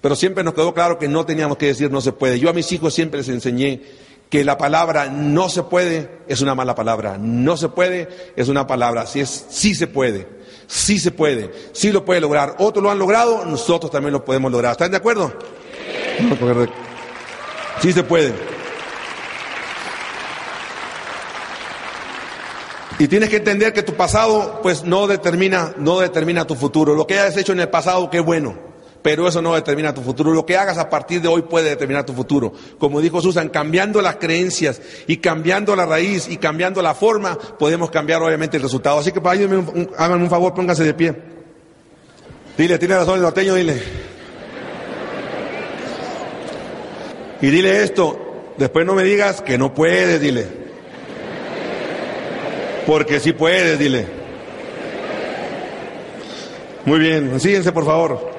Pero 0.02 0.16
siempre 0.16 0.44
nos 0.44 0.56
quedó 0.56 0.74
claro 0.74 0.98
que 0.98 1.08
no 1.08 1.24
teníamos 1.24 1.58
que 1.58 1.68
decir 1.68 1.92
no 1.92 2.02
se 2.02 2.14
puede. 2.14 2.40
Yo 2.40 2.50
a 2.50 2.54
mis 2.54 2.72
hijos 2.72 2.96
siempre 2.96 3.20
les 3.20 3.30
enseñé 3.30 3.84
que 4.32 4.44
la 4.44 4.58
palabra 4.58 5.06
no 5.08 5.48
se 5.48 5.62
puede 5.62 6.22
es 6.28 6.42
una 6.42 6.56
mala 6.56 6.74
palabra. 6.74 7.20
No 7.20 7.58
se 7.58 7.70
puede 7.70 8.10
es 8.36 8.48
una 8.48 8.66
palabra. 8.66 9.06
Si 9.06 9.20
es 9.20 9.46
sí 9.52 9.76
se 9.76 9.86
puede. 9.86 10.28
Sí 10.66 10.98
se 10.98 11.12
puede. 11.12 11.52
Sí 11.74 11.92
lo 11.92 12.04
puede 12.06 12.22
lograr. 12.22 12.56
Otros 12.58 12.82
lo 12.82 12.90
han 12.90 12.98
logrado, 12.98 13.46
nosotros 13.46 13.92
también 13.92 14.14
lo 14.14 14.26
podemos 14.26 14.52
lograr. 14.52 14.72
¿Están 14.72 14.90
de 14.90 14.98
acuerdo? 14.98 15.32
Sí 16.18 16.95
se 17.82 18.04
puede. 18.04 18.34
Y 22.98 23.08
tienes 23.08 23.30
que 23.30 23.38
entender 23.38 23.74
que 23.74 23.84
tu 23.84 23.94
pasado 23.94 24.60
pues 24.64 24.84
no 24.86 25.08
determina, 25.08 25.74
no 25.78 26.00
determina 26.00 26.48
tu 26.48 26.56
futuro. 26.56 26.96
Lo 26.96 27.06
que 27.06 27.20
hayas 27.20 27.36
hecho 27.36 27.52
en 27.52 27.60
el 27.60 27.70
pasado, 27.70 28.10
qué 28.10 28.22
bueno, 28.22 28.56
pero 29.02 29.28
eso 29.28 29.42
no 29.42 29.54
determina 29.54 29.94
tu 29.94 30.02
futuro. 30.02 30.34
Lo 30.34 30.46
que 30.46 30.56
hagas 30.56 30.78
a 30.78 30.90
partir 30.90 31.22
de 31.22 31.28
hoy 31.28 31.42
puede 31.42 31.70
determinar 31.70 32.06
tu 32.06 32.14
futuro. 32.14 32.54
Como 32.80 33.02
dijo 33.02 33.22
Susan, 33.22 33.50
cambiando 33.50 34.02
las 34.02 34.16
creencias 34.16 34.82
y 35.08 35.18
cambiando 35.18 35.76
la 35.76 35.86
raíz 35.86 36.30
y 36.30 36.38
cambiando 36.38 36.82
la 36.82 36.96
forma, 36.96 37.38
podemos 37.60 37.92
cambiar 37.92 38.24
obviamente 38.24 38.56
el 38.56 38.64
resultado. 38.64 38.98
Así 39.00 39.12
que 39.12 39.20
para 39.20 39.40
un, 39.42 39.92
hagan 39.98 40.22
un 40.22 40.30
favor, 40.30 40.54
pónganse 40.54 40.86
de 40.86 40.94
pie. 40.94 41.14
Dile, 42.58 42.80
tiene 42.80 42.96
razón 42.96 43.16
el 43.16 43.22
norteño, 43.24 43.56
dile. 43.56 44.15
Y 47.42 47.48
dile 47.48 47.84
esto, 47.84 48.54
después 48.58 48.86
no 48.86 48.94
me 48.94 49.04
digas 49.04 49.42
que 49.42 49.58
no 49.58 49.74
puedes, 49.74 50.22
dile. 50.22 50.48
Porque 52.86 53.20
sí 53.20 53.34
puedes, 53.34 53.78
dile. 53.80 54.06
Muy 56.86 57.00
bien, 57.00 57.40
síguense 57.40 57.72
por 57.72 57.86
favor. 57.86 58.36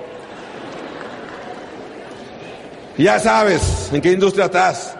Ya 2.96 3.18
sabes 3.18 3.90
en 3.92 4.00
qué 4.00 4.12
industria 4.12 4.46
estás, 4.46 4.96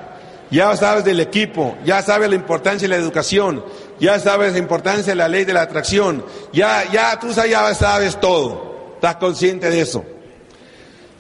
ya 0.50 0.76
sabes 0.76 1.04
del 1.04 1.20
equipo, 1.20 1.76
ya 1.84 2.02
sabes 2.02 2.28
la 2.28 2.34
importancia 2.34 2.86
de 2.86 2.94
la 2.94 3.00
educación, 3.00 3.64
ya 3.98 4.20
sabes 4.20 4.52
la 4.52 4.58
importancia 4.58 5.12
de 5.12 5.16
la 5.16 5.28
ley 5.28 5.44
de 5.44 5.54
la 5.54 5.62
atracción, 5.62 6.24
ya, 6.52 6.84
ya 6.92 7.18
tú 7.18 7.28
ya 7.32 7.74
sabes 7.74 8.20
todo, 8.20 8.92
estás 8.96 9.16
consciente 9.16 9.70
de 9.70 9.80
eso, 9.80 10.04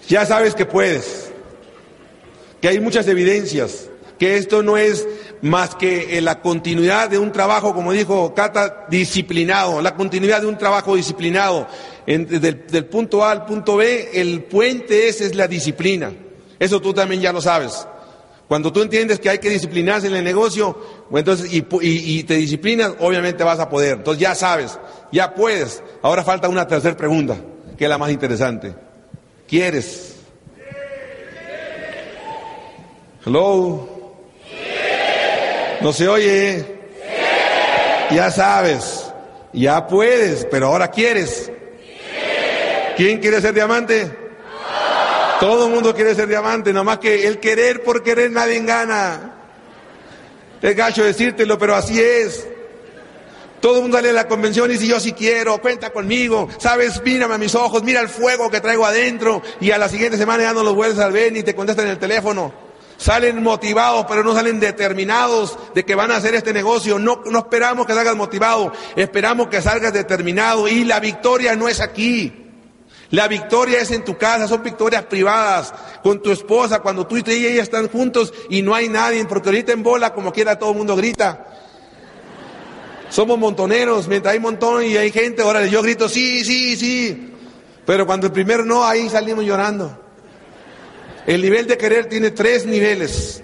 ya 0.06 0.26
sabes 0.26 0.54
que 0.54 0.66
puedes, 0.66 1.25
que 2.66 2.70
hay 2.70 2.80
muchas 2.80 3.06
evidencias, 3.06 3.88
que 4.18 4.36
esto 4.36 4.60
no 4.60 4.76
es 4.76 5.06
más 5.40 5.76
que 5.76 6.20
la 6.20 6.40
continuidad 6.40 7.08
de 7.08 7.16
un 7.16 7.30
trabajo, 7.30 7.72
como 7.72 7.92
dijo 7.92 8.34
Cata, 8.34 8.86
disciplinado, 8.90 9.80
la 9.80 9.94
continuidad 9.94 10.40
de 10.40 10.48
un 10.48 10.58
trabajo 10.58 10.96
disciplinado. 10.96 11.68
del, 12.08 12.86
punto 12.86 13.24
A 13.24 13.30
al 13.30 13.44
punto 13.44 13.76
B, 13.76 14.10
el 14.14 14.42
puente 14.42 15.06
ese 15.06 15.26
es 15.26 15.36
la 15.36 15.46
disciplina. 15.46 16.12
Eso 16.58 16.82
tú 16.82 16.92
también 16.92 17.20
ya 17.20 17.32
lo 17.32 17.40
sabes. 17.40 17.86
Cuando 18.48 18.72
tú 18.72 18.82
entiendes 18.82 19.20
que 19.20 19.30
hay 19.30 19.38
que 19.38 19.50
disciplinarse 19.50 20.08
en 20.08 20.16
el 20.16 20.24
negocio, 20.24 20.76
entonces, 21.12 21.48
y, 21.52 21.64
y, 21.82 22.24
te 22.24 22.34
disciplinas, 22.34 22.94
obviamente 22.98 23.44
vas 23.44 23.60
a 23.60 23.68
poder. 23.68 23.98
Entonces 23.98 24.20
ya 24.20 24.34
sabes, 24.34 24.76
ya 25.12 25.36
puedes. 25.36 25.84
Ahora 26.02 26.24
falta 26.24 26.48
una 26.48 26.66
tercera 26.66 26.96
pregunta, 26.96 27.36
que 27.78 27.84
es 27.84 27.88
la 27.88 27.96
más 27.96 28.10
interesante. 28.10 28.74
¿Quieres? 29.46 30.05
Hello. 33.26 33.88
No 35.80 35.92
se 35.92 36.06
oye. 36.06 36.64
Ya 38.12 38.30
sabes. 38.30 39.12
Ya 39.52 39.88
puedes, 39.88 40.46
pero 40.48 40.68
ahora 40.68 40.92
quieres. 40.92 41.50
¿Quién 42.96 43.18
quiere 43.18 43.40
ser 43.40 43.52
diamante? 43.52 44.16
Todo 45.40 45.66
el 45.66 45.72
mundo 45.72 45.92
quiere 45.92 46.14
ser 46.14 46.28
diamante, 46.28 46.72
nomás 46.72 46.98
que 46.98 47.26
el 47.26 47.40
querer 47.40 47.82
por 47.82 48.04
querer 48.04 48.30
nadie 48.30 48.60
gana. 48.60 49.34
Es 50.62 50.76
gacho 50.76 51.02
decírtelo, 51.02 51.58
pero 51.58 51.74
así 51.74 52.00
es. 52.00 52.46
Todo 53.60 53.78
el 53.78 53.82
mundo 53.82 53.96
sale 53.96 54.10
a 54.10 54.12
la 54.12 54.28
convención 54.28 54.70
y 54.70 54.74
dice, 54.74 54.86
yo 54.86 55.00
sí 55.00 55.14
quiero, 55.14 55.60
cuenta 55.60 55.90
conmigo, 55.90 56.48
sabes, 56.58 57.02
mírame 57.02 57.34
a 57.34 57.38
mis 57.38 57.56
ojos, 57.56 57.82
mira 57.82 58.00
el 58.00 58.08
fuego 58.08 58.50
que 58.50 58.60
traigo 58.60 58.86
adentro 58.86 59.42
y 59.60 59.72
a 59.72 59.78
la 59.78 59.88
siguiente 59.88 60.16
semana 60.16 60.44
ya 60.44 60.52
no 60.52 60.62
los 60.62 60.76
vuelves 60.76 61.00
a 61.00 61.08
ver 61.08 61.32
ni 61.32 61.42
te 61.42 61.56
contestan 61.56 61.86
en 61.86 61.92
el 61.92 61.98
teléfono. 61.98 62.65
Salen 62.98 63.42
motivados, 63.42 64.06
pero 64.08 64.24
no 64.24 64.34
salen 64.34 64.58
determinados 64.58 65.58
de 65.74 65.84
que 65.84 65.94
van 65.94 66.10
a 66.10 66.16
hacer 66.16 66.34
este 66.34 66.52
negocio. 66.52 66.98
No, 66.98 67.22
esperamos 67.38 67.86
que 67.86 67.94
salgas 67.94 68.16
motivado, 68.16 68.72
esperamos 68.96 69.48
que 69.48 69.60
salgas 69.60 69.92
determinado 69.92 70.66
y 70.66 70.84
la 70.84 70.98
victoria 70.98 71.54
no 71.56 71.68
es 71.68 71.80
aquí. 71.80 72.42
La 73.10 73.28
victoria 73.28 73.80
es 73.80 73.90
en 73.92 74.04
tu 74.04 74.16
casa, 74.16 74.48
son 74.48 74.62
victorias 74.62 75.04
privadas, 75.04 75.72
con 76.02 76.20
tu 76.20 76.32
esposa, 76.32 76.80
cuando 76.80 77.06
tú 77.06 77.16
y 77.16 77.22
ella 77.26 77.62
están 77.62 77.88
juntos 77.88 78.34
y 78.50 78.62
no 78.62 78.74
hay 78.74 78.88
nadie, 78.88 79.24
porque 79.26 79.50
ahorita 79.50 79.72
en 79.72 79.82
bola, 79.82 80.12
como 80.12 80.32
quiera, 80.32 80.58
todo 80.58 80.72
el 80.72 80.78
mundo 80.78 80.96
grita. 80.96 81.46
Somos 83.08 83.38
montoneros, 83.38 84.08
mientras 84.08 84.32
hay 84.34 84.40
montón 84.40 84.84
y 84.84 84.96
hay 84.96 85.12
gente, 85.12 85.42
ahora 85.42 85.64
yo 85.66 85.82
grito, 85.82 86.08
sí, 86.08 86.44
sí, 86.44 86.76
sí. 86.76 87.32
Pero 87.84 88.06
cuando 88.06 88.26
el 88.26 88.32
primero 88.32 88.64
no, 88.64 88.84
ahí 88.84 89.08
salimos 89.08 89.44
llorando. 89.44 90.05
El 91.26 91.42
nivel 91.42 91.66
de 91.66 91.76
querer 91.76 92.06
tiene 92.06 92.30
tres 92.30 92.66
niveles. 92.66 93.42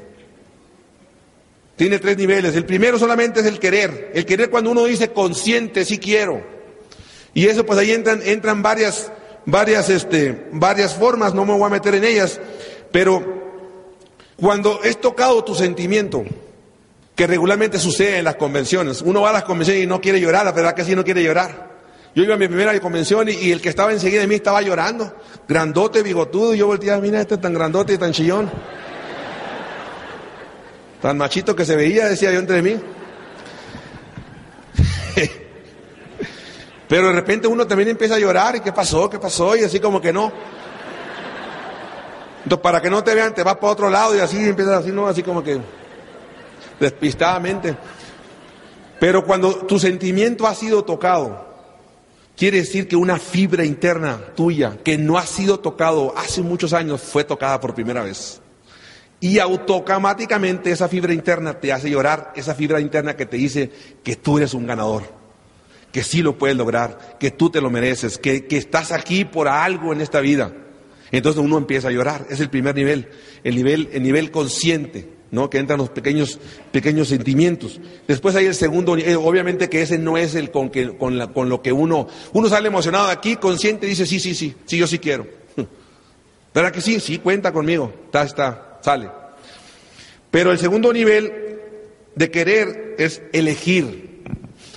Tiene 1.77 1.99
tres 1.99 2.17
niveles. 2.17 2.55
El 2.55 2.65
primero 2.65 2.99
solamente 2.99 3.41
es 3.41 3.47
el 3.47 3.59
querer. 3.59 4.13
El 4.15 4.25
querer 4.25 4.51
cuando 4.51 4.71
uno 4.71 4.85
dice 4.85 5.11
consciente, 5.13 5.85
sí 5.85 5.99
quiero. 5.99 6.43
Y 7.35 7.47
eso 7.47 7.67
pues 7.67 7.79
ahí 7.79 7.91
entran, 7.91 8.21
entran 8.25 8.63
varias 8.63 9.11
varias, 9.45 9.89
este, 9.89 10.49
varias 10.53 10.95
formas, 10.95 11.35
no 11.35 11.45
me 11.45 11.53
voy 11.53 11.65
a 11.65 11.71
meter 11.71 11.95
en 11.95 12.05
ellas, 12.05 12.41
pero 12.91 13.43
cuando 14.37 14.83
es 14.83 15.01
tocado 15.01 15.45
tu 15.45 15.55
sentimiento, 15.55 16.25
que 17.15 17.27
regularmente 17.27 17.79
sucede 17.79 18.19
en 18.19 18.25
las 18.25 18.37
convenciones, 18.37 19.03
uno 19.03 19.23
va 19.23 19.31
a 19.31 19.35
las 19.35 19.45
convenciones 19.45 19.85
y 19.85 19.87
no 19.87 20.01
quiere 20.01 20.21
llorar, 20.21 20.45
la 20.45 20.53
verdad 20.53 20.75
que 20.75 20.85
sí 20.85 20.95
no 20.95 21.05
quiere 21.05 21.23
llorar. 21.23 21.72
Yo 22.15 22.23
iba 22.25 22.35
a 22.35 22.39
mi 22.39 22.47
primera 22.47 22.79
convención 22.79 23.29
y, 23.29 23.51
el 23.53 23.63
que 23.63 23.71
estaba 23.71 23.91
enseguida 23.91 24.21
de 24.21 24.27
mí 24.27 24.35
estaba 24.35 24.61
llorando, 24.61 25.17
grandote, 25.49 26.03
bigotudo, 26.03 26.55
y 26.55 26.59
yo 26.59 26.67
volteaba, 26.67 27.01
mira 27.01 27.21
este 27.21 27.39
tan 27.39 27.55
grandote 27.55 27.95
y 27.95 27.99
tan 27.99 28.13
chillón, 28.13 28.51
tan 31.01 31.17
machito 31.17 31.57
que 31.57 31.65
se 31.65 31.75
veía, 31.75 32.07
decía 32.07 32.31
yo 32.31 32.39
entre 32.39 32.61
mí. 32.61 32.79
Pero 36.87 37.07
de 37.07 37.15
repente 37.15 37.49
uno 37.49 37.67
también 37.67 37.89
empieza 37.89 38.17
a 38.17 38.19
llorar, 38.19 38.57
¿y 38.57 38.61
qué 38.61 38.73
pasó? 38.73 39.09
¿Qué 39.09 39.19
pasó? 39.19 39.57
Y 39.57 39.65
así 39.65 39.81
como 39.81 39.99
que 39.99 40.13
no. 40.13 40.31
Entonces, 42.45 42.63
para 42.63 42.83
que 42.83 42.91
no 42.91 43.03
te 43.03 43.15
vean, 43.15 43.35
te 43.35 43.43
vas 43.43 43.57
para 43.57 43.73
otro 43.73 43.89
lado 43.89 44.15
y 44.15 44.21
así 44.21 44.37
empiezas 44.37 44.81
así, 44.81 44.91
¿no? 44.91 45.07
Así 45.07 45.23
como 45.23 45.43
que 45.43 45.59
despistadamente. 46.79 47.75
Pero 49.01 49.25
cuando 49.25 49.55
tu 49.65 49.79
sentimiento 49.79 50.47
ha 50.47 50.55
sido 50.55 50.85
tocado, 50.85 51.52
quiere 52.43 52.59
decir 52.59 52.89
que 52.89 52.97
una 52.97 53.21
fibra 53.21 53.65
interna 53.65 54.19
tuya 54.35 54.77
que 54.83 54.99
no 54.99 55.17
ha 55.17 55.25
sido 55.25 55.61
tocado 55.61 56.13
hace 56.17 56.43
muchos 56.43 56.73
años 56.73 57.01
fue 57.01 57.23
tocada 57.23 57.61
por 57.61 57.73
primera 57.73 58.03
vez. 58.03 58.41
Y 59.21 59.39
automáticamente 59.39 60.73
esa 60.73 60.89
fibra 60.89 61.15
interna 61.15 61.61
te 61.61 61.73
hace 61.73 61.89
llorar, 61.89 62.33
esa 62.35 62.57
fibra 62.57 62.81
interna 62.81 63.15
que 63.15 63.27
te 63.27 63.37
dice 63.37 63.71
que 64.03 64.17
tú 64.17 64.39
eres 64.39 64.55
un 64.55 64.67
ganador 64.67 65.05
que 65.93 66.03
sí 66.03 66.21
lo 66.21 66.37
puedes 66.37 66.57
lograr, 66.57 67.17
que 67.21 67.31
tú 67.31 67.49
te 67.49 67.61
lo 67.61 67.71
mereces, 67.71 68.19
que, 68.19 68.45
estás 68.51 68.91
aquí 68.91 69.25
por 69.25 69.47
algo 69.47 69.93
en 69.93 70.01
esta 70.01 70.21
vida. 70.21 70.53
Entonces 71.13 71.41
uno 71.41 71.59
empieza 71.59 71.89
a 71.89 71.93
llorar, 71.93 72.27
es 72.29 72.41
el 72.41 72.51
primer 72.51 72.75
nivel, 72.75 73.09
el 73.45 73.55
nivel, 73.55 73.89
el 73.93 74.03
nivel 74.03 74.33
consciente, 74.33 75.09
¿no? 75.33 75.51
Que 75.51 75.59
entran 75.59 75.79
los 75.79 75.89
pequeños, 75.89 76.39
pequeños 76.71 77.09
sentimientos. 77.09 77.81
Después 78.07 78.37
hay 78.37 78.47
el 78.47 78.55
segundo, 78.55 78.95
nivel, 78.95 79.17
obviamente 79.17 79.69
que 79.69 79.83
ese 79.83 79.99
no 79.99 80.17
es 80.17 80.35
el 80.35 80.51
con, 80.51 80.71
que, 80.71 80.97
con, 80.97 81.19
la, 81.19 81.33
con 81.33 81.49
lo 81.49 81.63
que 81.63 81.73
uno, 81.73 82.07
uno 82.35 82.49
sale 82.49 82.69
emocionado 82.69 83.07
de 83.07 83.13
aquí, 83.13 83.37
consciente, 83.37 83.87
dice 83.87 84.07
sí, 84.07 84.21
sí, 84.21 84.35
sí, 84.35 84.55
sí, 84.65 84.77
yo 84.77 84.87
sí 84.87 84.99
quiero. 84.99 85.27
¿Verdad 86.55 86.71
que 86.71 86.83
sí? 86.83 87.01
Sí, 87.01 87.19
cuenta 87.19 87.51
conmigo, 87.51 87.93
está, 88.05 88.23
está, 88.23 88.79
sale. 88.83 89.11
Pero 90.31 90.53
el 90.53 90.59
segundo 90.59 90.93
nivel 90.93 91.59
de 92.15 92.31
querer 92.31 92.95
es 92.99 93.23
elegir 93.33 94.12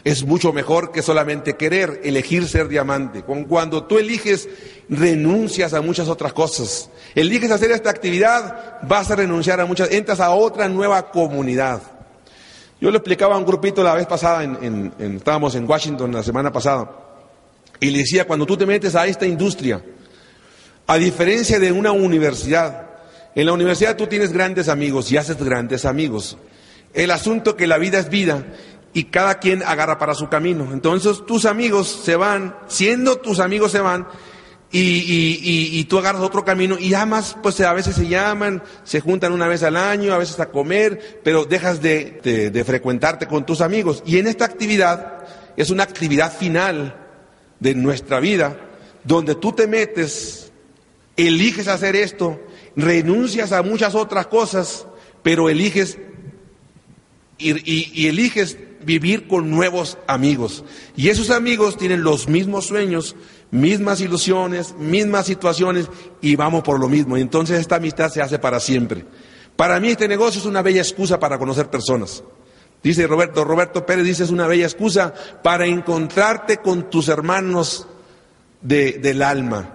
es 0.06 0.24
mucho 0.24 0.54
mejor 0.54 0.92
que 0.92 1.02
solamente 1.02 1.56
querer, 1.56 2.00
elegir 2.04 2.48
ser 2.48 2.68
diamante. 2.68 3.24
Cuando 3.24 3.86
tú 3.86 3.98
eliges, 3.98 4.48
renuncias 4.88 5.74
a 5.74 5.82
muchas 5.82 6.08
otras 6.08 6.32
cosas. 6.32 6.92
Eliges 7.16 7.50
hacer 7.50 7.72
esta 7.72 7.90
actividad, 7.90 8.82
vas 8.84 9.10
a 9.10 9.16
renunciar 9.16 9.60
a 9.60 9.66
muchas, 9.66 9.92
entras 9.92 10.20
a 10.20 10.30
otra 10.30 10.70
nueva 10.70 11.10
comunidad. 11.10 11.82
Yo 12.80 12.92
le 12.92 12.98
explicaba 12.98 13.34
a 13.34 13.40
un 13.40 13.46
grupito 13.46 13.84
la 13.84 13.96
vez 13.96 14.06
pasada, 14.06 14.44
en, 14.44 14.94
estábamos 15.00 15.56
en 15.56 15.68
Washington 15.68 16.12
la 16.12 16.22
semana 16.22 16.52
pasada, 16.52 16.88
y 17.80 17.90
le 17.90 18.00
decía, 18.00 18.28
cuando 18.28 18.46
tú 18.46 18.56
te 18.56 18.68
metes 18.68 18.96
a 18.96 19.08
esta 19.08 19.26
industria, 19.26 19.82
a 20.86 20.98
diferencia 20.98 21.60
de 21.60 21.72
una 21.72 21.92
universidad, 21.92 22.90
en 23.34 23.48
la 23.48 23.54
universidad 23.54 23.98
tú 23.98 24.06
tienes 24.06 24.32
grandes 24.32 24.70
amigos 24.70 25.12
y 25.12 25.18
haces 25.18 25.38
grandes 25.38 25.84
amigos. 25.84 26.38
El 26.94 27.12
asunto 27.12 27.58
que 27.58 27.68
la 27.68 27.78
vida 27.78 28.00
es 28.00 28.10
vida 28.10 28.46
y 28.96 29.04
cada 29.04 29.40
quien 29.40 29.62
agarra 29.62 30.00
para 30.00 30.16
su 30.16 30.30
camino. 30.30 30.70
Entonces 30.72 31.26
tus 31.28 31.46
amigos 31.46 32.02
se 32.04 32.16
van, 32.16 32.56
siendo 32.68 33.18
tus 33.18 33.42
amigos 33.42 33.74
se 33.74 33.82
van, 33.82 34.08
y, 34.72 35.80
y, 35.80 35.84
tú 35.86 36.00
agarras 36.00 36.22
otro 36.22 36.44
camino 36.44 36.78
y 36.78 36.94
amas, 36.96 37.38
pues 37.42 37.62
a 37.62 37.72
veces 37.72 37.96
se 37.96 38.08
llaman, 38.08 38.62
se 38.84 39.00
juntan 39.00 39.32
una 39.32 39.48
vez 39.48 39.64
al 39.64 39.78
año, 39.78 40.14
a 40.14 40.18
veces 40.18 40.40
a 40.40 40.50
comer, 40.50 41.22
pero 41.24 41.46
dejas 41.46 41.82
de, 41.82 42.20
de, 42.24 42.50
de 42.50 42.64
frecuentarte 42.66 43.26
con 43.26 43.46
tus 43.46 43.62
amigos. 43.62 44.04
Y 44.06 44.18
en 44.18 44.28
esta 44.28 44.44
actividad 44.44 45.26
es 45.56 45.70
una 45.70 45.84
actividad 45.84 46.36
final 46.36 46.98
de 47.60 47.74
nuestra 47.74 48.20
vida, 48.20 48.58
donde 49.06 49.36
tú 49.36 49.54
te 49.54 49.68
metes, 49.68 50.52
eliges 51.16 51.70
hacer 51.70 51.96
esto, 51.96 52.42
renuncias 52.76 53.54
a 53.54 53.62
muchas 53.62 53.96
otras 53.96 54.28
cosas, 54.28 54.88
pero 55.24 55.50
eliges 55.50 55.98
y 57.38 58.08
eliges 58.08 58.58
vivir 58.86 59.28
con 59.28 59.50
nuevos 59.50 59.98
amigos. 60.08 60.64
Y 60.96 61.10
esos 61.10 61.30
amigos 61.30 61.78
tienen 61.78 62.04
los 62.04 62.28
mismos 62.28 62.68
sueños, 62.68 63.16
mismas 63.52 64.02
ilusiones, 64.02 64.76
mismas 64.78 65.26
situaciones 65.26 65.90
y 66.22 66.36
vamos 66.36 66.64
por 66.64 66.80
lo 66.80 66.88
mismo. 66.88 67.18
Y 67.18 67.22
entonces 67.22 67.60
esta 67.60 67.78
amistad 67.78 68.12
se 68.12 68.22
hace 68.22 68.40
para 68.40 68.60
siempre. 68.60 69.06
Para 69.56 69.80
mí 69.80 69.90
este 69.90 70.08
negocio 70.08 70.40
es 70.40 70.46
una 70.46 70.62
bella 70.62 70.82
excusa 70.82 71.20
para 71.20 71.38
conocer 71.38 71.70
personas. 71.70 72.24
Dice 72.84 73.08
Roberto, 73.08 73.44
Roberto 73.44 73.86
Pérez 73.86 74.06
dice 74.06 74.24
es 74.24 74.32
una 74.32 74.48
bella 74.48 74.66
excusa 74.66 75.14
para 75.42 75.66
encontrarte 75.66 76.58
con 76.58 76.90
tus 76.90 77.10
hermanos 77.10 77.88
de, 78.62 78.94
del 78.94 79.24
alma 79.24 79.75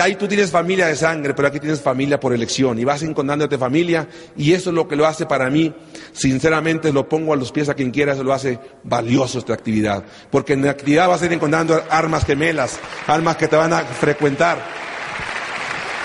ahí 0.00 0.16
tú 0.16 0.26
tienes 0.26 0.50
familia 0.50 0.86
de 0.86 0.96
sangre, 0.96 1.34
pero 1.34 1.48
aquí 1.48 1.60
tienes 1.60 1.80
familia 1.80 2.18
por 2.18 2.32
elección 2.32 2.78
y 2.78 2.84
vas 2.84 3.02
encontrándote 3.02 3.58
familia 3.58 4.08
y 4.36 4.52
eso 4.52 4.70
es 4.70 4.74
lo 4.74 4.88
que 4.88 4.96
lo 4.96 5.06
hace 5.06 5.26
para 5.26 5.50
mí, 5.50 5.74
sinceramente 6.12 6.92
lo 6.92 7.06
pongo 7.06 7.34
a 7.34 7.36
los 7.36 7.52
pies 7.52 7.68
a 7.68 7.74
quien 7.74 7.90
quiera, 7.90 8.14
eso 8.14 8.24
lo 8.24 8.32
hace 8.32 8.58
valioso 8.82 9.38
esta 9.38 9.52
actividad, 9.52 10.02
porque 10.30 10.54
en 10.54 10.64
la 10.64 10.70
actividad 10.70 11.08
vas 11.08 11.20
a 11.20 11.26
ir 11.26 11.32
encontrando 11.34 11.82
armas 11.90 12.24
gemelas, 12.24 12.78
armas 13.06 13.36
que 13.36 13.46
te 13.46 13.56
van 13.56 13.74
a 13.74 13.80
frecuentar 13.80 14.58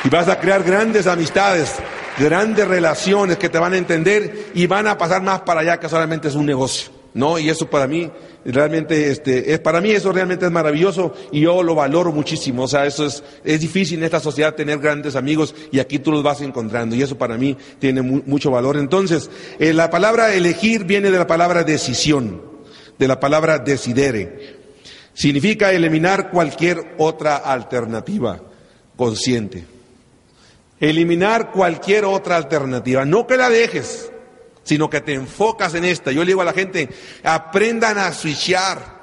y 0.03 0.09
vas 0.09 0.27
a 0.27 0.39
crear 0.39 0.63
grandes 0.63 1.07
amistades, 1.07 1.75
grandes 2.17 2.67
relaciones 2.67 3.38
que 3.38 3.47
te 3.47 3.59
van 3.59 3.73
a 3.73 3.77
entender 3.77 4.51
y 4.53 4.67
van 4.67 4.88
a 4.88 4.97
pasar 4.97 5.21
más 5.21 5.41
para 5.41 5.61
allá 5.61 5.80
que 5.80 5.88
solamente 5.88 6.27
es 6.27 6.36
un 6.36 6.45
negocio. 6.45 6.99
¿no? 7.13 7.39
Y 7.39 7.49
eso 7.49 7.69
para 7.69 7.88
mí 7.88 8.11
realmente, 8.46 9.12
este, 9.12 9.54
es, 9.54 9.60
para 9.60 9.82
mí 9.82 9.92
eso 9.92 10.12
realmente 10.12 10.46
es 10.46 10.52
maravilloso 10.52 11.14
y 11.32 11.42
yo 11.42 11.62
lo 11.64 11.76
valoro 11.76 12.12
muchísimo. 12.12 12.64
O 12.64 12.68
sea, 12.68 12.86
eso 12.86 13.06
es, 13.06 13.24
es 13.44 13.60
difícil 13.60 14.00
en 14.00 14.06
esta 14.06 14.20
sociedad 14.20 14.56
tener 14.56 14.80
grandes 14.80 15.16
amigos 15.16 15.54
y 15.72 15.80
aquí 15.80 16.00
tú 16.00 16.12
los 16.12 16.24
vas 16.24 16.42
encontrando 16.42 16.96
y 16.96 17.02
eso 17.02 17.18
para 17.18 17.38
mí 17.38 17.58
tiene 17.80 18.02
mucho 18.02 18.52
valor. 18.52 18.78
Entonces, 18.78 19.30
eh, 19.60 19.74
la 19.74 19.90
palabra 19.90 20.34
elegir 20.34 20.86
viene 20.86 21.12
de 21.12 21.18
la 21.18 21.28
palabra 21.28 21.64
decisión, 21.64 22.42
de 22.98 23.08
la 23.08 23.20
palabra 23.20 23.60
decidere. 23.60 24.58
Significa 25.14 25.72
eliminar 25.72 26.32
cualquier 26.32 26.96
otra 26.98 27.38
alternativa 27.38 28.42
consciente. 28.96 29.66
Eliminar 30.80 31.52
cualquier 31.52 32.06
otra 32.06 32.38
alternativa. 32.38 33.04
No 33.04 33.28
que 33.28 33.36
la 33.36 33.50
dejes, 33.50 34.12
sino 34.70 34.88
que 34.88 35.01
te 35.01 35.15
enfocas 35.15 35.74
en 35.74 35.84
esta. 35.84 36.11
Yo 36.11 36.22
le 36.22 36.28
digo 36.28 36.41
a 36.41 36.45
la 36.45 36.53
gente, 36.53 36.88
aprendan 37.24 37.97
a 37.97 38.13
switchar. 38.13 38.99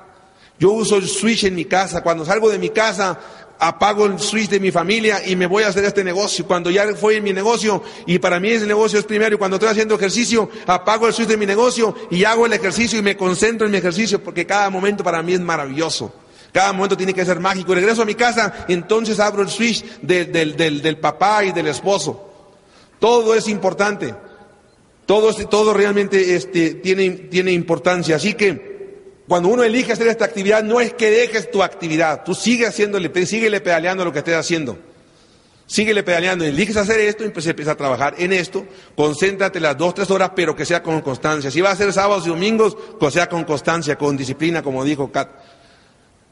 Yo 0.60 0.70
uso 0.70 0.94
el 0.94 1.08
switch 1.08 1.42
en 1.42 1.56
mi 1.56 1.64
casa. 1.64 2.04
Cuando 2.04 2.24
salgo 2.24 2.48
de 2.48 2.56
mi 2.56 2.68
casa, 2.70 3.18
apago 3.58 4.06
el 4.06 4.20
switch 4.20 4.48
de 4.48 4.60
mi 4.60 4.70
familia 4.70 5.26
y 5.26 5.34
me 5.34 5.46
voy 5.46 5.64
a 5.64 5.68
hacer 5.68 5.84
este 5.84 6.04
negocio. 6.04 6.46
Cuando 6.46 6.70
ya 6.70 6.86
fue 6.94 7.16
en 7.16 7.24
mi 7.24 7.32
negocio 7.32 7.82
y 8.06 8.20
para 8.20 8.38
mí 8.38 8.50
ese 8.50 8.64
negocio 8.64 9.00
es 9.00 9.04
primero 9.06 9.34
y 9.34 9.38
cuando 9.38 9.56
estoy 9.56 9.70
haciendo 9.70 9.96
ejercicio, 9.96 10.48
apago 10.68 11.08
el 11.08 11.12
switch 11.12 11.30
de 11.30 11.36
mi 11.36 11.46
negocio 11.46 11.96
y 12.12 12.22
hago 12.22 12.46
el 12.46 12.52
ejercicio 12.52 13.00
y 13.00 13.02
me 13.02 13.16
concentro 13.16 13.66
en 13.66 13.72
mi 13.72 13.78
ejercicio 13.78 14.22
porque 14.22 14.46
cada 14.46 14.70
momento 14.70 15.02
para 15.02 15.20
mí 15.20 15.34
es 15.34 15.40
maravilloso. 15.40 16.14
Cada 16.52 16.72
momento 16.72 16.96
tiene 16.96 17.12
que 17.12 17.24
ser 17.24 17.40
mágico. 17.40 17.74
Regreso 17.74 18.02
a 18.02 18.04
mi 18.04 18.14
casa, 18.14 18.66
entonces 18.68 19.18
abro 19.18 19.42
el 19.42 19.48
switch 19.48 19.98
del, 20.00 20.98
papá 20.98 21.42
y 21.42 21.50
del 21.50 21.66
esposo. 21.66 22.22
Todo 23.00 23.34
es 23.34 23.48
importante. 23.48 24.14
Todo, 25.07 25.32
todo 25.46 25.72
realmente 25.72 26.34
este, 26.34 26.74
tiene, 26.74 27.11
tiene 27.11 27.52
importancia. 27.52 28.16
Así 28.16 28.34
que 28.34 28.76
cuando 29.28 29.48
uno 29.48 29.62
elige 29.62 29.92
hacer 29.92 30.09
esta 30.09 30.24
actividad, 30.24 30.62
no 30.62 30.80
es 30.80 30.92
que 30.92 31.11
dejes 31.11 31.50
tu 31.50 31.62
actividad. 31.62 32.24
Tú 32.24 32.34
sigues 32.34 32.68
haciéndole, 32.68 33.11
síguele 33.26 33.61
pedaleando 33.61 34.04
lo 34.04 34.12
que 34.12 34.18
estés 34.18 34.36
haciendo. 34.36 34.78
Síguele 35.66 36.04
pedaleando, 36.04 36.44
eliges 36.44 36.76
hacer 36.76 37.00
esto 37.00 37.24
y 37.24 37.30
pues 37.30 37.46
empieza 37.46 37.72
a 37.72 37.76
trabajar 37.76 38.14
en 38.18 38.32
esto, 38.32 38.64
concéntrate 38.94 39.59
las 39.59 39.76
dos, 39.76 39.94
tres 39.94 40.09
horas, 40.12 40.30
pero 40.36 40.54
que 40.54 40.64
sea 40.64 40.80
con 40.80 41.00
constancia. 41.00 41.50
Si 41.50 41.61
va 41.61 41.72
a 41.72 41.76
ser 41.76 41.92
sábados 41.92 42.24
y 42.24 42.28
domingos, 42.28 42.76
que 43.00 43.11
sea 43.11 43.28
con 43.28 43.42
constancia, 43.42 43.98
con 43.98 44.16
disciplina, 44.16 44.62
como 44.62 44.84
dijo 44.84 45.11
Kat 45.11 45.28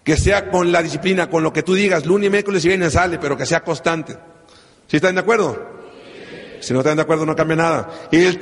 que 0.04 0.18
sea 0.18 0.50
con 0.50 0.70
la 0.70 0.82
disciplina, 0.82 1.30
con 1.30 1.42
lo 1.42 1.52
que 1.52 1.62
tú 1.62 1.74
digas, 1.74 2.04
lunes 2.04 2.26
y 2.26 2.30
miércoles 2.30 2.64
y 2.64 2.68
viene 2.68 2.90
sale, 2.90 3.18
pero 3.18 3.38
que 3.38 3.46
sea 3.46 3.64
constante. 3.64 4.14
¿Sí 4.86 4.96
están 4.96 5.14
de 5.14 5.22
acuerdo? 5.22 5.83
Si 6.64 6.72
no 6.72 6.80
están 6.80 6.96
de 6.96 7.02
acuerdo 7.02 7.26
no 7.26 7.36
cambia 7.36 7.56
nada. 7.56 8.08
Y 8.10 8.24
el 8.24 8.38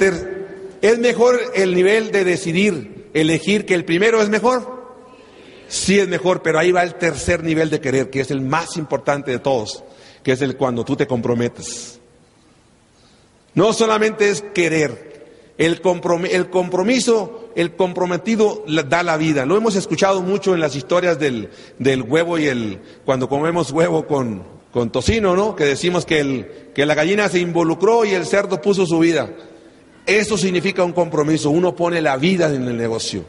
¿Es 0.81 0.99
mejor 0.99 1.41
el 1.55 1.75
nivel 1.75 2.11
de 2.11 2.25
decidir, 2.25 3.09
elegir 3.15 3.67
que 3.67 3.75
el 3.75 3.85
primero 3.85 4.23
es 4.23 4.29
mejor? 4.29 4.83
Sí 5.69 5.99
es 5.99 6.09
mejor, 6.09 6.43
pero 6.43 6.59
ahí 6.59 6.71
va 6.71 6.83
el 6.83 6.97
tercer 6.97 7.43
nivel 7.43 7.71
de 7.71 7.81
querer, 7.81 8.11
que 8.11 8.21
es 8.21 8.31
el 8.31 8.41
más 8.41 8.77
importante 8.77 9.31
de 9.31 9.39
todos, 9.39 9.83
que 10.23 10.33
es 10.33 10.43
el 10.43 10.57
cuando 10.57 10.85
tú 10.85 10.97
te 10.97 11.07
comprometes. 11.07 12.01
No 13.55 13.73
solamente 13.73 14.29
es 14.31 14.43
querer, 14.55 15.53
el, 15.59 15.81
compromiso, 15.81 17.51
el 17.55 17.77
comprometido 17.77 18.65
da 18.89 19.03
la 19.03 19.17
vida. 19.17 19.47
Lo 19.47 19.57
hemos 19.57 19.77
escuchado 19.77 20.23
mucho 20.23 20.55
en 20.55 20.61
las 20.61 20.75
historias 20.75 21.19
del, 21.19 21.49
huevo 22.09 22.39
y 22.39 22.47
el, 22.47 22.81
cuando 23.05 23.29
comemos 23.29 23.71
huevo 23.71 24.07
con, 24.07 24.43
con 24.73 24.91
tocino, 24.91 25.37
¿no? 25.37 25.55
Que 25.55 25.65
decimos 25.65 26.07
que, 26.07 26.21
el, 26.21 26.47
que 26.75 26.87
la 26.87 26.95
gallina 26.95 27.29
se 27.29 27.39
involucró 27.39 28.05
y 28.05 28.11
el 28.11 28.27
cerdo 28.27 28.61
puso 28.61 28.87
su 28.87 28.99
vida. 28.99 29.31
Eso 30.07 30.37
significa 30.37 30.83
un 30.83 30.93
compromiso. 30.93 31.51
Uno 31.51 31.77
pone 31.77 32.01
la 32.01 32.17
vida 32.17 32.53
en 32.53 32.67
el 32.67 32.77
negocio. 32.77 33.25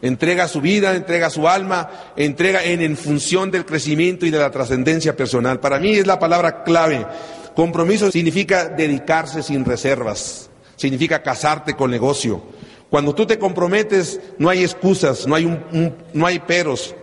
Entrega 0.00 0.48
su 0.48 0.60
vida, 0.60 0.94
entrega 0.94 1.28
su 1.28 1.48
alma, 1.48 1.90
entrega 2.16 2.64
en, 2.64 2.96
función 2.96 3.50
del 3.50 3.64
crecimiento 3.64 4.26
y 4.26 4.30
de 4.30 4.38
la 4.38 4.50
trascendencia 4.50 5.14
personal. 5.14 5.60
Para 5.60 5.78
mí 5.78 5.96
es 5.96 6.06
la 6.06 6.18
palabra 6.18 6.62
clave. 6.62 7.06
Compromiso 7.54 8.10
significa 8.10 8.68
dedicarse 8.68 9.42
sin 9.42 9.64
reservas 9.64 10.48
significa 10.78 11.22
casarte 11.22 11.74
con 11.74 11.90
negocio. 11.90 12.40
Cuando 12.88 13.14
tú 13.14 13.26
te 13.26 13.38
comprometes, 13.38 14.18
no 14.38 14.48
hay 14.48 14.62
excusas, 14.62 15.26
no 15.26 15.34
hay, 15.34 15.44
un, 15.44 15.94
no 16.14 16.26
hay 16.26 16.38
peros, 16.38 16.94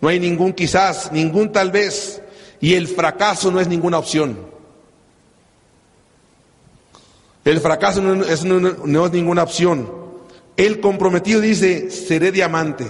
no 0.00 0.08
hay 0.08 0.20
ningún 0.20 0.52
quizás, 0.52 1.10
ningún 1.12 1.50
tal 1.50 1.70
vez, 1.70 2.20
y 2.64 2.72
el 2.72 2.88
fracaso 2.88 3.50
no 3.50 3.60
es 3.60 3.68
ninguna 3.68 3.98
opción. 3.98 4.38
El 7.44 7.60
fracaso 7.60 8.00
no 8.00 8.24
es, 8.24 9.12
ninguna 9.12 9.42
opción. 9.42 9.92
El 10.56 10.80
comprometido 10.80 11.42
dice, 11.42 11.90
seré 11.90 12.32
diamante, 12.32 12.86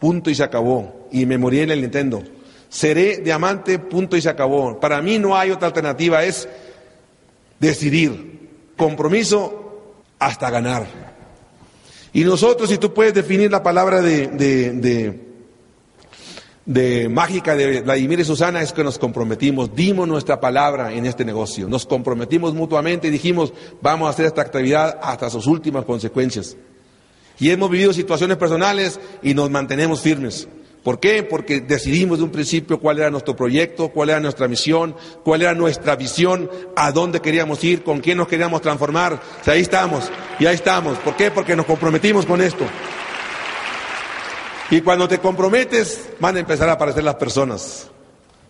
punto 0.00 0.28
y 0.28 0.34
se 0.34 0.42
acabó. 0.42 1.06
Y 1.12 1.24
me 1.24 1.38
morí 1.38 1.60
en 1.60 1.70
el 1.70 1.82
Nintendo. 1.82 2.20
Seré 2.68 3.18
diamante, 3.18 3.78
punto 3.78 4.16
y 4.16 4.22
se 4.22 4.28
acabó. 4.28 4.80
Para 4.80 5.00
mí 5.00 5.20
no 5.20 5.36
hay 5.36 5.52
otra 5.52 5.68
alternativa, 5.68 6.24
es 6.24 6.48
decidir 7.60 8.48
compromiso 8.76 9.94
hasta 10.18 10.50
ganar. 10.50 10.84
Y 12.12 12.24
nosotros, 12.24 12.68
si 12.68 12.78
tú 12.78 12.92
puedes 12.92 13.14
definir 13.14 13.52
la 13.52 13.62
palabra 13.62 14.02
de, 14.02 15.25
mágica 17.08 17.54
de 17.54 17.82
Vladimir 17.82 18.20
y 18.20 18.24
Susana, 18.24 18.60
es 18.60 18.72
que 18.72 18.82
nos 18.82 18.98
comprometimos, 18.98 19.74
dimos 19.74 20.08
nuestra 20.08 20.40
palabra 20.40 20.92
en 20.92 21.06
este 21.06 21.24
negocio, 21.24 21.68
nos 21.68 21.86
comprometimos 21.86 22.54
mutuamente 22.54 23.08
y 23.08 23.10
dijimos, 23.10 23.52
vamos 23.80 24.08
a 24.08 24.10
hacer 24.10 24.26
esta 24.26 24.42
actividad 24.42 24.98
hasta 25.00 25.30
sus 25.30 25.46
últimas 25.46 25.84
consecuencias. 25.84 26.56
Y 27.38 27.50
hemos 27.50 27.70
vivido 27.70 27.92
situaciones 27.92 28.36
personales 28.38 28.98
y 29.22 29.34
nos 29.34 29.50
mantenemos 29.50 30.00
firmes. 30.00 30.48
¿Por 30.82 31.00
qué? 31.00 31.24
Porque 31.24 31.60
decidimos 31.60 32.18
de 32.18 32.24
un 32.24 32.30
principio 32.30 32.78
cuál 32.78 32.98
era 32.98 33.10
nuestro 33.10 33.34
proyecto, 33.34 33.88
cuál 33.88 34.10
era 34.10 34.20
nuestra 34.20 34.46
misión, 34.46 34.94
cuál 35.24 35.42
era 35.42 35.52
nuestra 35.52 35.96
visión, 35.96 36.48
a 36.76 36.92
dónde 36.92 37.20
queríamos 37.20 37.62
ir, 37.64 37.82
con 37.82 38.00
quién 38.00 38.18
nos 38.18 38.28
queríamos 38.28 38.62
transformar. 38.62 39.20
O 39.44 39.50
ahí 39.50 39.62
estamos, 39.62 40.10
y 40.38 40.46
ahí 40.46 40.54
estamos. 40.54 40.96
¿Por 40.98 41.16
qué? 41.16 41.32
Porque 41.32 41.56
nos 41.56 41.66
comprometimos 41.66 42.24
con 42.24 42.40
esto. 42.40 42.64
Y 44.70 44.80
cuando 44.80 45.06
te 45.06 45.18
comprometes, 45.18 46.08
van 46.18 46.36
a 46.36 46.40
empezar 46.40 46.68
a 46.68 46.72
aparecer 46.72 47.04
las 47.04 47.14
personas. 47.16 47.88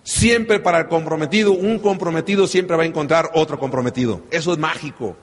Siempre 0.02 0.60
para 0.60 0.78
el 0.78 0.86
comprometido, 0.86 1.52
un 1.52 1.78
comprometido 1.78 2.46
siempre 2.46 2.76
va 2.76 2.84
a 2.84 2.86
encontrar 2.86 3.30
otro 3.34 3.58
comprometido. 3.58 4.22
Eso 4.30 4.52
es 4.52 4.58
mágico. 4.58 5.16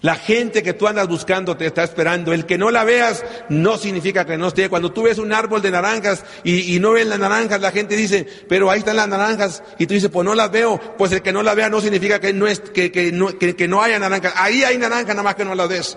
La 0.00 0.16
gente 0.16 0.62
que 0.62 0.74
tú 0.74 0.86
andas 0.86 1.08
buscando 1.08 1.56
te 1.56 1.64
está 1.64 1.82
esperando. 1.82 2.32
El 2.32 2.44
que 2.44 2.58
no 2.58 2.70
la 2.70 2.84
veas 2.84 3.24
no 3.48 3.78
significa 3.78 4.26
que 4.26 4.36
no 4.36 4.48
esté. 4.48 4.68
Cuando 4.68 4.92
tú 4.92 5.04
ves 5.04 5.18
un 5.18 5.32
árbol 5.32 5.62
de 5.62 5.70
naranjas 5.70 6.24
y, 6.42 6.78
no 6.78 6.92
ves 6.92 7.06
las 7.06 7.18
naranjas, 7.18 7.60
la 7.60 7.70
gente 7.70 7.96
dice, 7.96 8.26
pero 8.46 8.70
ahí 8.70 8.80
están 8.80 8.96
las 8.96 9.08
naranjas. 9.08 9.62
Y 9.78 9.86
tú 9.86 9.94
dices, 9.94 10.10
pues 10.10 10.26
no 10.26 10.34
las 10.34 10.50
veo. 10.50 10.78
Pues 10.98 11.12
el 11.12 11.22
que 11.22 11.32
no 11.32 11.42
la 11.42 11.54
vea 11.54 11.70
no 11.70 11.80
significa 11.80 12.20
que 12.20 12.34
no, 12.34 12.46
es, 12.46 12.60
que, 12.60 12.92
que 12.92 13.12
no, 13.12 13.28
que, 13.38 13.66
no 13.66 13.82
haya 13.82 13.98
naranjas. 13.98 14.34
Ahí 14.36 14.62
hay 14.62 14.76
naranjas, 14.76 15.08
nada 15.08 15.22
más 15.22 15.36
que 15.36 15.44
no 15.46 15.54
las 15.54 15.68
ves. 15.70 15.96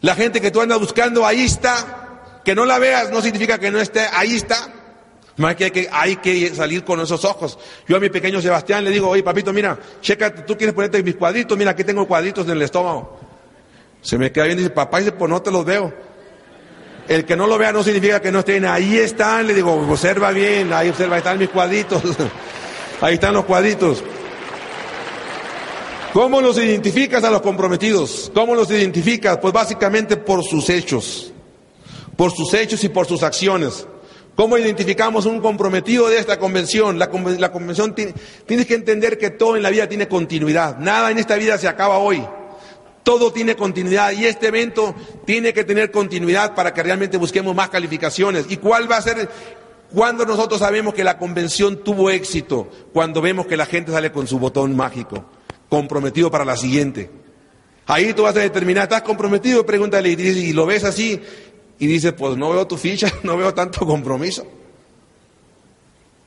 La 0.00 0.14
gente 0.14 0.40
que 0.40 0.52
tú 0.52 0.60
andas 0.60 0.78
buscando, 0.78 1.26
ahí 1.26 1.42
está. 1.42 2.11
Que 2.44 2.54
no 2.54 2.64
la 2.64 2.78
veas 2.78 3.10
no 3.10 3.20
significa 3.20 3.58
que 3.58 3.70
no 3.70 3.80
esté. 3.80 4.06
Ahí 4.12 4.36
está. 4.36 4.72
Más 5.36 5.56
que 5.56 5.64
hay, 5.64 5.70
que 5.70 5.88
hay 5.90 6.16
que 6.16 6.54
salir 6.54 6.84
con 6.84 7.00
esos 7.00 7.24
ojos. 7.24 7.58
Yo 7.88 7.96
a 7.96 8.00
mi 8.00 8.10
pequeño 8.10 8.40
Sebastián 8.40 8.84
le 8.84 8.90
digo, 8.90 9.08
oye 9.08 9.22
papito, 9.22 9.52
mira, 9.52 9.78
checa, 10.00 10.34
tú 10.34 10.56
quieres 10.56 10.74
ponerte 10.74 11.02
mis 11.02 11.16
cuadritos, 11.16 11.56
mira, 11.56 11.70
aquí 11.70 11.84
tengo 11.84 12.06
cuadritos 12.06 12.44
en 12.46 12.52
el 12.52 12.62
estómago. 12.62 13.18
Se 14.02 14.18
me 14.18 14.30
queda 14.30 14.44
bien 14.44 14.58
dice, 14.58 14.70
papá, 14.70 14.98
dice, 14.98 15.12
pues 15.12 15.30
no 15.30 15.40
te 15.40 15.50
los 15.50 15.64
veo. 15.64 15.92
El 17.08 17.24
que 17.24 17.36
no 17.36 17.46
lo 17.46 17.58
vea 17.58 17.72
no 17.72 17.82
significa 17.82 18.20
que 18.20 18.30
no 18.30 18.40
estén. 18.40 18.64
Ahí 18.64 18.98
están, 18.98 19.46
le 19.46 19.54
digo, 19.54 19.72
observa 19.72 20.30
bien, 20.32 20.72
ahí 20.72 20.90
observa, 20.90 21.16
ahí 21.16 21.20
están 21.20 21.38
mis 21.38 21.48
cuadritos. 21.48 22.02
ahí 23.00 23.14
están 23.14 23.34
los 23.34 23.44
cuadritos. 23.44 24.04
¿Cómo 26.12 26.42
los 26.42 26.58
identificas 26.58 27.24
a 27.24 27.30
los 27.30 27.40
comprometidos? 27.40 28.30
¿Cómo 28.34 28.54
los 28.54 28.70
identificas? 28.70 29.38
Pues 29.38 29.52
básicamente 29.52 30.18
por 30.18 30.44
sus 30.44 30.68
hechos. 30.68 31.31
Por 32.16 32.32
sus 32.32 32.52
hechos 32.54 32.84
y 32.84 32.88
por 32.88 33.06
sus 33.06 33.22
acciones. 33.22 33.86
¿Cómo 34.34 34.56
identificamos 34.56 35.26
un 35.26 35.40
comprometido 35.40 36.08
de 36.08 36.18
esta 36.18 36.38
convención? 36.38 36.98
La, 36.98 37.10
convención 37.10 37.94
tiene, 37.94 38.14
tienes 38.46 38.66
que 38.66 38.74
entender 38.74 39.18
que 39.18 39.30
todo 39.30 39.56
en 39.56 39.62
la 39.62 39.70
vida 39.70 39.88
tiene 39.88 40.08
continuidad. 40.08 40.78
Nada 40.78 41.10
en 41.10 41.18
esta 41.18 41.36
vida 41.36 41.58
se 41.58 41.68
acaba 41.68 41.98
hoy. 41.98 42.24
Todo 43.02 43.32
tiene 43.32 43.56
continuidad 43.56 44.12
y 44.12 44.24
este 44.24 44.46
evento 44.46 44.94
tiene 45.26 45.52
que 45.52 45.64
tener 45.64 45.90
continuidad 45.90 46.54
para 46.54 46.72
que 46.72 46.82
realmente 46.82 47.18
busquemos 47.18 47.54
más 47.54 47.68
calificaciones. 47.68 48.46
¿Y 48.48 48.56
cuál 48.56 48.90
va 48.90 48.96
a 48.96 49.02
ser 49.02 49.28
cuando 49.92 50.24
nosotros 50.24 50.60
sabemos 50.60 50.94
que 50.94 51.04
la 51.04 51.18
convención 51.18 51.84
tuvo 51.84 52.08
éxito? 52.10 52.70
Cuando 52.92 53.20
vemos 53.20 53.46
que 53.46 53.56
la 53.56 53.66
gente 53.66 53.92
sale 53.92 54.12
con 54.12 54.26
su 54.26 54.38
botón 54.38 54.74
mágico, 54.74 55.26
comprometido 55.68 56.30
para 56.30 56.44
la 56.44 56.56
siguiente. 56.56 57.10
Ahí 57.86 58.14
tú 58.14 58.22
vas 58.22 58.36
a 58.36 58.40
determinar, 58.40 58.84
¿estás 58.84 59.02
comprometido? 59.02 59.66
Pregúntale 59.66 60.10
y, 60.10 60.22
y 60.22 60.52
lo 60.52 60.64
ves 60.64 60.84
así 60.84 61.20
y 61.82 61.86
dice, 61.88 62.12
pues 62.12 62.36
no 62.36 62.50
veo 62.50 62.64
tu 62.64 62.76
ficha, 62.76 63.12
no 63.24 63.36
veo 63.36 63.52
tanto 63.52 63.84
compromiso. 63.84 64.46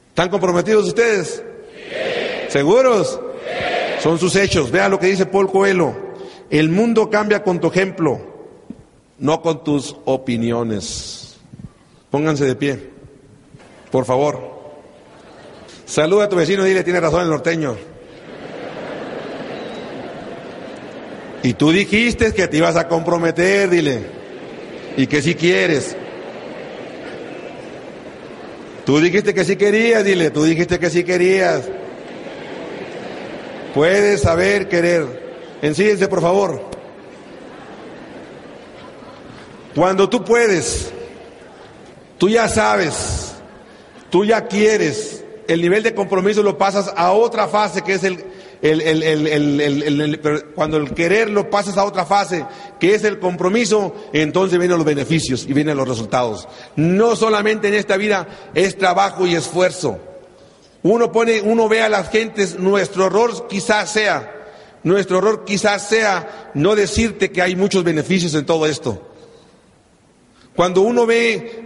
¿Están 0.10 0.28
comprometidos 0.28 0.86
ustedes? 0.86 1.41
¿Seguros? 2.49 3.22
Son 4.01 4.20
sus 4.20 4.36
hechos. 4.36 4.70
Vean 4.70 4.91
lo 4.91 4.99
que 4.99 5.08
dice 5.08 5.26
Paul 5.26 5.49
Coelho. 5.49 5.95
El 6.49 6.68
mundo 6.68 7.10
cambia 7.10 7.41
con 7.41 7.62
tu 7.62 7.68
ejemplo. 7.68 8.20
no 9.18 9.41
con 9.41 9.64
tus 9.64 9.95
opiniones. 10.03 11.38
Pónganse 12.12 12.43
de 12.43 12.56
pie, 12.58 12.89
por 13.91 14.03
favor. 14.03 14.41
Saluda 15.86 16.26
a 16.26 16.30
tu 16.30 16.36
vecino 16.36 16.66
y 16.66 16.70
dile, 16.70 16.84
tiene 16.84 16.99
razón 16.99 17.22
el 17.22 17.30
norteño. 17.30 17.78
Y 21.43 21.53
tú 21.53 21.72
dijiste 21.72 22.34
que 22.34 22.49
te 22.49 22.58
ibas 22.58 22.76
a 22.76 22.89
comprometer, 22.89 23.70
dile. 23.70 24.14
Y 24.98 25.08
que 25.08 25.22
si 25.22 25.36
quieres. 25.36 25.96
Tú 28.86 29.00
dijiste 29.00 29.34
que 29.34 29.43
sí 29.43 29.56
querías, 29.56 30.04
dile. 30.04 30.30
Tú 30.30 30.43
dijiste 30.43 30.80
que 30.80 30.89
sí 30.89 31.04
querías. 31.04 31.64
Puedes 33.74 34.22
saber 34.22 34.70
querer. 34.70 35.26
Ensíguense, 35.62 36.08
por 36.08 36.22
favor. 36.22 36.76
Cuando 39.76 40.10
tú 40.10 40.24
puedes, 40.24 40.89
tú 42.18 42.30
ya 42.30 42.48
sabes, 42.48 43.36
tú 44.10 44.24
ya 44.24 44.48
quieres, 44.48 45.26
el 45.50 45.62
nivel 45.62 45.84
de 45.84 45.93
compromiso 45.93 46.41
lo 46.41 46.58
pasas 46.58 46.93
a 46.96 47.12
otra 47.12 47.50
fase 47.50 47.82
que 47.82 47.96
es 47.96 48.04
el, 48.06 48.24
cuando 50.56 50.78
el 50.78 50.93
querer 50.93 51.30
lo 51.30 51.50
pasas 51.50 51.78
a 51.78 51.84
otra 51.84 52.06
fase, 52.06 52.46
que 52.80 52.95
es 52.95 53.03
el 53.03 53.19
compromiso, 53.19 53.95
entonces 54.13 54.59
vienen 54.59 54.78
los 54.78 54.86
beneficios 54.86 55.45
y 55.47 55.53
vienen 55.53 55.78
los 55.78 55.88
resultados. 55.88 56.47
No 56.76 57.15
solamente 57.15 57.67
en 57.67 57.73
esta 57.73 57.97
vida 57.97 58.28
es 58.53 58.78
trabajo 58.78 59.26
y 59.26 59.36
esfuerzo. 59.36 59.99
Uno 60.84 61.11
pone, 61.11 61.41
uno 61.41 61.67
ve 61.67 61.82
a 61.82 61.89
las 61.89 62.09
gentes, 62.09 62.59
nuestro 62.59 63.07
error 63.07 63.47
quizás 63.47 63.91
sea, 63.91 64.32
nuestro 64.84 65.17
error 65.17 65.43
quizás 65.45 65.88
sea 65.88 66.51
no 66.53 66.76
decirte 66.76 67.32
que 67.32 67.41
hay 67.41 67.55
muchos 67.55 67.84
beneficios 67.84 68.36
en 68.36 68.45
todo 68.45 68.67
esto. 68.67 69.14
Cuando 70.56 70.82
uno 70.82 71.06
ve, 71.06 71.66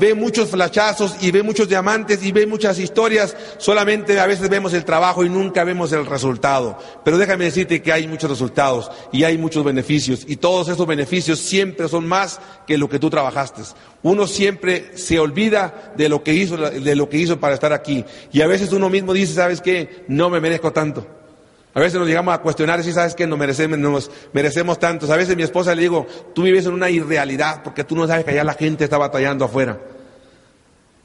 ve 0.00 0.14
muchos 0.14 0.50
flachazos 0.50 1.16
y 1.20 1.30
ve 1.30 1.44
muchos 1.44 1.68
diamantes 1.68 2.24
y 2.24 2.32
ve 2.32 2.44
muchas 2.44 2.80
historias, 2.80 3.36
solamente 3.58 4.18
a 4.18 4.26
veces 4.26 4.48
vemos 4.48 4.72
el 4.74 4.84
trabajo 4.84 5.24
y 5.24 5.28
nunca 5.28 5.62
vemos 5.62 5.92
el 5.92 6.04
resultado. 6.06 6.76
Pero 7.04 7.18
déjame 7.18 7.44
decirte 7.44 7.82
que 7.82 7.92
hay 7.92 8.08
muchos 8.08 8.28
resultados 8.28 8.90
y 9.12 9.22
hay 9.22 9.38
muchos 9.38 9.64
beneficios 9.64 10.24
y 10.26 10.36
todos 10.36 10.68
esos 10.68 10.88
beneficios 10.88 11.38
siempre 11.38 11.88
son 11.88 12.08
más 12.08 12.40
que 12.66 12.78
lo 12.78 12.88
que 12.88 12.98
tú 12.98 13.10
trabajaste. 13.10 13.62
Uno 14.02 14.26
siempre 14.26 14.96
se 14.96 15.20
olvida 15.20 15.92
de 15.96 16.08
lo 16.08 16.24
que 16.24 16.34
hizo, 16.34 16.56
de 16.56 16.96
lo 16.96 17.08
que 17.08 17.18
hizo 17.18 17.38
para 17.38 17.54
estar 17.54 17.72
aquí. 17.72 18.04
Y 18.32 18.40
a 18.40 18.48
veces 18.48 18.72
uno 18.72 18.88
mismo 18.88 19.12
dice, 19.12 19.34
¿sabes 19.34 19.60
qué? 19.60 20.04
No 20.08 20.30
me 20.30 20.40
merezco 20.40 20.72
tanto. 20.72 21.19
A 21.72 21.78
veces 21.78 22.00
nos 22.00 22.08
llegamos 22.08 22.34
a 22.34 22.38
cuestionar 22.38 22.82
si 22.82 22.92
sabes 22.92 23.14
que 23.14 23.26
no 23.26 23.36
merecemos, 23.36 23.78
nos 23.78 24.10
merecemos 24.32 24.78
tantos. 24.78 25.08
A 25.10 25.16
veces 25.16 25.36
mi 25.36 25.44
esposa 25.44 25.74
le 25.74 25.82
digo, 25.82 26.06
tú 26.34 26.42
vives 26.42 26.66
en 26.66 26.72
una 26.72 26.90
irrealidad 26.90 27.62
porque 27.62 27.84
tú 27.84 27.94
no 27.94 28.06
sabes 28.08 28.24
que 28.24 28.32
allá 28.32 28.42
la 28.42 28.54
gente 28.54 28.84
está 28.84 28.98
batallando 28.98 29.44
afuera. 29.44 29.78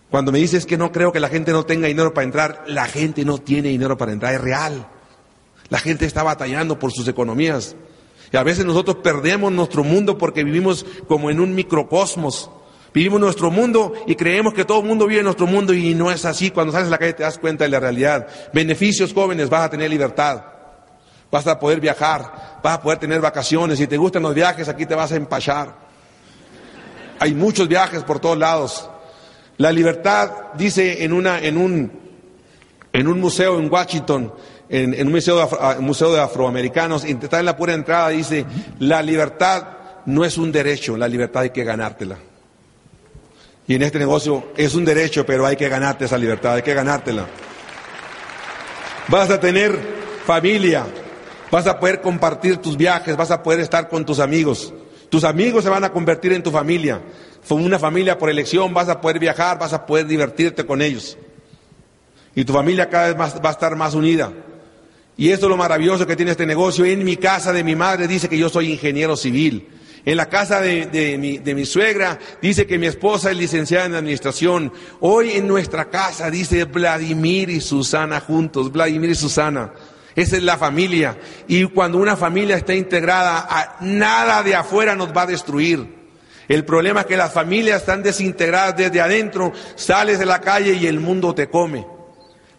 Cuando 0.09 0.31
me 0.31 0.39
dices 0.39 0.65
que 0.65 0.77
no 0.77 0.91
creo 0.91 1.11
que 1.11 1.19
la 1.19 1.29
gente 1.29 1.51
no 1.51 1.65
tenga 1.65 1.87
dinero 1.87 2.13
para 2.13 2.25
entrar, 2.25 2.63
la 2.67 2.85
gente 2.85 3.25
no 3.25 3.37
tiene 3.37 3.69
dinero 3.69 3.97
para 3.97 4.11
entrar, 4.11 4.33
es 4.33 4.41
real. 4.41 4.87
La 5.69 5.77
gente 5.77 6.05
está 6.05 6.23
batallando 6.23 6.79
por 6.79 6.91
sus 6.91 7.07
economías. 7.07 7.75
Y 8.31 8.37
a 8.37 8.43
veces 8.43 8.65
nosotros 8.65 8.97
perdemos 9.03 9.51
nuestro 9.51 9.83
mundo 9.83 10.17
porque 10.17 10.43
vivimos 10.43 10.85
como 11.07 11.29
en 11.29 11.39
un 11.39 11.53
microcosmos. 11.53 12.49
Vivimos 12.91 13.19
nuestro 13.19 13.51
mundo 13.51 13.93
y 14.07 14.15
creemos 14.15 14.53
que 14.53 14.65
todo 14.65 14.79
el 14.79 14.85
mundo 14.85 15.05
vive 15.05 15.19
en 15.19 15.25
nuestro 15.25 15.45
mundo 15.45 15.73
y 15.73 15.93
no 15.93 16.09
es 16.09 16.25
así. 16.25 16.49
Cuando 16.49 16.71
sales 16.71 16.87
a 16.87 16.91
la 16.91 16.97
calle 16.97 17.13
te 17.13 17.23
das 17.23 17.37
cuenta 17.37 17.65
de 17.65 17.69
la 17.69 17.79
realidad. 17.79 18.27
Beneficios 18.53 19.13
jóvenes, 19.13 19.49
vas 19.49 19.65
a 19.65 19.69
tener 19.69 19.89
libertad 19.91 20.54
vas 21.31 21.47
a 21.47 21.59
poder 21.59 21.79
viajar, 21.79 22.59
vas 22.63 22.75
a 22.75 22.81
poder 22.81 22.99
tener 22.99 23.21
vacaciones. 23.21 23.77
Si 23.77 23.87
te 23.87 23.97
gustan 23.97 24.23
los 24.23 24.33
viajes, 24.33 24.67
aquí 24.69 24.85
te 24.85 24.95
vas 24.95 25.11
a 25.11 25.15
empachar. 25.15 25.73
Hay 27.19 27.33
muchos 27.33 27.67
viajes 27.67 28.03
por 28.03 28.19
todos 28.19 28.37
lados. 28.37 28.89
La 29.57 29.71
libertad, 29.71 30.31
dice 30.55 31.03
en, 31.03 31.13
una, 31.13 31.39
en, 31.39 31.57
un, 31.57 31.91
en 32.91 33.07
un 33.07 33.19
museo 33.19 33.57
en 33.57 33.71
Washington, 33.71 34.33
en, 34.69 35.07
un 35.07 35.11
museo 35.11 35.37
de, 35.37 35.57
ah, 35.59 35.77
museo 35.79 36.13
de 36.13 36.21
afroamericanos, 36.21 37.05
está 37.05 37.39
en 37.39 37.45
la 37.45 37.55
pura 37.55 37.73
entrada, 37.73 38.09
dice, 38.09 38.45
la 38.79 39.01
libertad 39.01 39.67
no 40.05 40.25
es 40.25 40.37
un 40.37 40.51
derecho, 40.51 40.97
la 40.97 41.07
libertad 41.07 41.43
hay 41.43 41.49
que 41.51 41.63
ganártela. 41.63 42.17
Y 43.67 43.75
en 43.75 43.81
este 43.81 43.97
negocio 43.97 44.51
es 44.57 44.75
un 44.75 44.85
derecho, 44.85 45.25
pero 45.25 45.45
hay 45.45 45.55
que 45.55 45.69
ganarte 45.69 46.05
esa 46.05 46.17
libertad, 46.17 46.55
hay 46.55 46.61
que 46.61 46.73
ganártela. 46.73 47.25
Vas 49.07 49.29
a 49.29 49.39
tener 49.39 49.77
familia, 50.25 50.85
Vas 51.55 51.67
a 51.67 51.79
poder 51.79 52.01
compartir 52.01 52.57
tus 52.57 52.75
viajes, 52.75 53.15
vas 53.15 53.31
a 53.31 53.41
poder 53.41 53.61
estar 53.61 53.87
con 53.87 54.05
tus 54.05 54.19
amigos. 54.19 54.73
Tus 55.07 55.23
amigos 55.23 55.63
se 55.63 55.69
van 55.69 55.85
a 55.85 55.89
convertir 55.89 56.33
en 56.33 56.43
tu 56.43 56.51
familia. 56.51 57.01
Fue 57.43 57.61
una 57.61 57.79
familia 57.79 58.17
por 58.17 58.29
elección, 58.29 58.73
vas 58.73 58.89
a 58.89 58.99
poder 58.99 59.19
viajar, 59.19 59.57
vas 59.57 59.71
a 59.71 59.85
poder 59.85 60.05
divertirte 60.05 60.65
con 60.65 60.81
ellos. 60.81 61.17
Y 62.35 62.43
tu 62.43 62.51
familia 62.51 62.89
cada 62.89 63.07
vez 63.07 63.15
más, 63.15 63.35
va 63.37 63.47
a 63.47 63.51
estar 63.53 63.73
más 63.77 63.93
unida. 63.93 64.33
Y 65.15 65.29
esto 65.29 65.45
es 65.45 65.49
lo 65.49 65.55
maravilloso 65.55 66.05
que 66.05 66.17
tiene 66.17 66.31
este 66.31 66.45
negocio. 66.45 66.83
En 66.83 67.05
mi 67.05 67.15
casa 67.15 67.53
de 67.53 67.63
mi 67.63 67.73
madre 67.73 68.05
dice 68.05 68.27
que 68.27 68.37
yo 68.37 68.49
soy 68.49 68.73
ingeniero 68.73 69.15
civil. 69.15 69.69
En 70.03 70.17
la 70.17 70.27
casa 70.27 70.59
de, 70.59 71.17
mi, 71.17 71.37
de, 71.37 71.55
mi, 71.55 71.65
suegra 71.65 72.19
dice 72.41 72.67
que 72.67 72.77
mi 72.77 72.87
esposa 72.87 73.31
es 73.31 73.37
licenciada 73.37 73.85
en 73.85 73.95
administración. 73.95 74.73
Hoy 74.99 75.31
en 75.31 75.47
nuestra 75.47 75.85
casa 75.85 76.29
dice 76.29 76.65
Vladimir 76.65 77.49
y 77.49 77.61
Susana 77.61 78.19
juntos, 78.19 78.73
Vladimir 78.73 79.11
y 79.11 79.15
Susana. 79.15 79.71
Esa 80.15 80.37
es 80.37 80.43
la 80.43 80.57
familia. 80.57 81.17
Y 81.47 81.65
cuando 81.65 81.97
una 81.97 82.15
familia 82.15 82.55
está 82.55 82.73
integrada, 82.73 83.77
nada 83.81 84.43
de 84.43 84.55
afuera 84.55 84.95
nos 84.95 85.15
va 85.15 85.23
a 85.23 85.27
destruir. 85.27 85.93
El 86.47 86.63
problema 86.63 87.01
es 87.01 87.05
que 87.07 87.17
las 87.17 87.33
familias 87.33 87.81
están 87.81 88.03
desintegradas 88.03 88.77
desde 88.77 89.01
adentro, 89.01 89.51
sales 89.75 90.19
de 90.19 90.25
la 90.25 90.41
calle 90.41 90.73
y 90.73 90.87
el 90.87 90.99
mundo 90.99 91.33
te 91.33 91.49
come. 91.49 91.85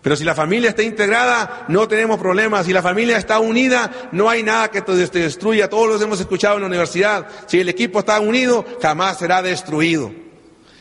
Pero 0.02 0.16
si 0.16 0.24
la 0.24 0.34
familia 0.34 0.70
está 0.70 0.82
integrada, 0.82 1.64
no 1.68 1.88
tenemos 1.88 2.18
problemas. 2.18 2.66
Si 2.66 2.72
la 2.72 2.82
familia 2.82 3.16
está 3.16 3.40
unida, 3.40 3.90
no 4.12 4.28
hay 4.28 4.42
nada 4.42 4.70
que 4.70 4.82
te 4.82 4.94
destruya. 4.94 5.68
Todos 5.68 5.88
los 5.88 6.02
hemos 6.02 6.20
escuchado 6.20 6.56
en 6.56 6.60
la 6.60 6.68
universidad. 6.68 7.26
Si 7.46 7.58
el 7.58 7.68
equipo 7.68 8.00
está 8.00 8.20
unido, 8.20 8.64
jamás 8.80 9.18
será 9.18 9.42
destruido. 9.42 10.25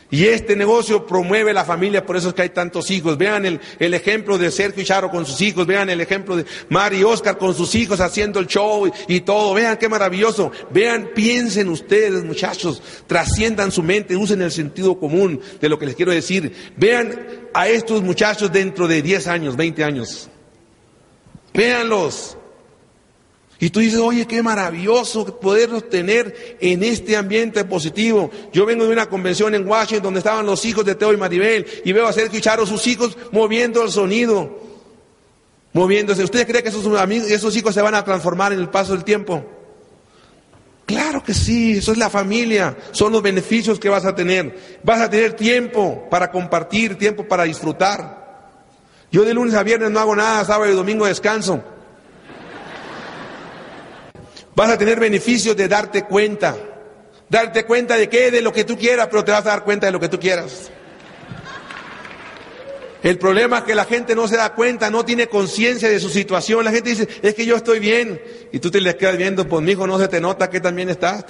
Y 0.08 0.26
este 0.26 0.54
negocio 0.54 1.04
promueve 1.04 1.52
la 1.52 1.64
familia, 1.64 2.06
por 2.06 2.16
eso 2.16 2.28
es 2.28 2.34
que 2.34 2.42
hay 2.42 2.50
tantos 2.50 2.90
hijos. 2.92 3.18
Vean 3.18 3.44
el, 3.44 3.60
el, 3.80 3.92
ejemplo 3.92 4.38
de 4.38 4.52
Sergio 4.52 4.82
y 4.82 4.86
Charo 4.86 5.10
con 5.10 5.26
sus 5.26 5.40
hijos, 5.40 5.66
vean 5.66 5.90
el 5.90 6.00
ejemplo 6.00 6.36
de 6.36 6.44
Mari 6.68 6.98
y 6.98 7.02
Oscar 7.02 7.38
con 7.38 7.54
sus 7.54 7.74
hijos 7.74 8.00
haciendo 8.00 8.38
el 8.38 8.46
show 8.46 8.88
y, 9.08 9.20
todo. 9.20 9.54
Vean 9.54 9.76
qué 9.76 9.88
maravilloso. 9.88 10.52
Vean, 10.70 11.10
piensen 11.12 11.68
ustedes, 11.68 12.22
muchachos, 12.22 12.80
trasciendan 13.08 13.72
su 13.72 13.82
mente, 13.82 14.16
usen 14.16 14.42
el 14.42 14.52
sentido 14.52 14.96
común 14.98 15.40
de 15.60 15.68
lo 15.68 15.78
que 15.78 15.86
les 15.86 15.96
quiero 15.96 16.12
decir. 16.12 16.52
Vean 16.76 17.48
a 17.52 17.66
estos 17.68 18.02
muchachos 18.02 18.52
dentro 18.52 18.86
de 18.86 19.02
10 19.02 19.26
años, 19.26 19.56
20 19.56 19.82
años. 19.82 20.30
Véanlos. 21.52 22.36
Y 23.58 23.70
tú 23.70 23.80
dices, 23.80 23.98
oye, 24.00 24.26
qué 24.26 24.42
maravilloso 24.42 25.40
podernos 25.40 25.88
tener 25.88 26.58
en 26.60 26.82
este 26.82 27.16
ambiente 27.16 27.64
positivo. 27.64 28.30
Yo 28.52 28.66
vengo 28.66 28.84
de 28.84 28.92
una 28.92 29.06
convención 29.06 29.54
en 29.54 29.66
Washington 29.66 30.04
donde 30.04 30.18
estaban 30.18 30.44
los 30.44 30.64
hijos 30.66 30.84
de 30.84 30.94
Teo 30.94 31.12
y 31.12 31.16
Maribel 31.16 31.66
y 31.84 31.92
veo 31.92 32.06
a 32.06 32.12
Sergio 32.12 32.38
Charo, 32.40 32.66
sus 32.66 32.86
hijos, 32.86 33.16
moviendo 33.32 33.82
el 33.82 33.90
sonido, 33.90 34.60
moviéndose. 35.72 36.22
¿Ustedes 36.22 36.44
creen 36.44 36.62
que 36.62 36.68
esos, 36.68 36.86
esos 37.30 37.56
hijos 37.56 37.74
se 37.74 37.80
van 37.80 37.94
a 37.94 38.04
transformar 38.04 38.52
en 38.52 38.60
el 38.60 38.68
paso 38.68 38.92
del 38.92 39.04
tiempo? 39.04 39.42
Claro 40.84 41.22
que 41.22 41.32
sí, 41.32 41.78
eso 41.78 41.92
es 41.92 41.98
la 41.98 42.10
familia, 42.10 42.76
son 42.92 43.10
los 43.10 43.22
beneficios 43.22 43.80
que 43.80 43.88
vas 43.88 44.04
a 44.04 44.14
tener. 44.14 44.78
Vas 44.84 45.00
a 45.00 45.08
tener 45.08 45.32
tiempo 45.32 46.06
para 46.10 46.30
compartir, 46.30 46.96
tiempo 46.96 47.26
para 47.26 47.44
disfrutar. 47.44 48.26
Yo 49.10 49.24
de 49.24 49.32
lunes 49.32 49.54
a 49.54 49.62
viernes 49.62 49.90
no 49.90 49.98
hago 49.98 50.14
nada, 50.14 50.44
sábado 50.44 50.70
y 50.70 50.76
domingo 50.76 51.06
descanso. 51.06 51.64
Vas 54.56 54.70
a 54.70 54.78
tener 54.78 54.98
beneficios 54.98 55.54
de 55.54 55.68
darte 55.68 56.04
cuenta. 56.04 56.56
Darte 57.28 57.66
cuenta 57.66 57.96
de 57.96 58.08
qué, 58.08 58.30
de 58.30 58.40
lo 58.40 58.54
que 58.54 58.64
tú 58.64 58.78
quieras, 58.78 59.08
pero 59.10 59.22
te 59.22 59.30
vas 59.30 59.44
a 59.44 59.50
dar 59.50 59.64
cuenta 59.64 59.84
de 59.84 59.92
lo 59.92 60.00
que 60.00 60.08
tú 60.08 60.18
quieras. 60.18 60.70
El 63.02 63.18
problema 63.18 63.58
es 63.58 63.64
que 63.64 63.74
la 63.74 63.84
gente 63.84 64.14
no 64.14 64.26
se 64.26 64.38
da 64.38 64.54
cuenta, 64.54 64.90
no 64.90 65.04
tiene 65.04 65.26
conciencia 65.26 65.90
de 65.90 66.00
su 66.00 66.08
situación. 66.08 66.64
La 66.64 66.70
gente 66.72 66.88
dice, 66.88 67.06
es 67.20 67.34
que 67.34 67.44
yo 67.44 67.54
estoy 67.54 67.80
bien. 67.80 68.18
Y 68.50 68.58
tú 68.58 68.70
te 68.70 68.80
le 68.80 68.96
quedas 68.96 69.18
viendo, 69.18 69.46
pues 69.46 69.62
mi 69.62 69.72
hijo 69.72 69.86
no 69.86 69.98
se 69.98 70.08
te 70.08 70.22
nota 70.22 70.48
que 70.48 70.58
también 70.58 70.88
estás. 70.88 71.26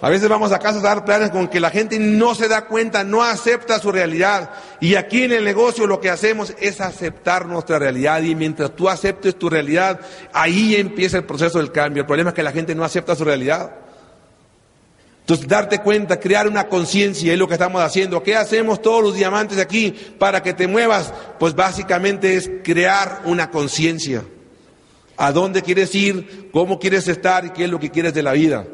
A 0.00 0.10
veces 0.10 0.28
vamos 0.28 0.52
a 0.52 0.60
casa 0.60 0.78
a 0.78 0.82
dar 0.82 1.04
planes 1.04 1.30
con 1.30 1.48
que 1.48 1.58
la 1.58 1.70
gente 1.70 1.98
no 1.98 2.36
se 2.36 2.46
da 2.46 2.66
cuenta, 2.66 3.02
no 3.02 3.24
acepta 3.24 3.80
su 3.80 3.90
realidad. 3.90 4.50
Y 4.80 4.94
aquí 4.94 5.24
en 5.24 5.32
el 5.32 5.44
negocio 5.44 5.88
lo 5.88 6.00
que 6.00 6.08
hacemos 6.08 6.54
es 6.60 6.80
aceptar 6.80 7.46
nuestra 7.46 7.80
realidad. 7.80 8.22
Y 8.22 8.36
mientras 8.36 8.76
tú 8.76 8.88
aceptes 8.88 9.36
tu 9.36 9.50
realidad, 9.50 9.98
ahí 10.32 10.76
empieza 10.76 11.16
el 11.16 11.24
proceso 11.24 11.58
del 11.58 11.72
cambio. 11.72 12.02
El 12.02 12.06
problema 12.06 12.30
es 12.30 12.34
que 12.34 12.44
la 12.44 12.52
gente 12.52 12.76
no 12.76 12.84
acepta 12.84 13.16
su 13.16 13.24
realidad. 13.24 13.72
Entonces, 15.22 15.48
darte 15.48 15.80
cuenta, 15.80 16.20
crear 16.20 16.46
una 16.46 16.68
conciencia 16.68 17.32
es 17.32 17.38
lo 17.38 17.48
que 17.48 17.54
estamos 17.54 17.82
haciendo. 17.82 18.22
¿Qué 18.22 18.36
hacemos 18.36 18.80
todos 18.80 19.02
los 19.02 19.16
diamantes 19.16 19.58
aquí 19.58 19.90
para 20.16 20.44
que 20.44 20.54
te 20.54 20.68
muevas? 20.68 21.12
Pues 21.40 21.56
básicamente 21.56 22.36
es 22.36 22.48
crear 22.62 23.22
una 23.24 23.50
conciencia. 23.50 24.22
a 25.20 25.32
dónde 25.32 25.62
quieres 25.62 25.92
ir, 25.96 26.48
cómo 26.52 26.78
quieres 26.78 27.08
estar 27.08 27.44
y 27.44 27.50
qué 27.50 27.64
es 27.64 27.70
lo 27.70 27.80
que 27.80 27.90
quieres 27.90 28.14
de 28.14 28.22
la 28.22 28.32
vida. 28.32 28.64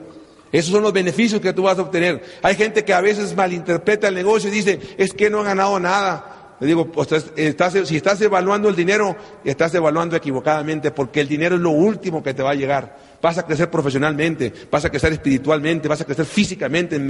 Esos 0.55 0.71
son 0.71 0.85
los 0.85 0.93
beneficios 0.93 1.41
que 1.41 1.53
tú 1.53 1.65
vas 1.65 1.77
a 1.81 1.83
obtener. 1.83 2.23
Hay 2.41 2.55
gente 2.55 2.85
que 2.85 2.95
a 2.95 3.01
veces 3.01 3.35
malinterpreta 3.35 4.07
el 4.07 4.15
negocio 4.15 4.49
y 4.49 4.53
dice, 4.53 4.79
es 4.97 5.13
que 5.13 5.29
no 5.29 5.41
ha 5.41 5.43
ganado 5.43 5.81
nada. 5.81 6.55
Le 6.61 6.69
digo, 6.69 6.93
pues, 6.93 7.09
estás, 7.35 7.75
si 7.89 7.97
estás 7.97 8.21
evaluando 8.21 8.69
el 8.69 8.77
dinero, 8.77 9.17
estás 9.45 9.75
evaluando 9.75 10.15
equivocadamente, 10.15 10.93
porque 10.93 11.23
el 11.23 11.27
dinero 11.27 11.57
es 11.57 11.61
lo 11.61 11.71
último 11.71 12.23
que 12.23 12.35
te 12.35 12.45
va 12.45 12.53
a 12.53 12.55
llegar. 12.55 12.97
Vas 13.21 13.37
a 13.37 13.43
crecer 13.45 13.69
profesionalmente, 13.69 14.53
vas 14.71 14.85
a 14.85 14.91
crecer 14.91 15.15
espiritualmente, 15.15 15.89
vas 15.89 16.03
a 16.03 16.05
crecer 16.05 16.25
físicamente, 16.25 17.01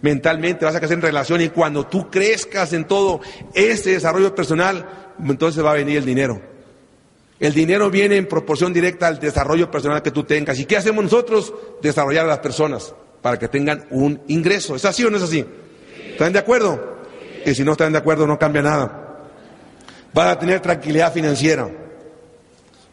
mentalmente, 0.00 0.64
vas 0.64 0.74
a 0.74 0.78
crecer 0.78 0.96
en 0.96 1.02
relación. 1.02 1.42
Y 1.42 1.50
cuando 1.50 1.86
tú 1.86 2.10
crezcas 2.10 2.72
en 2.72 2.86
todo 2.86 3.20
ese 3.52 3.90
desarrollo 3.90 4.34
personal, 4.34 5.14
entonces 5.22 5.62
va 5.62 5.72
a 5.72 5.74
venir 5.74 5.98
el 5.98 6.06
dinero. 6.06 6.57
El 7.40 7.54
dinero 7.54 7.90
viene 7.90 8.16
en 8.16 8.26
proporción 8.26 8.72
directa 8.72 9.06
al 9.06 9.20
desarrollo 9.20 9.70
personal 9.70 10.02
que 10.02 10.10
tú 10.10 10.24
tengas. 10.24 10.58
¿Y 10.58 10.64
qué 10.64 10.76
hacemos 10.76 11.04
nosotros? 11.04 11.52
Desarrollar 11.80 12.24
a 12.24 12.28
las 12.28 12.38
personas 12.40 12.94
para 13.22 13.38
que 13.38 13.48
tengan 13.48 13.86
un 13.90 14.20
ingreso. 14.26 14.74
¿Es 14.74 14.84
así 14.84 15.04
o 15.04 15.10
no 15.10 15.18
es 15.18 15.22
así? 15.22 15.44
¿Están 16.10 16.32
de 16.32 16.40
acuerdo? 16.40 16.98
Y 17.46 17.54
si 17.54 17.62
no 17.62 17.72
están 17.72 17.92
de 17.92 17.98
acuerdo 17.98 18.26
no 18.26 18.38
cambia 18.38 18.62
nada. 18.62 19.28
Van 20.12 20.28
a 20.28 20.38
tener 20.38 20.60
tranquilidad 20.60 21.12
financiera. 21.12 21.70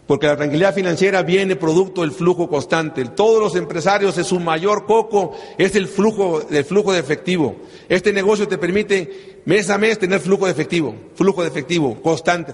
Porque 0.05 0.27
la 0.27 0.37
tranquilidad 0.37 0.75
financiera 0.75 1.23
viene 1.23 1.55
producto 1.55 2.01
del 2.01 2.11
flujo 2.11 2.47
constante. 2.47 3.03
Todos 3.05 3.41
los 3.41 3.55
empresarios, 3.55 4.15
es 4.19 4.27
su 4.27 4.39
mayor 4.39 4.85
coco 4.85 5.35
es 5.57 5.75
el 5.75 5.87
flujo, 5.87 6.47
el 6.47 6.65
flujo 6.65 6.93
de 6.93 6.99
efectivo. 6.99 7.55
Este 7.89 8.13
negocio 8.13 8.47
te 8.47 8.59
permite 8.59 9.41
mes 9.45 9.71
a 9.71 9.79
mes 9.79 9.97
tener 9.97 10.19
flujo 10.19 10.45
de 10.45 10.51
efectivo, 10.51 10.95
flujo 11.15 11.41
de 11.41 11.47
efectivo 11.47 11.99
constante. 12.03 12.53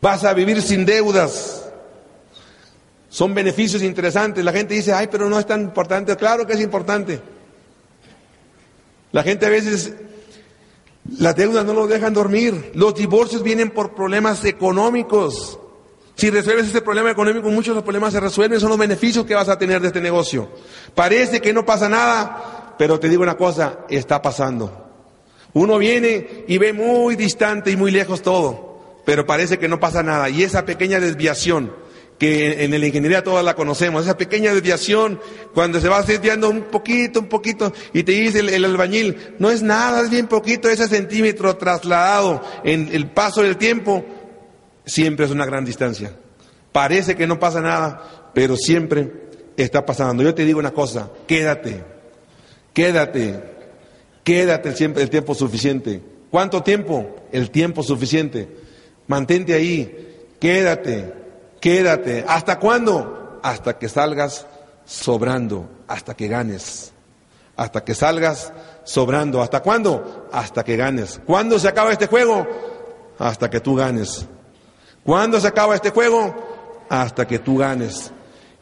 Vas 0.00 0.24
a 0.24 0.34
vivir 0.34 0.60
sin 0.62 0.84
deudas. 0.84 1.66
Son 3.08 3.34
beneficios 3.34 3.82
interesantes. 3.82 4.44
La 4.44 4.52
gente 4.52 4.74
dice, 4.74 4.92
ay, 4.92 5.08
pero 5.10 5.28
no 5.30 5.38
es 5.38 5.46
tan 5.46 5.62
importante. 5.62 6.14
Claro 6.16 6.46
que 6.46 6.52
es 6.52 6.60
importante. 6.60 7.20
La 9.12 9.22
gente 9.22 9.46
a 9.46 9.48
veces, 9.48 9.94
las 11.18 11.34
deudas 11.34 11.64
no 11.64 11.72
lo 11.72 11.86
dejan 11.86 12.12
dormir. 12.12 12.72
Los 12.74 12.94
divorcios 12.94 13.42
vienen 13.42 13.70
por 13.70 13.94
problemas 13.94 14.44
económicos. 14.44 15.58
Si 16.14 16.30
resuelves 16.30 16.68
ese 16.68 16.82
problema 16.82 17.10
económico, 17.10 17.48
muchos 17.48 17.74
de 17.74 17.76
los 17.76 17.84
problemas 17.84 18.12
se 18.12 18.20
resuelven, 18.20 18.60
son 18.60 18.70
los 18.70 18.78
beneficios 18.78 19.24
que 19.24 19.34
vas 19.34 19.48
a 19.48 19.58
tener 19.58 19.80
de 19.80 19.88
este 19.88 20.00
negocio. 20.00 20.50
Parece 20.94 21.40
que 21.40 21.52
no 21.52 21.64
pasa 21.64 21.88
nada, 21.88 22.74
pero 22.78 22.98
te 22.98 23.08
digo 23.08 23.22
una 23.22 23.36
cosa, 23.36 23.80
está 23.88 24.20
pasando. 24.20 24.84
Uno 25.52 25.78
viene 25.78 26.44
y 26.48 26.58
ve 26.58 26.72
muy 26.72 27.16
distante 27.16 27.70
y 27.70 27.76
muy 27.76 27.90
lejos 27.90 28.22
todo 28.22 28.65
pero 29.06 29.24
parece 29.24 29.58
que 29.58 29.68
no 29.68 29.80
pasa 29.80 30.02
nada. 30.02 30.28
Y 30.28 30.42
esa 30.42 30.66
pequeña 30.66 30.98
desviación, 30.98 31.72
que 32.18 32.64
en 32.64 32.72
la 32.72 32.86
ingeniería 32.86 33.22
todas 33.22 33.44
la 33.44 33.54
conocemos, 33.54 34.04
esa 34.04 34.18
pequeña 34.18 34.52
desviación, 34.52 35.20
cuando 35.54 35.80
se 35.80 35.88
va 35.88 36.02
desviando 36.02 36.50
un 36.50 36.62
poquito, 36.62 37.20
un 37.20 37.28
poquito, 37.28 37.72
y 37.92 38.02
te 38.02 38.12
dice 38.12 38.40
el, 38.40 38.64
albañil, 38.64 39.16
no 39.38 39.50
es 39.50 39.62
nada, 39.62 40.02
es 40.02 40.10
bien 40.10 40.26
poquito, 40.26 40.68
ese 40.68 40.88
centímetro 40.88 41.56
trasladado 41.56 42.42
en 42.64 42.88
el 42.92 43.08
paso 43.08 43.42
del 43.42 43.56
tiempo, 43.56 44.04
siempre 44.84 45.24
es 45.24 45.30
una 45.30 45.46
gran 45.46 45.64
distancia. 45.64 46.12
Parece 46.72 47.14
que 47.14 47.28
no 47.28 47.38
pasa 47.38 47.60
nada, 47.60 48.32
pero 48.34 48.56
siempre 48.56 49.12
está 49.56 49.86
pasando. 49.86 50.24
Yo 50.24 50.34
te 50.34 50.44
digo 50.44 50.58
una 50.58 50.72
cosa, 50.72 51.12
quédate, 51.28 51.84
quédate, 52.72 53.40
quédate 54.24 54.74
siempre 54.74 55.04
el 55.04 55.10
tiempo 55.10 55.32
suficiente. 55.32 56.02
¿Cuánto 56.28 56.64
tiempo? 56.64 57.28
El 57.30 57.50
tiempo 57.52 57.84
suficiente. 57.84 58.65
Mantente 59.06 59.54
ahí, 59.54 60.34
quédate, 60.40 61.12
quédate. 61.60 62.24
¿Hasta 62.26 62.58
cuándo? 62.58 63.40
Hasta 63.42 63.78
que 63.78 63.88
salgas 63.88 64.46
sobrando, 64.84 65.68
hasta 65.86 66.14
que 66.14 66.28
ganes. 66.28 66.92
Hasta 67.56 67.84
que 67.84 67.94
salgas 67.94 68.52
sobrando. 68.84 69.40
¿Hasta 69.40 69.62
cuándo? 69.62 70.28
Hasta 70.32 70.62
que 70.64 70.76
ganes. 70.76 71.20
¿Cuándo 71.26 71.58
se 71.58 71.68
acaba 71.68 71.92
este 71.92 72.06
juego? 72.06 72.46
Hasta 73.18 73.48
que 73.48 73.60
tú 73.60 73.74
ganes. 73.76 74.26
¿Cuándo 75.04 75.40
se 75.40 75.48
acaba 75.48 75.74
este 75.74 75.90
juego? 75.90 76.34
Hasta 76.88 77.26
que 77.26 77.38
tú 77.38 77.58
ganes. 77.58 78.12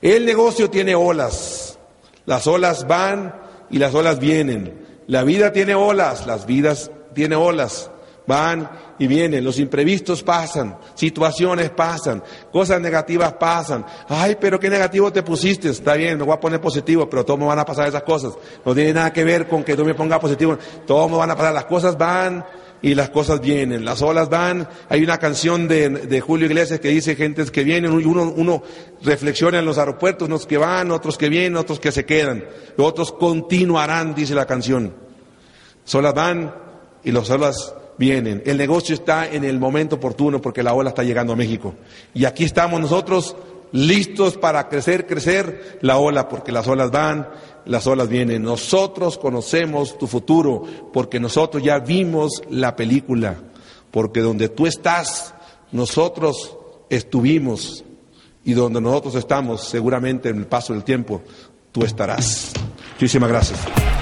El 0.01 0.25
negocio 0.25 0.71
tiene 0.71 0.95
olas. 0.95 1.79
Las 2.27 2.47
olas 2.47 2.87
van 2.87 3.35
y 3.71 3.79
las 3.79 3.95
olas 3.95 4.19
vienen. 4.19 5.03
La 5.07 5.25
vida 5.25 5.53
tiene 5.53 5.75
olas, 5.75 6.27
las 6.27 6.47
vidas 6.47 6.91
tiene 7.15 7.37
olas. 7.37 7.91
Van 8.27 8.71
y 8.99 9.07
vienen, 9.07 9.45
los 9.45 9.59
imprevistos 9.59 10.23
pasan, 10.23 10.79
situaciones 10.95 11.69
pasan, 11.71 12.23
cosas 12.51 12.81
negativas 12.81 13.35
pasan. 13.35 13.85
Ay, 14.09 14.39
pero 14.41 14.59
qué 14.59 14.71
negativo 14.71 15.13
te 15.13 15.23
pusiste. 15.23 15.69
Está 15.69 15.95
bien, 15.95 16.17
me 16.17 16.25
voy 16.25 16.35
a 16.35 16.41
poner 16.41 16.61
positivo, 16.61 17.09
pero 17.09 17.25
todos 17.25 17.41
van 17.41 17.59
a 17.59 17.67
pasar 17.67 17.87
esas 17.87 18.03
cosas. 18.03 18.33
No 18.65 18.75
tiene 18.75 18.95
nada 18.95 19.13
que 19.13 19.25
ver 19.25 19.47
con 19.47 19.63
que 19.63 19.77
tú 19.77 19.85
me 19.85 19.95
pongas 19.95 20.21
positivo. 20.21 20.57
Todos 20.87 21.11
van 21.11 21.31
a 21.31 21.37
pasar. 21.37 21.53
Las 21.53 21.67
cosas 21.67 21.99
van 21.99 22.47
y 22.81 22.95
las 22.95 23.11
cosas 23.11 23.43
vienen. 23.43 23.85
Las 23.85 24.01
olas 24.01 24.31
van. 24.31 24.69
Hay 24.89 25.03
una 25.03 25.19
canción 25.19 25.69
de, 25.69 26.23
Julio 26.25 26.47
Iglesias 26.47 26.81
que 26.81 26.89
dice 26.89 27.17
gentes 27.17 27.51
que 27.51 27.63
vienen, 27.63 27.93
uno, 27.93 28.33
uno 28.35 28.63
reflexiona 29.03 29.59
en 29.59 29.67
los 29.67 29.77
aeropuertos, 29.77 30.29
unos 30.29 30.47
que 30.47 30.57
van, 30.57 30.91
otros 30.91 31.19
que 31.19 31.29
vienen, 31.29 31.57
otros 31.57 31.79
que 31.79 31.93
se 31.93 32.07
quedan. 32.07 32.45
Otros 32.79 33.13
continuarán, 33.13 34.15
dice 34.15 34.35
la 34.35 34.47
canción. 34.47 34.95
Las 35.85 35.95
olas 35.95 36.15
van 36.15 36.55
y 37.03 37.13
las 37.13 37.29
olas 37.29 37.75
vienen. 37.99 38.43
El 38.47 38.57
negocio 38.57 38.95
está 38.95 39.29
en 39.29 39.45
el 39.45 39.59
momento 39.59 39.97
oportuno 39.97 40.41
porque 40.41 40.63
la 40.63 40.75
ola 40.75 40.91
está 40.91 41.03
llegando 41.03 41.33
a 41.33 41.37
México. 41.37 41.75
Y 42.13 42.25
aquí 42.25 42.45
estamos 42.45 42.81
nosotros 42.81 43.37
listos 43.73 44.37
para 44.37 44.69
crecer, 44.69 45.07
crecer 45.07 45.79
la 45.81 45.99
ola, 45.99 46.29
porque 46.29 46.53
las 46.53 46.67
olas 46.69 46.91
van, 46.91 47.29
las 47.67 47.87
olas 47.87 48.09
vienen. 48.09 48.43
Nosotros 48.43 49.19
conocemos 49.19 49.99
tu 49.99 50.07
futuro 50.07 50.65
porque 50.93 51.19
nosotros 51.19 51.63
ya 51.63 51.79
vimos 51.81 52.43
la 52.51 52.77
película, 52.77 53.37
porque 53.91 54.21
donde 54.21 54.49
tú 54.49 54.67
estás, 54.67 55.35
nosotros 55.73 56.57
estuvimos 56.89 57.85
y 58.45 58.53
donde 58.53 58.81
nosotros 58.81 59.17
estamos, 59.17 59.65
seguramente 59.65 60.29
en 60.29 60.39
el 60.39 60.47
paso 60.47 60.73
del 60.73 60.85
tiempo, 60.85 61.23
tú 61.73 61.85
estarás. 61.85 62.53
Muchísimas 62.93 63.29
gracias. 63.29 63.94